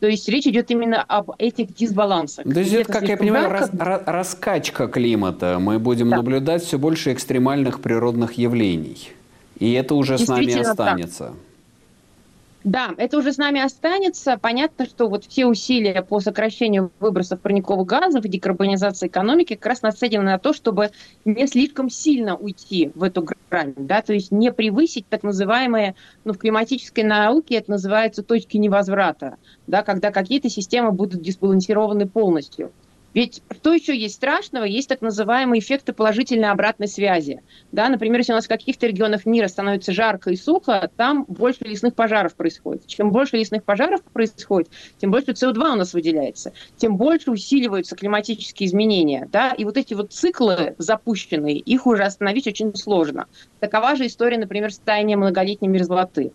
То 0.00 0.06
есть 0.06 0.28
речь 0.28 0.46
идет 0.46 0.70
именно 0.70 1.02
об 1.02 1.30
этих 1.38 1.74
дисбалансах. 1.74 2.44
То 2.44 2.60
есть 2.60 2.72
это, 2.72 2.92
как 2.92 3.08
я 3.08 3.16
понимаю, 3.16 3.50
рас, 3.50 3.70
раскачка 3.72 4.88
климата. 4.88 5.58
Мы 5.60 5.78
будем 5.78 6.10
да. 6.10 6.16
наблюдать 6.16 6.62
все 6.62 6.78
больше 6.78 7.12
экстремальных 7.12 7.80
природных 7.80 8.34
явлений. 8.34 9.10
И 9.58 9.72
это 9.72 9.94
уже 9.94 10.18
с 10.18 10.28
нами 10.28 10.58
останется. 10.58 11.24
Так. 11.24 11.34
Да, 12.66 12.92
это 12.96 13.18
уже 13.18 13.32
с 13.32 13.38
нами 13.38 13.60
останется. 13.60 14.38
Понятно, 14.42 14.86
что 14.86 15.06
вот 15.06 15.24
все 15.24 15.46
усилия 15.46 16.02
по 16.02 16.18
сокращению 16.18 16.90
выбросов 16.98 17.40
парниковых 17.40 17.86
газов 17.86 18.24
и 18.24 18.28
декарбонизации 18.28 19.06
экономики 19.06 19.54
как 19.54 19.66
раз 19.66 19.82
нацелены 19.82 20.24
на 20.24 20.38
то, 20.40 20.52
чтобы 20.52 20.90
не 21.24 21.46
слишком 21.46 21.88
сильно 21.88 22.34
уйти 22.34 22.90
в 22.96 23.04
эту 23.04 23.22
грань, 23.22 23.72
да, 23.76 24.02
то 24.02 24.12
есть 24.12 24.32
не 24.32 24.50
превысить 24.50 25.06
так 25.08 25.22
называемые, 25.22 25.94
ну, 26.24 26.32
в 26.32 26.38
климатической 26.38 27.04
науке 27.04 27.54
это 27.54 27.70
называется 27.70 28.24
точки 28.24 28.56
невозврата, 28.56 29.36
да, 29.68 29.84
когда 29.84 30.10
какие-то 30.10 30.50
системы 30.50 30.90
будут 30.90 31.22
дисбалансированы 31.22 32.08
полностью. 32.08 32.72
Ведь 33.16 33.42
что 33.50 33.72
еще 33.72 33.96
есть 33.96 34.16
страшного? 34.16 34.64
Есть 34.64 34.90
так 34.90 35.00
называемые 35.00 35.60
эффекты 35.60 35.94
положительной 35.94 36.50
обратной 36.50 36.86
связи. 36.86 37.40
Да, 37.72 37.88
например, 37.88 38.18
если 38.18 38.32
у 38.32 38.34
нас 38.34 38.44
в 38.44 38.48
каких-то 38.48 38.86
регионах 38.86 39.24
мира 39.24 39.48
становится 39.48 39.92
жарко 39.92 40.30
и 40.30 40.36
сухо, 40.36 40.90
там 40.98 41.24
больше 41.26 41.64
лесных 41.64 41.94
пожаров 41.94 42.34
происходит. 42.34 42.86
Чем 42.86 43.12
больше 43.12 43.38
лесных 43.38 43.64
пожаров 43.64 44.02
происходит, 44.02 44.68
тем 44.98 45.12
больше 45.12 45.30
СО2 45.30 45.72
у 45.72 45.76
нас 45.76 45.94
выделяется, 45.94 46.52
тем 46.76 46.98
больше 46.98 47.30
усиливаются 47.30 47.96
климатические 47.96 48.66
изменения. 48.66 49.26
Да? 49.32 49.52
И 49.52 49.64
вот 49.64 49.78
эти 49.78 49.94
вот 49.94 50.12
циклы 50.12 50.74
запущенные, 50.76 51.56
их 51.56 51.86
уже 51.86 52.02
остановить 52.02 52.46
очень 52.46 52.74
сложно. 52.74 53.28
Такова 53.60 53.96
же 53.96 54.08
история, 54.08 54.36
например, 54.36 54.70
состояния 54.70 55.16
многолетней 55.16 55.68
мерзлоты. 55.68 56.32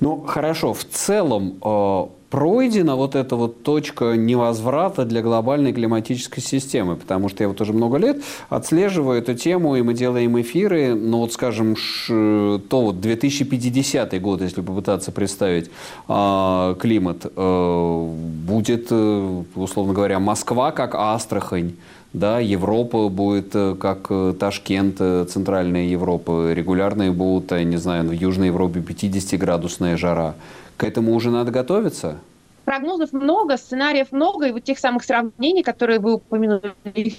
Ну, 0.00 0.20
хорошо. 0.26 0.72
В 0.72 0.84
целом, 0.84 1.56
э, 1.62 2.06
пройдена 2.34 2.96
вот 2.96 3.14
эта 3.14 3.36
вот 3.36 3.62
точка 3.62 4.16
невозврата 4.16 5.04
для 5.04 5.22
глобальной 5.22 5.72
климатической 5.72 6.42
системы? 6.42 6.96
Потому 6.96 7.28
что 7.28 7.44
я 7.44 7.48
вот 7.48 7.60
уже 7.60 7.72
много 7.72 7.96
лет 7.96 8.24
отслеживаю 8.48 9.20
эту 9.20 9.34
тему, 9.34 9.76
и 9.76 9.82
мы 9.82 9.94
делаем 9.94 10.40
эфиры, 10.40 10.96
ну 10.96 11.18
вот, 11.18 11.32
скажем, 11.32 11.76
то 12.08 12.58
вот 12.70 13.00
2050 13.00 14.20
год, 14.20 14.42
если 14.42 14.62
попытаться 14.62 15.12
представить 15.12 15.70
э, 16.08 16.74
климат, 16.80 17.24
э, 17.24 18.06
будет, 18.46 18.88
э, 18.90 19.42
условно 19.54 19.92
говоря, 19.92 20.18
Москва 20.18 20.72
как 20.72 20.96
Астрахань, 20.96 21.74
да, 22.14 22.38
Европа 22.38 23.08
будет 23.08 23.54
э, 23.56 23.74
как 23.74 24.06
э, 24.08 24.34
Ташкент, 24.38 25.00
э, 25.00 25.24
центральная 25.28 25.82
Европа, 25.82 26.52
регулярные 26.52 27.10
будут, 27.10 27.50
я 27.50 27.64
не 27.64 27.76
знаю, 27.76 28.04
в 28.04 28.12
Южной 28.12 28.46
Европе 28.46 28.78
50-градусная 28.78 29.96
жара. 29.96 30.36
К 30.76 30.84
этому 30.84 31.12
уже 31.12 31.30
надо 31.30 31.50
готовиться? 31.50 32.18
Прогнозов 32.64 33.12
много, 33.12 33.56
сценариев 33.56 34.12
много, 34.12 34.46
и 34.46 34.52
вот 34.52 34.62
тех 34.62 34.78
самых 34.78 35.02
сравнений, 35.02 35.64
которые 35.64 35.98
вы 35.98 36.14
упомянули, 36.14 37.16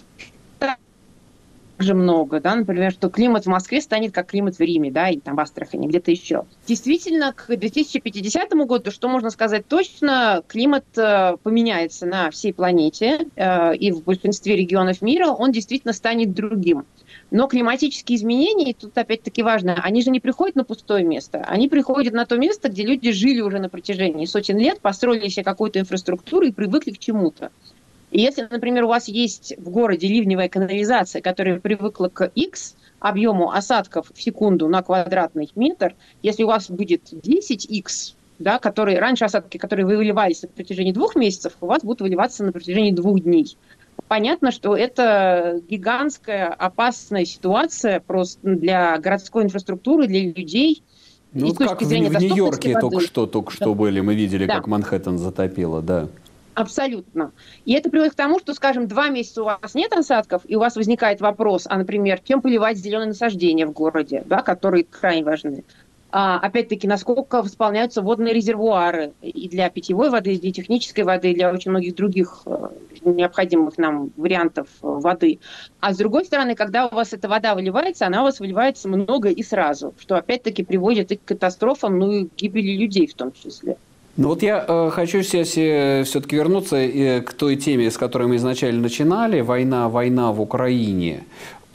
также 1.78 1.94
много, 1.94 2.40
да, 2.40 2.56
например, 2.56 2.92
что 2.92 3.10
климат 3.10 3.46
в 3.46 3.50
Москве 3.50 3.82
станет 3.82 4.14
как 4.14 4.28
климат 4.28 4.56
в 4.56 4.60
Риме, 4.62 4.92
да, 4.92 5.10
и 5.10 5.20
там 5.20 5.36
в 5.36 5.40
Астрахани, 5.40 5.88
где-то 5.88 6.12
еще. 6.12 6.46
Действительно, 6.68 7.34
к 7.34 7.56
2050 7.56 8.52
году, 8.66 8.92
что 8.92 9.10
можно 9.10 9.30
сказать 9.30 9.68
точно, 9.68 10.44
климат 10.48 10.86
э, 10.98 11.36
поменяется 11.44 12.06
на 12.06 12.32
всей 12.32 12.54
планете, 12.54 13.28
э, 13.36 13.76
и 13.76 13.92
в 13.92 14.04
большинстве 14.04 14.56
регионов 14.56 15.02
мира 15.02 15.28
он 15.28 15.52
действительно 15.52 15.94
станет 15.94 16.34
другим. 16.34 16.86
Но 17.32 17.48
климатические 17.48 18.18
изменения, 18.18 18.72
и 18.72 18.74
тут 18.74 18.98
опять-таки 18.98 19.44
важно, 19.44 19.82
они 19.84 20.02
же 20.02 20.12
не 20.12 20.20
приходят 20.20 20.56
на 20.56 20.64
пустое 20.64 21.04
место, 21.04 21.44
они 21.48 21.68
приходят 21.68 22.14
на 22.14 22.26
то 22.26 22.38
место, 22.38 22.70
где 22.70 22.84
люди 22.84 23.12
жили 23.12 23.42
уже 23.42 23.60
на 23.60 23.68
протяжении 23.68 24.26
сотен 24.26 24.58
лет, 24.58 24.80
построили 24.80 25.28
себе 25.28 25.44
какую-то 25.44 25.80
инфраструктуру 25.80 26.46
и 26.46 26.52
привыкли 26.52 26.92
к 26.92 27.00
чему-то. 27.00 27.52
И 28.16 28.22
если, 28.22 28.48
например, 28.50 28.86
у 28.86 28.88
вас 28.88 29.10
есть 29.10 29.54
в 29.58 29.70
городе 29.70 30.08
ливневая 30.08 30.48
канализация, 30.48 31.22
которая 31.22 31.60
привыкла 31.60 32.08
к 32.08 32.32
X 32.34 32.78
объему 33.02 33.52
осадков 33.52 34.10
в 34.14 34.22
секунду 34.22 34.70
на 34.70 34.82
квадратный 34.84 35.52
метр, 35.54 35.96
если 36.24 36.44
у 36.44 36.48
вас 36.48 36.70
будет 36.70 37.12
10X, 37.12 38.14
да, 38.40 38.58
которые 38.58 39.00
раньше 39.00 39.26
осадки, 39.26 39.58
которые 39.58 39.86
выливались 39.86 40.44
на 40.44 40.48
протяжении 40.48 40.94
двух 40.94 41.18
месяцев, 41.18 41.58
у 41.60 41.66
вас 41.66 41.84
будут 41.84 42.00
выливаться 42.00 42.46
на 42.46 42.54
протяжении 42.54 42.92
двух 42.92 43.20
дней. 43.20 43.58
Понятно, 44.08 44.54
что 44.54 44.78
это 44.78 45.60
гигантская 45.68 46.48
опасная 46.48 47.26
ситуация 47.26 48.00
просто 48.00 48.40
для 48.44 48.98
городской 48.98 49.44
инфраструктуры, 49.44 50.08
для 50.08 50.22
людей. 50.22 50.84
Ну, 51.34 51.48
вот 51.48 51.58
как 51.58 51.82
в, 51.82 51.86
в 51.86 51.92
Нью-Йорке 51.92 52.80
только 52.80 53.02
что, 53.02 53.26
только 53.26 53.52
да. 53.52 53.56
что 53.58 53.76
были, 53.76 54.00
мы 54.00 54.16
видели, 54.16 54.46
да. 54.46 54.56
как 54.56 54.68
Манхэттен 54.68 55.18
затопило, 55.18 55.82
да. 55.82 56.08
Абсолютно. 56.56 57.34
И 57.66 57.74
это 57.74 57.90
приводит 57.90 58.14
к 58.14 58.16
тому, 58.16 58.40
что, 58.40 58.54
скажем, 58.54 58.88
два 58.88 59.10
месяца 59.10 59.42
у 59.42 59.46
вас 59.46 59.76
нет 59.76 59.92
осадков, 59.92 60.42
и 60.46 60.56
у 60.56 60.60
вас 60.60 60.78
возникает 60.78 61.20
вопрос, 61.20 61.68
а, 61.70 61.78
например, 61.78 62.22
чем 62.24 62.42
поливать 62.42 62.78
зеленые 62.78 63.10
насаждения 63.10 63.68
в 63.68 63.74
городе, 63.74 64.24
да, 64.26 64.42
которые 64.42 64.86
крайне 64.86 65.26
важны. 65.26 65.66
А, 66.12 66.40
опять-таки, 66.40 66.88
насколько 66.88 67.42
восполняются 67.42 68.02
водные 68.02 68.34
резервуары 68.34 69.12
и 69.22 69.50
для 69.50 69.70
питьевой 69.70 70.10
воды, 70.10 70.36
и 70.36 70.40
для 70.40 70.54
технической 70.54 71.04
воды, 71.04 71.32
и 71.32 71.36
для 71.36 71.52
очень 71.52 71.72
многих 71.72 71.94
других 71.96 72.44
э, 72.46 72.70
необходимых 73.04 73.78
нам 73.78 74.12
вариантов 74.16 74.70
э, 74.82 74.88
воды. 74.88 75.40
А 75.82 75.94
с 75.94 75.98
другой 75.98 76.24
стороны, 76.24 76.56
когда 76.56 76.88
у 76.88 76.96
вас 76.96 77.12
эта 77.12 77.28
вода 77.28 77.54
выливается, 77.54 78.08
она 78.08 78.22
у 78.22 78.24
вас 78.24 78.40
выливается 78.40 78.88
много 78.88 79.28
и 79.28 79.44
сразу, 79.44 79.94
что 80.00 80.16
опять-таки 80.16 80.64
приводит 80.64 81.12
и 81.12 81.18
к 81.18 81.26
катастрофам, 81.26 82.00
ну 82.00 82.10
и 82.14 82.28
к 82.28 82.36
гибели 82.36 82.78
людей 82.78 83.08
в 83.08 83.14
том 83.14 83.34
числе. 83.34 83.76
Ну 84.18 84.30
вот 84.30 84.44
я 84.44 84.64
э, 84.66 84.90
хочу 84.92 85.22
все-таки 85.24 86.36
вернуться 86.36 86.78
э, 86.78 87.22
к 87.22 87.34
той 87.34 87.58
теме, 87.58 87.92
с 87.92 87.98
которой 87.98 88.28
мы 88.28 88.38
изначально 88.38 88.82
начинали, 88.82 89.42
война, 89.42 89.90
война 89.90 90.32
в 90.32 90.40
Украине 90.40 91.24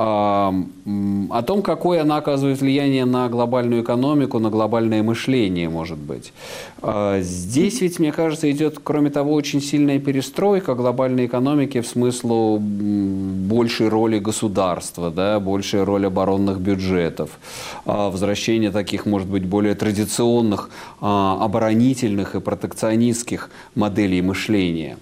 о 0.02 1.42
том, 1.46 1.60
какое 1.60 2.00
она 2.00 2.16
оказывает 2.16 2.60
влияние 2.60 3.04
на 3.04 3.28
глобальную 3.28 3.82
экономику, 3.82 4.38
на 4.38 4.48
глобальное 4.48 5.02
мышление, 5.02 5.68
может 5.68 5.98
быть. 5.98 6.32
А, 6.80 7.20
здесь 7.20 7.82
ведь, 7.82 7.98
мне 7.98 8.10
кажется, 8.10 8.50
идет, 8.50 8.78
кроме 8.82 9.10
того, 9.10 9.34
очень 9.34 9.60
сильная 9.60 9.98
перестройка 9.98 10.74
глобальной 10.74 11.26
экономики 11.26 11.82
в 11.82 11.86
смыслу 11.86 12.58
большей 12.58 13.88
роли 13.88 14.18
государства, 14.18 15.10
да, 15.10 15.38
большей 15.38 15.84
роли 15.84 16.06
оборонных 16.06 16.60
бюджетов, 16.60 17.38
а, 17.84 18.08
возвращение 18.08 18.70
таких, 18.70 19.04
может 19.04 19.28
быть, 19.28 19.44
более 19.44 19.74
традиционных 19.74 20.70
а, 21.02 21.36
оборонительных 21.44 22.36
и 22.36 22.40
протекционистских 22.40 23.50
моделей 23.74 24.22
мышления. 24.22 24.96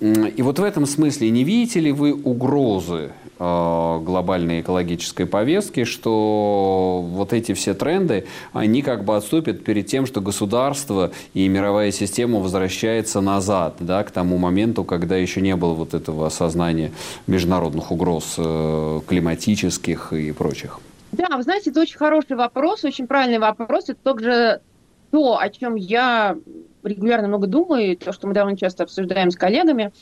И 0.00 0.42
вот 0.42 0.58
в 0.58 0.62
этом 0.62 0.86
смысле 0.86 1.30
не 1.30 1.44
видите 1.44 1.80
ли 1.80 1.92
вы 1.92 2.12
угрозы 2.12 3.12
Э, 3.38 4.00
глобальной 4.02 4.62
экологической 4.62 5.26
повестки, 5.26 5.84
что 5.84 7.04
вот 7.06 7.34
эти 7.34 7.52
все 7.52 7.74
тренды, 7.74 8.24
они 8.54 8.80
как 8.80 9.04
бы 9.04 9.14
отступят 9.14 9.62
перед 9.62 9.86
тем, 9.86 10.06
что 10.06 10.22
государство 10.22 11.10
и 11.34 11.46
мировая 11.46 11.90
система 11.90 12.38
возвращается 12.38 13.20
назад, 13.20 13.76
да, 13.80 14.04
к 14.04 14.10
тому 14.10 14.38
моменту, 14.38 14.84
когда 14.84 15.16
еще 15.16 15.42
не 15.42 15.54
было 15.54 15.74
вот 15.74 15.92
этого 15.92 16.26
осознания 16.28 16.92
международных 17.26 17.90
угроз 17.90 18.36
э, 18.38 19.00
климатических 19.06 20.14
и 20.14 20.32
прочих. 20.32 20.80
Да, 21.12 21.36
вы 21.36 21.42
знаете, 21.42 21.68
это 21.68 21.82
очень 21.82 21.98
хороший 21.98 22.36
вопрос, 22.36 22.84
очень 22.84 23.06
правильный 23.06 23.38
вопрос. 23.38 23.90
Это 23.90 23.98
также 24.02 24.62
то, 25.10 25.38
о 25.38 25.50
чем 25.50 25.74
я 25.74 26.38
регулярно 26.86 27.28
много 27.28 27.46
думаю, 27.46 27.96
то, 27.96 28.12
что 28.12 28.26
мы 28.26 28.34
довольно 28.34 28.56
часто 28.58 28.84
обсуждаем 28.84 29.30
с 29.30 29.36
коллегами. 29.36 29.92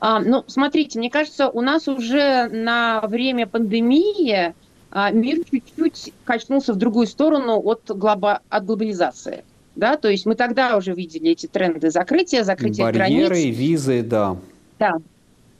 А, 0.00 0.20
ну, 0.20 0.44
смотрите, 0.46 0.98
мне 0.98 1.10
кажется, 1.10 1.48
у 1.48 1.60
нас 1.60 1.88
уже 1.88 2.48
на 2.48 3.00
время 3.02 3.46
пандемии 3.46 4.54
а, 4.90 5.10
мир 5.10 5.38
чуть-чуть 5.50 6.12
качнулся 6.24 6.72
в 6.72 6.76
другую 6.76 7.06
сторону 7.06 7.60
от, 7.60 7.82
глоба, 7.88 8.40
от 8.48 8.64
глобализации. 8.64 9.44
Да, 9.74 9.96
то 9.96 10.08
есть 10.08 10.26
мы 10.26 10.34
тогда 10.34 10.76
уже 10.76 10.92
видели 10.92 11.30
эти 11.30 11.46
тренды 11.46 11.90
закрытия, 11.90 12.42
закрытия 12.42 12.84
Барьеры, 12.84 13.28
границ. 13.28 13.56
визы, 13.56 14.02
да. 14.02 14.36
Да, 14.78 14.94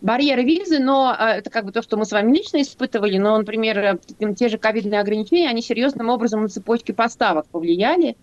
барьеры 0.01 0.43
визы, 0.43 0.79
но 0.79 1.15
а, 1.17 1.35
это 1.35 1.51
как 1.51 1.65
бы 1.65 1.73
то, 1.73 1.83
что 1.83 1.97
мы 1.97 2.05
с 2.05 2.13
вами 2.13 2.37
лично 2.37 2.63
испытывали, 2.63 3.19
но, 3.19 3.37
например, 3.37 4.01
те 4.37 4.49
же 4.49 4.59
ковидные 4.59 5.01
ограничения, 5.01 5.49
они 5.49 5.63
серьезным 5.63 6.09
образом 6.09 6.43
на 6.43 6.49
цепочки 6.49 6.93
поставок 6.93 7.47
повлияли 7.47 8.17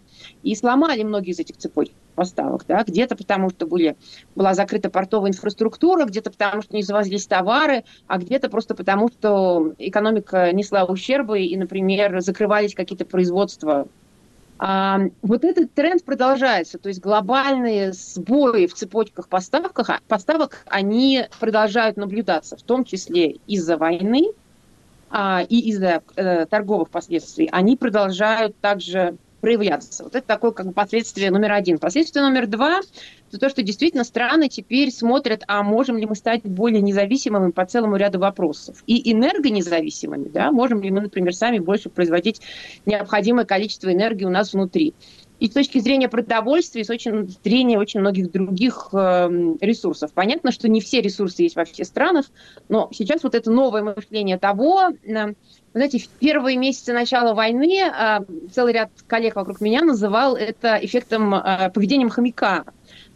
и 0.43 0.56
сломали 0.56 1.03
многие 1.03 1.32
из 1.32 1.39
этих 1.39 1.58
цепочек 1.58 1.93
поставок. 2.16 2.66
Да? 2.68 2.84
Где-то 2.84 3.16
потому, 3.16 3.49
что 3.49 3.68
были, 3.68 3.95
была 4.36 4.53
закрыта 4.53 4.89
портовая 4.89 5.30
инфраструктура, 5.30 6.05
где-то 6.05 6.32
потому, 6.32 6.61
что 6.61 6.76
не 6.76 6.84
завозились 6.84 7.28
товары, 7.28 7.84
а 8.07 8.18
где-то 8.18 8.49
просто 8.49 8.76
потому, 8.76 9.09
что 9.09 9.74
экономика 9.78 10.51
несла 10.51 10.86
ущербы 10.86 11.41
и, 11.41 11.55
например, 11.57 12.22
закрывались 12.22 12.74
какие-то 12.74 13.05
производства 13.05 13.88
а, 14.57 15.01
вот 15.22 15.43
этот 15.43 15.74
тренд 15.74 16.03
продолжается, 16.05 16.78
то 16.78 16.88
есть 16.88 17.01
глобальные 17.01 17.91
сбои 17.91 18.68
в 18.68 18.74
цепочках 18.74 19.28
поставках, 19.28 20.01
поставок, 20.07 20.63
они 20.68 21.26
продолжают 21.39 21.97
наблюдаться, 21.97 22.55
в 22.55 22.61
том 22.61 22.86
числе 22.86 23.32
из-за 23.47 23.76
войны 23.76 24.32
а, 25.09 25.43
и 25.47 25.59
из-за 25.70 26.01
э, 26.16 26.45
торговых 26.45 26.89
последствий. 26.89 27.49
Они 27.51 27.76
продолжают 27.76 28.57
также 28.59 29.18
проявляться. 29.46 30.04
Вот 30.04 30.16
это 30.16 30.26
такое 30.26 30.50
как 30.50 30.66
бы 30.66 30.74
последствие 30.74 31.30
номер 31.30 31.52
один. 31.52 31.78
Последствие 31.78 32.24
номер 32.26 32.48
два– 32.48 32.82
это 33.30 33.38
то, 33.38 33.48
что 33.48 33.62
действительно 33.62 34.04
страны 34.04 34.50
теперь 34.50 34.89
смотрят, 34.89 35.43
а 35.48 35.62
можем 35.62 36.00
ли 36.00 36.08
мы 36.08 36.16
стать 36.16 36.41
более 36.41 36.82
независимыми 36.82 37.52
по 37.52 37.64
целому 37.64 37.96
ряду 37.96 38.18
вопросов. 38.18 38.84
И 38.88 39.12
энергонезависимыми, 39.12 40.30
да, 40.30 40.52
можем 40.52 40.82
ли 40.82 40.89
мы, 40.89 41.02
например, 41.02 41.36
сами 41.36 41.60
больше 41.60 41.89
производить 41.89 42.41
необходимое 42.88 43.46
количество 43.46 43.93
энергии 43.93 44.26
у 44.26 44.32
нас 44.32 44.54
внутри. 44.54 44.96
И 45.40 45.48
с 45.48 45.52
точки 45.52 45.80
зрения 45.80 46.08
продовольствия, 46.08 46.82
и 46.82 46.84
с 46.86 46.88
точки 46.88 47.28
зрения 47.44 47.78
очень 47.78 48.00
многих 48.00 48.32
других 48.32 48.90
э, 48.94 49.56
ресурсов. 49.60 50.12
Понятно, 50.14 50.52
что 50.52 50.70
не 50.70 50.80
все 50.80 51.02
ресурсы 51.02 51.44
есть 51.44 51.56
во 51.56 51.66
всех 51.66 51.86
странах, 51.88 52.26
но 52.70 52.90
сейчас 52.94 53.24
вот 53.24 53.36
это 53.36 53.52
новое 53.52 53.84
мышление 53.84 54.38
того, 54.38 54.92
э, 55.04 55.34
знаете, 55.74 56.00
в 56.00 56.08
первые 56.08 56.56
месяцы 56.56 56.94
начала 56.94 57.34
войны 57.34 57.82
э, 57.82 58.20
целый 58.54 58.72
ряд 58.72 58.92
коллег 59.08 59.36
вокруг 59.36 59.60
меня 59.60 59.82
называл 59.82 60.38
это 60.38 60.80
эффектом 60.82 61.36
э, 61.36 61.70
поведением 61.70 62.10
хомяка. 62.10 62.64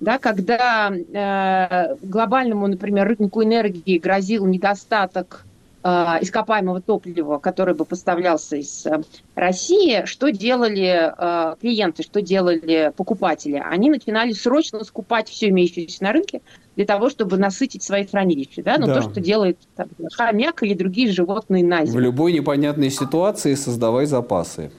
Да, 0.02 0.18
когда 0.18 0.92
э, 0.92 1.96
глобальному, 2.02 2.68
например, 2.68 3.08
рынку 3.08 3.44
энергии 3.44 3.98
грозил 3.98 4.46
недостаток 4.46 5.46
ископаемого 5.82 6.82
топлива, 6.82 7.38
который 7.38 7.74
бы 7.74 7.86
поставлялся 7.86 8.58
из 8.58 8.86
э, 8.86 9.02
России, 9.36 10.04
что 10.06 10.30
делали 10.30 11.14
э, 11.18 11.56
клиенты, 11.62 12.04
что 12.04 12.22
делали 12.22 12.92
покупатели? 12.98 13.64
Они 13.66 13.90
начинали 13.90 14.34
срочно 14.34 14.84
скупать 14.84 15.30
все 15.30 15.50
имеющееся 15.50 16.04
на 16.04 16.12
рынке 16.12 16.42
для 16.76 16.86
того, 16.86 17.10
чтобы 17.10 17.38
насытить 17.38 17.84
свои 17.84 18.06
хранилища. 18.06 18.62
Да? 18.62 18.78
Ну, 18.78 18.88
да. 18.88 18.96
то, 18.96 19.10
что 19.10 19.22
делает 19.22 19.58
там, 19.76 19.88
хомяк 20.12 20.64
или 20.64 20.74
другие 20.74 21.12
животные 21.12 21.64
на 21.64 21.86
зиму. 21.86 21.98
В 21.98 22.02
любой 22.02 22.34
непонятной 22.34 22.90
ситуации 22.90 23.54
создавай 23.56 24.06
запасы. 24.06 24.72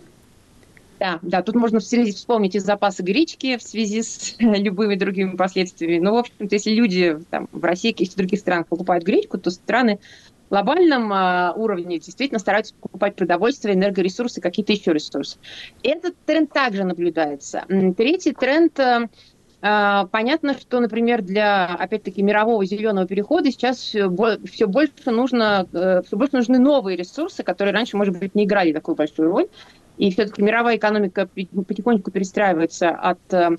Да, 1.01 1.19
да, 1.23 1.41
тут 1.41 1.55
можно 1.55 1.81
вспомнить 1.81 2.55
и 2.55 2.59
запасы 2.59 3.03
гречки 3.03 3.57
в 3.57 3.63
связи 3.63 4.03
с 4.03 4.37
любыми 4.39 4.97
другими 4.97 5.35
последствиями. 5.35 5.99
Но, 5.99 6.11
ну, 6.11 6.17
в 6.17 6.19
общем-то, 6.21 6.55
если 6.55 6.73
люди 6.73 7.19
там, 7.31 7.49
в 7.53 7.65
России 7.65 7.91
и 7.91 8.07
в 8.07 8.15
других 8.15 8.39
странах 8.39 8.67
покупают 8.67 9.03
гречку, 9.03 9.39
то 9.39 9.51
страны 9.51 9.99
глобальном 10.51 11.13
э, 11.13 11.53
уровне 11.55 11.99
действительно 11.99 12.39
стараются 12.39 12.75
покупать 12.75 13.17
продовольствие, 13.17 13.75
энергоресурсы, 13.75 14.41
какие-то 14.41 14.73
еще 14.73 14.93
ресурсы. 14.93 15.39
Этот 15.83 16.15
тренд 16.27 16.53
также 16.53 16.85
наблюдается. 16.85 17.65
Третий 17.97 18.33
тренд 18.33 18.79
э, 18.79 19.09
Понятно, 19.63 20.55
что, 20.55 20.81
например, 20.81 21.21
для, 21.21 21.67
опять-таки, 21.67 22.23
мирового 22.23 22.65
зеленого 22.65 23.07
перехода 23.07 23.51
сейчас 23.51 23.79
все 23.79 24.67
больше 24.67 25.11
нужно, 25.11 25.67
э, 25.71 26.01
все 26.07 26.17
больше 26.17 26.37
нужны 26.37 26.59
новые 26.59 26.97
ресурсы, 26.97 27.43
которые 27.43 27.75
раньше, 27.75 27.99
может 27.99 28.19
быть, 28.19 28.35
не 28.35 28.45
играли 28.45 28.73
такую 28.73 28.95
большую 28.95 29.31
роль. 29.31 29.49
И 29.99 30.11
все-таки 30.13 30.43
мировая 30.43 30.77
экономика 30.79 31.27
потихоньку 31.27 32.11
перестраивается 32.11 32.89
от 32.89 33.19
э, 33.35 33.51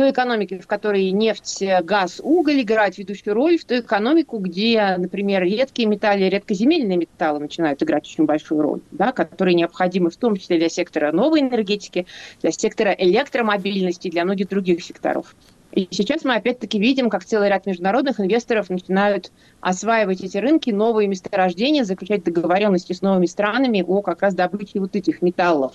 той 0.00 0.12
экономики, 0.12 0.58
в 0.58 0.66
которой 0.66 1.10
нефть, 1.10 1.62
газ, 1.82 2.22
уголь 2.24 2.62
играют 2.62 2.96
ведущую 2.96 3.34
роль, 3.34 3.58
в 3.58 3.66
ту 3.66 3.80
экономику, 3.80 4.38
где, 4.38 4.96
например, 4.96 5.42
редкие 5.42 5.86
металлы, 5.86 6.30
редкоземельные 6.30 6.96
металлы 6.96 7.40
начинают 7.40 7.82
играть 7.82 8.04
очень 8.04 8.24
большую 8.24 8.62
роль, 8.62 8.80
да, 8.92 9.12
которые 9.12 9.54
необходимы 9.54 10.08
в 10.08 10.16
том 10.16 10.36
числе 10.36 10.56
для 10.56 10.70
сектора 10.70 11.12
новой 11.12 11.40
энергетики, 11.40 12.06
для 12.40 12.50
сектора 12.50 12.92
электромобильности, 12.92 14.08
для 14.08 14.24
многих 14.24 14.48
других 14.48 14.82
секторов. 14.82 15.36
И 15.72 15.86
сейчас 15.90 16.24
мы 16.24 16.34
опять-таки 16.34 16.78
видим, 16.78 17.10
как 17.10 17.26
целый 17.26 17.50
ряд 17.50 17.66
международных 17.66 18.20
инвесторов 18.20 18.70
начинают 18.70 19.30
осваивать 19.60 20.22
эти 20.22 20.38
рынки, 20.38 20.70
новые 20.70 21.08
месторождения, 21.08 21.84
заключать 21.84 22.24
договоренности 22.24 22.94
с 22.94 23.02
новыми 23.02 23.26
странами 23.26 23.84
о 23.86 24.00
как 24.00 24.22
раз 24.22 24.32
добыче 24.32 24.80
вот 24.80 24.96
этих 24.96 25.20
металлов. 25.20 25.74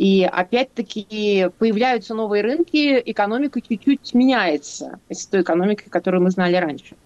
И 0.00 0.24
опять-таки 0.24 1.50
появляются 1.58 2.14
новые 2.14 2.42
рынки, 2.42 3.02
экономика 3.04 3.60
чуть-чуть 3.60 4.14
меняется 4.14 4.98
с 5.10 5.26
той 5.26 5.42
экономикой, 5.42 5.90
которую 5.90 6.22
мы 6.22 6.30
знали 6.30 6.56
раньше. 6.56 6.96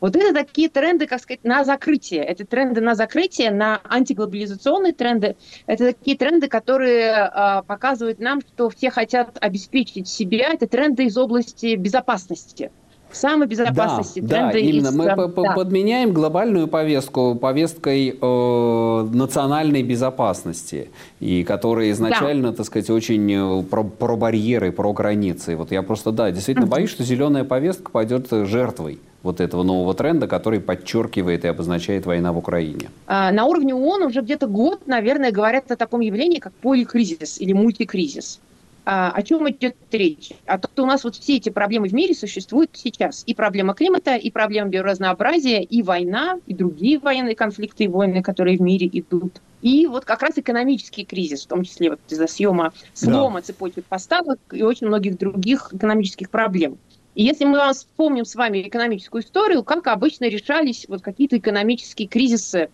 Вот 0.00 0.16
это 0.16 0.34
такие 0.34 0.68
тренды, 0.68 1.06
как 1.06 1.22
сказать, 1.22 1.44
на 1.44 1.64
закрытие. 1.64 2.22
Это 2.22 2.44
тренды 2.44 2.82
на 2.82 2.94
закрытие, 2.94 3.52
на 3.52 3.80
антиглобализационные 3.88 4.92
тренды. 4.92 5.36
Это 5.64 5.94
такие 5.94 6.14
тренды, 6.14 6.48
которые 6.48 7.30
э, 7.32 7.62
показывают 7.66 8.18
нам, 8.18 8.42
что 8.42 8.68
все 8.68 8.90
хотят 8.90 9.38
обеспечить 9.40 10.06
себя. 10.06 10.52
Это 10.52 10.66
тренды 10.66 11.04
из 11.04 11.16
области 11.16 11.74
безопасности 11.76 12.70
самой 13.14 13.48
безопасности. 13.48 14.20
Да, 14.20 14.52
да 14.52 14.58
именно. 14.58 14.88
Из... 14.88 14.94
Мы 14.94 15.04
да. 15.06 15.52
подменяем 15.54 16.12
глобальную 16.12 16.68
повестку 16.68 17.34
повесткой 17.34 18.18
э, 18.20 19.08
национальной 19.12 19.82
безопасности, 19.82 20.90
и 21.20 21.44
которая 21.44 21.90
изначально, 21.90 22.50
да. 22.50 22.56
так 22.58 22.66
сказать, 22.66 22.90
очень 22.90 23.32
э, 23.32 23.62
про, 23.64 23.84
про 23.84 24.16
барьеры, 24.16 24.72
про 24.72 24.92
границы. 24.92 25.56
Вот 25.56 25.70
я 25.70 25.82
просто, 25.82 26.12
да, 26.12 26.30
действительно 26.30 26.66
боюсь, 26.66 26.90
что 26.90 27.04
зеленая 27.04 27.44
повестка 27.44 27.90
пойдет 27.90 28.28
жертвой 28.30 29.00
вот 29.22 29.40
этого 29.40 29.62
нового 29.62 29.94
тренда, 29.94 30.26
который 30.26 30.60
подчеркивает 30.60 31.44
и 31.44 31.48
обозначает 31.48 32.06
война 32.06 32.32
в 32.32 32.38
Украине? 32.38 32.90
А, 33.06 33.30
на 33.32 33.44
уровне 33.44 33.74
ООН 33.74 34.02
уже 34.04 34.20
где-то 34.20 34.46
год, 34.46 34.86
наверное, 34.86 35.30
говорят 35.30 35.70
о 35.70 35.76
таком 35.76 36.00
явлении, 36.00 36.38
как 36.38 36.52
поликризис 36.54 37.40
или 37.40 37.52
мультикризис. 37.52 38.40
А, 38.84 39.12
о 39.12 39.22
чем 39.22 39.48
идет 39.48 39.76
речь? 39.92 40.30
О 40.46 40.58
том, 40.58 40.70
что 40.72 40.82
у 40.82 40.86
нас 40.86 41.04
вот 41.04 41.14
все 41.14 41.36
эти 41.36 41.50
проблемы 41.50 41.88
в 41.88 41.94
мире 41.94 42.14
существуют 42.14 42.70
сейчас. 42.74 43.22
И 43.26 43.34
проблема 43.34 43.74
климата, 43.74 44.16
и 44.16 44.30
проблема 44.30 44.70
биоразнообразия, 44.70 45.60
и 45.60 45.82
война, 45.82 46.38
и 46.46 46.54
другие 46.54 46.98
военные 46.98 47.36
конфликты 47.36 47.84
и 47.84 47.88
войны, 47.88 48.22
которые 48.22 48.58
в 48.58 48.60
мире 48.60 48.88
идут. 48.92 49.40
И 49.60 49.86
вот 49.86 50.04
как 50.04 50.22
раз 50.22 50.36
экономический 50.36 51.04
кризис, 51.04 51.44
в 51.44 51.48
том 51.48 51.62
числе 51.62 51.90
вот 51.90 52.00
из-за 52.08 52.26
съема, 52.26 52.72
слома 52.94 53.40
да. 53.40 53.46
цепочек 53.46 53.84
поставок 53.84 54.40
и 54.50 54.62
очень 54.62 54.88
многих 54.88 55.16
других 55.16 55.68
экономических 55.72 56.30
проблем. 56.30 56.78
И 57.14 57.22
если 57.24 57.44
мы 57.44 57.72
вспомним 57.72 58.24
с 58.24 58.34
вами 58.34 58.62
экономическую 58.62 59.22
историю, 59.22 59.62
как 59.62 59.86
обычно 59.86 60.24
решались 60.28 60.86
вот 60.88 61.02
какие-то 61.02 61.36
экономические 61.36 62.08
кризисы 62.08 62.70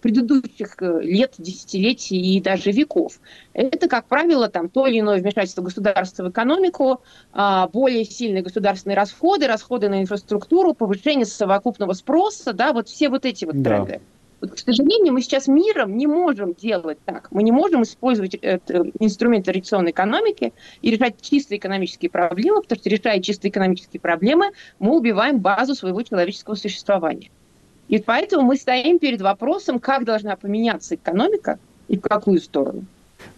предыдущих 0.00 0.76
э, 0.80 1.00
лет, 1.02 1.34
десятилетий 1.38 2.36
и 2.36 2.40
даже 2.40 2.70
веков. 2.70 3.20
Это, 3.54 3.88
как 3.88 4.06
правило, 4.06 4.48
там, 4.48 4.68
то 4.68 4.86
или 4.86 5.00
иное 5.00 5.18
вмешательство 5.18 5.62
государства 5.62 6.24
в 6.24 6.30
экономику, 6.30 7.02
э, 7.34 7.66
более 7.72 8.04
сильные 8.04 8.42
государственные 8.42 8.96
расходы, 8.96 9.48
расходы 9.48 9.88
на 9.88 10.00
инфраструктуру, 10.00 10.74
повышение 10.74 11.26
совокупного 11.26 11.92
спроса, 11.94 12.52
да, 12.52 12.72
вот 12.72 12.88
все 12.88 13.08
вот 13.08 13.24
эти 13.24 13.44
вот 13.44 13.62
тренды. 13.62 13.92
Да. 13.92 13.98
Вот, 14.40 14.52
к 14.52 14.58
сожалению, 14.58 15.12
мы 15.12 15.22
сейчас 15.22 15.48
миром 15.48 15.96
не 15.96 16.06
можем 16.06 16.54
делать 16.54 16.98
так. 17.04 17.26
Мы 17.32 17.42
не 17.42 17.50
можем 17.50 17.82
использовать 17.82 18.34
это, 18.36 18.84
инструмент 19.00 19.46
традиционной 19.46 19.90
экономики 19.90 20.52
и 20.80 20.90
решать 20.92 21.20
чисто 21.20 21.56
экономические 21.56 22.10
проблемы, 22.10 22.62
потому 22.62 22.78
что 22.78 22.88
решая 22.88 23.20
чисто 23.20 23.48
экономические 23.48 24.00
проблемы, 24.00 24.52
мы 24.78 24.96
убиваем 24.96 25.40
базу 25.40 25.74
своего 25.74 26.02
человеческого 26.02 26.54
существования. 26.54 27.30
И 27.88 27.98
поэтому 27.98 28.44
мы 28.44 28.56
стоим 28.56 28.98
перед 28.98 29.20
вопросом, 29.20 29.78
как 29.80 30.04
должна 30.04 30.36
поменяться 30.36 30.94
экономика 30.94 31.58
и 31.88 31.96
в 31.96 32.02
какую 32.02 32.40
сторону. 32.40 32.84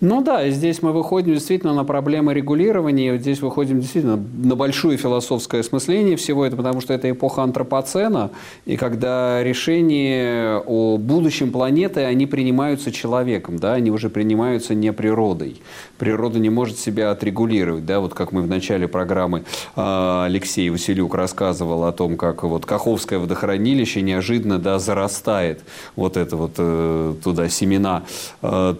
Ну 0.00 0.22
да, 0.22 0.48
здесь 0.48 0.80
мы 0.80 0.92
выходим 0.92 1.34
действительно 1.34 1.74
на 1.74 1.84
проблемы 1.84 2.32
регулирования, 2.32 3.18
здесь 3.18 3.42
выходим 3.42 3.80
действительно 3.80 4.16
на 4.16 4.56
большое 4.56 4.96
философское 4.96 5.60
осмысление 5.60 6.16
всего 6.16 6.46
этого, 6.46 6.62
потому 6.62 6.80
что 6.80 6.94
это 6.94 7.10
эпоха 7.10 7.42
антропоцена, 7.42 8.30
и 8.64 8.78
когда 8.78 9.42
решения 9.42 10.56
о 10.66 10.96
будущем 10.96 11.52
планеты, 11.52 12.00
они 12.04 12.24
принимаются 12.24 12.92
человеком, 12.92 13.58
да, 13.58 13.74
они 13.74 13.90
уже 13.90 14.08
принимаются 14.08 14.74
не 14.74 14.90
природой. 14.92 15.60
Природа 15.98 16.38
не 16.38 16.48
может 16.48 16.78
себя 16.78 17.10
отрегулировать, 17.10 17.84
да, 17.84 18.00
вот 18.00 18.14
как 18.14 18.32
мы 18.32 18.40
в 18.40 18.48
начале 18.48 18.88
программы 18.88 19.44
а, 19.76 20.24
Алексей 20.24 20.70
Василюк 20.70 21.14
рассказывал 21.14 21.84
о 21.84 21.92
том, 21.92 22.16
как 22.16 22.42
вот 22.42 22.64
Каховское 22.64 23.18
водохранилище 23.18 24.00
неожиданно, 24.00 24.58
да, 24.58 24.78
зарастает 24.78 25.60
вот 25.94 26.16
это 26.16 26.36
вот 26.38 26.52
э, 26.56 27.14
туда 27.22 27.50
семена 27.50 28.04
э, 28.40 28.74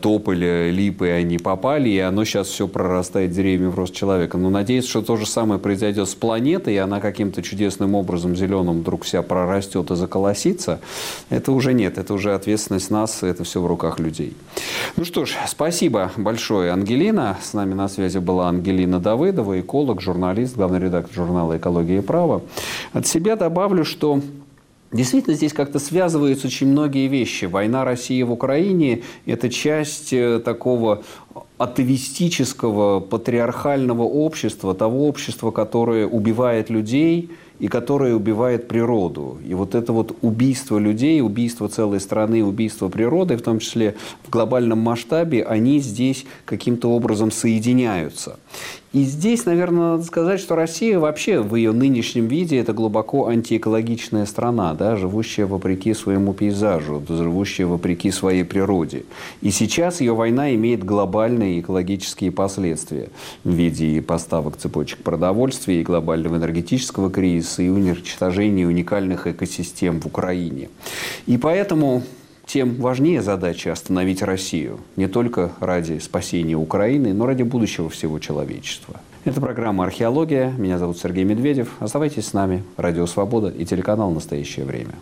тополя, 0.91 1.01
липы, 1.01 1.09
они 1.11 1.39
попали, 1.39 1.89
и 1.89 1.99
оно 1.99 2.25
сейчас 2.25 2.49
все 2.49 2.67
прорастает 2.67 3.31
деревьями 3.31 3.71
в 3.71 3.75
рост 3.75 3.95
человека. 3.95 4.39
Но 4.39 4.51
надеюсь, 4.51 4.87
что 4.87 5.03
то 5.03 5.17
же 5.17 5.27
самое 5.27 5.61
произойдет 5.61 6.09
с 6.09 6.15
планетой, 6.15 6.75
и 6.75 6.79
она 6.79 7.01
каким-то 7.01 7.43
чудесным 7.43 7.95
образом 7.95 8.37
зеленым 8.37 8.81
вдруг 8.81 9.05
вся 9.05 9.23
прорастет 9.23 9.91
и 9.91 9.97
заколосится. 9.97 10.81
Это 11.31 11.53
уже 11.53 11.73
нет, 11.73 11.99
это 11.99 12.15
уже 12.15 12.35
ответственность 12.35 12.91
нас, 12.91 13.23
это 13.23 13.45
все 13.45 13.61
в 13.61 13.67
руках 13.67 13.99
людей. 13.99 14.35
Ну 14.97 15.05
что 15.05 15.25
ж, 15.25 15.35
спасибо 15.47 16.11
большое, 16.17 16.73
Ангелина. 16.73 17.37
С 17.43 17.55
нами 17.55 17.75
на 17.75 17.89
связи 17.89 18.19
была 18.19 18.49
Ангелина 18.49 18.99
Давыдова, 19.01 19.61
эколог, 19.61 20.01
журналист, 20.01 20.57
главный 20.57 20.81
редактор 20.81 21.15
журнала 21.15 21.57
«Экология 21.57 21.99
и 21.99 22.03
право». 22.03 22.43
От 22.93 23.07
себя 23.07 23.37
добавлю, 23.37 23.85
что 23.85 24.21
Действительно, 24.93 25.37
здесь 25.37 25.53
как-то 25.53 25.79
связываются 25.79 26.49
очень 26.49 26.67
многие 26.67 27.07
вещи. 27.07 27.45
Война 27.45 27.85
России 27.85 28.23
в 28.23 28.33
Украине– 28.33 29.03
это 29.27 29.49
часть 29.49 30.13
э, 30.13 30.41
такого 30.41 31.03
атовистического, 31.59 32.99
патриархального 32.99 34.03
общества, 34.03 34.75
того 34.75 35.07
общества, 35.07 35.53
которое 35.53 36.09
убивает 36.09 36.71
людей 36.71 37.31
и 37.61 37.69
которое 37.69 38.17
убивает 38.17 38.67
природу. 38.67 39.39
И 39.47 39.55
вот 39.55 39.77
это 39.77 39.93
вот 39.93 40.17
убийство 40.23 40.79
людей, 40.79 41.21
убийство 41.21 41.69
целой 41.69 42.01
страны, 42.01 42.43
убийство 42.43 42.89
природы, 42.89 43.37
в 43.37 43.43
том 43.43 43.61
числе 43.61 43.95
в 44.25 44.31
глобальном 44.31 44.79
масштабе, 44.79 45.45
они 45.45 45.79
здесь 45.79 46.25
каким-то 46.47 46.91
образом 46.91 47.31
соединяются. 47.31 48.41
И 48.93 49.05
здесь, 49.05 49.47
наверное, 49.47 49.93
надо 49.93 50.03
сказать, 50.03 50.41
что 50.41 50.57
Россия 50.57 50.99
вообще 50.99 51.41
в 51.41 51.55
ее 51.55 51.71
нынешнем 51.71 52.27
виде 52.27 52.59
это 52.59 52.73
глубоко 52.73 53.29
антиэкологичная 53.29 54.27
страна, 54.27 54.75
да, 54.75 54.97
живущая 54.97 55.47
вопреки 55.47 55.95
своему 55.95 56.33
пейзажу, 56.33 57.01
живущая 57.09 57.69
вопреки 57.69 58.11
своей 58.11 58.43
природе. 58.43 59.05
И 59.43 59.53
сейчас 59.53 60.01
ее 60.01 60.15
война 60.15 60.53
имеет 60.57 60.83
глобальные 60.83 61.61
экологические 61.61 62.33
последствия 62.33 63.11
в 63.45 63.51
виде 63.51 64.03
поставок 64.03 64.57
цепочек 64.57 64.99
продовольствия, 65.05 65.81
и 65.81 65.85
глобального 65.85 66.37
энергетического 66.37 67.11
кризиса, 67.11 67.63
и 67.63 67.69
уничтожения 67.69 68.67
уникальных 68.67 69.29
экосистем 69.29 70.01
в 70.01 70.07
Украине. 70.07 70.69
И 71.27 71.37
поэтому 71.37 72.03
тем 72.53 72.75
важнее 72.75 73.23
задача 73.23 73.71
остановить 73.71 74.23
Россию. 74.23 74.81
Не 74.97 75.07
только 75.07 75.53
ради 75.61 75.99
спасения 75.99 76.57
Украины, 76.57 77.15
но 77.15 77.27
ради 77.27 77.45
будущего 77.45 77.89
всего 77.89 78.19
человечества. 78.19 79.01
Это 79.25 79.41
программа 79.41 79.85
«Археология». 79.85 80.51
Меня 80.59 80.79
зовут 80.79 80.99
Сергей 80.99 81.23
Медведев. 81.23 81.69
Оставайтесь 81.79 82.27
с 82.27 82.33
нами. 82.33 82.65
Радио 82.77 83.07
«Свобода» 83.07 83.49
и 83.49 83.65
телеканал 83.65 84.11
«Настоящее 84.11 84.67
время». 84.67 84.95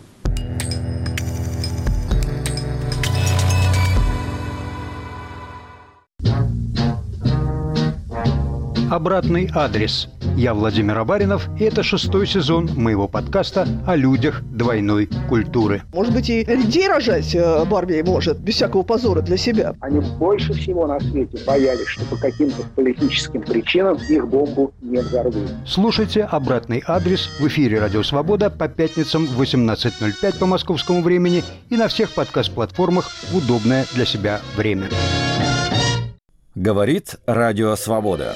Обратный 8.99 9.49
адрес. 9.55 10.09
Я 10.35 10.53
Владимир 10.53 10.97
Абаринов, 10.97 11.47
и 11.57 11.63
это 11.63 11.83
шестой 11.83 12.27
сезон 12.27 12.69
моего 12.75 13.07
подкаста 13.07 13.65
о 13.87 13.95
людях 13.95 14.41
двойной 14.51 15.07
культуры. 15.29 15.83
Может 15.93 16.13
быть, 16.13 16.29
и 16.29 16.43
людей 16.43 16.85
рожать 16.89 17.33
э, 17.33 17.63
Барби 17.63 18.03
может, 18.05 18.39
без 18.39 18.55
всякого 18.55 18.83
позора 18.83 19.21
для 19.21 19.37
себя. 19.37 19.73
Они 19.79 20.01
больше 20.01 20.51
всего 20.51 20.85
на 20.85 20.99
свете 20.99 21.39
боялись, 21.47 21.87
что 21.87 22.03
по 22.05 22.17
каким-то 22.17 22.63
политическим 22.75 23.41
причинам 23.41 23.97
их 24.09 24.27
бомбу 24.27 24.73
не 24.81 24.97
взорвут. 24.97 25.47
Слушайте 25.65 26.23
«Обратный 26.23 26.83
адрес» 26.85 27.39
в 27.39 27.47
эфире 27.47 27.79
«Радио 27.79 28.03
Свобода» 28.03 28.49
по 28.49 28.67
пятницам 28.67 29.25
в 29.27 29.41
18.05 29.41 30.39
по 30.39 30.45
московскому 30.45 31.01
времени 31.01 31.41
и 31.69 31.77
на 31.77 31.87
всех 31.87 32.13
подкаст-платформах 32.13 33.09
в 33.31 33.37
удобное 33.37 33.85
для 33.93 34.05
себя 34.05 34.41
время. 34.57 34.89
Говорит 36.53 37.15
Радио 37.25 37.77
Свобода. 37.77 38.35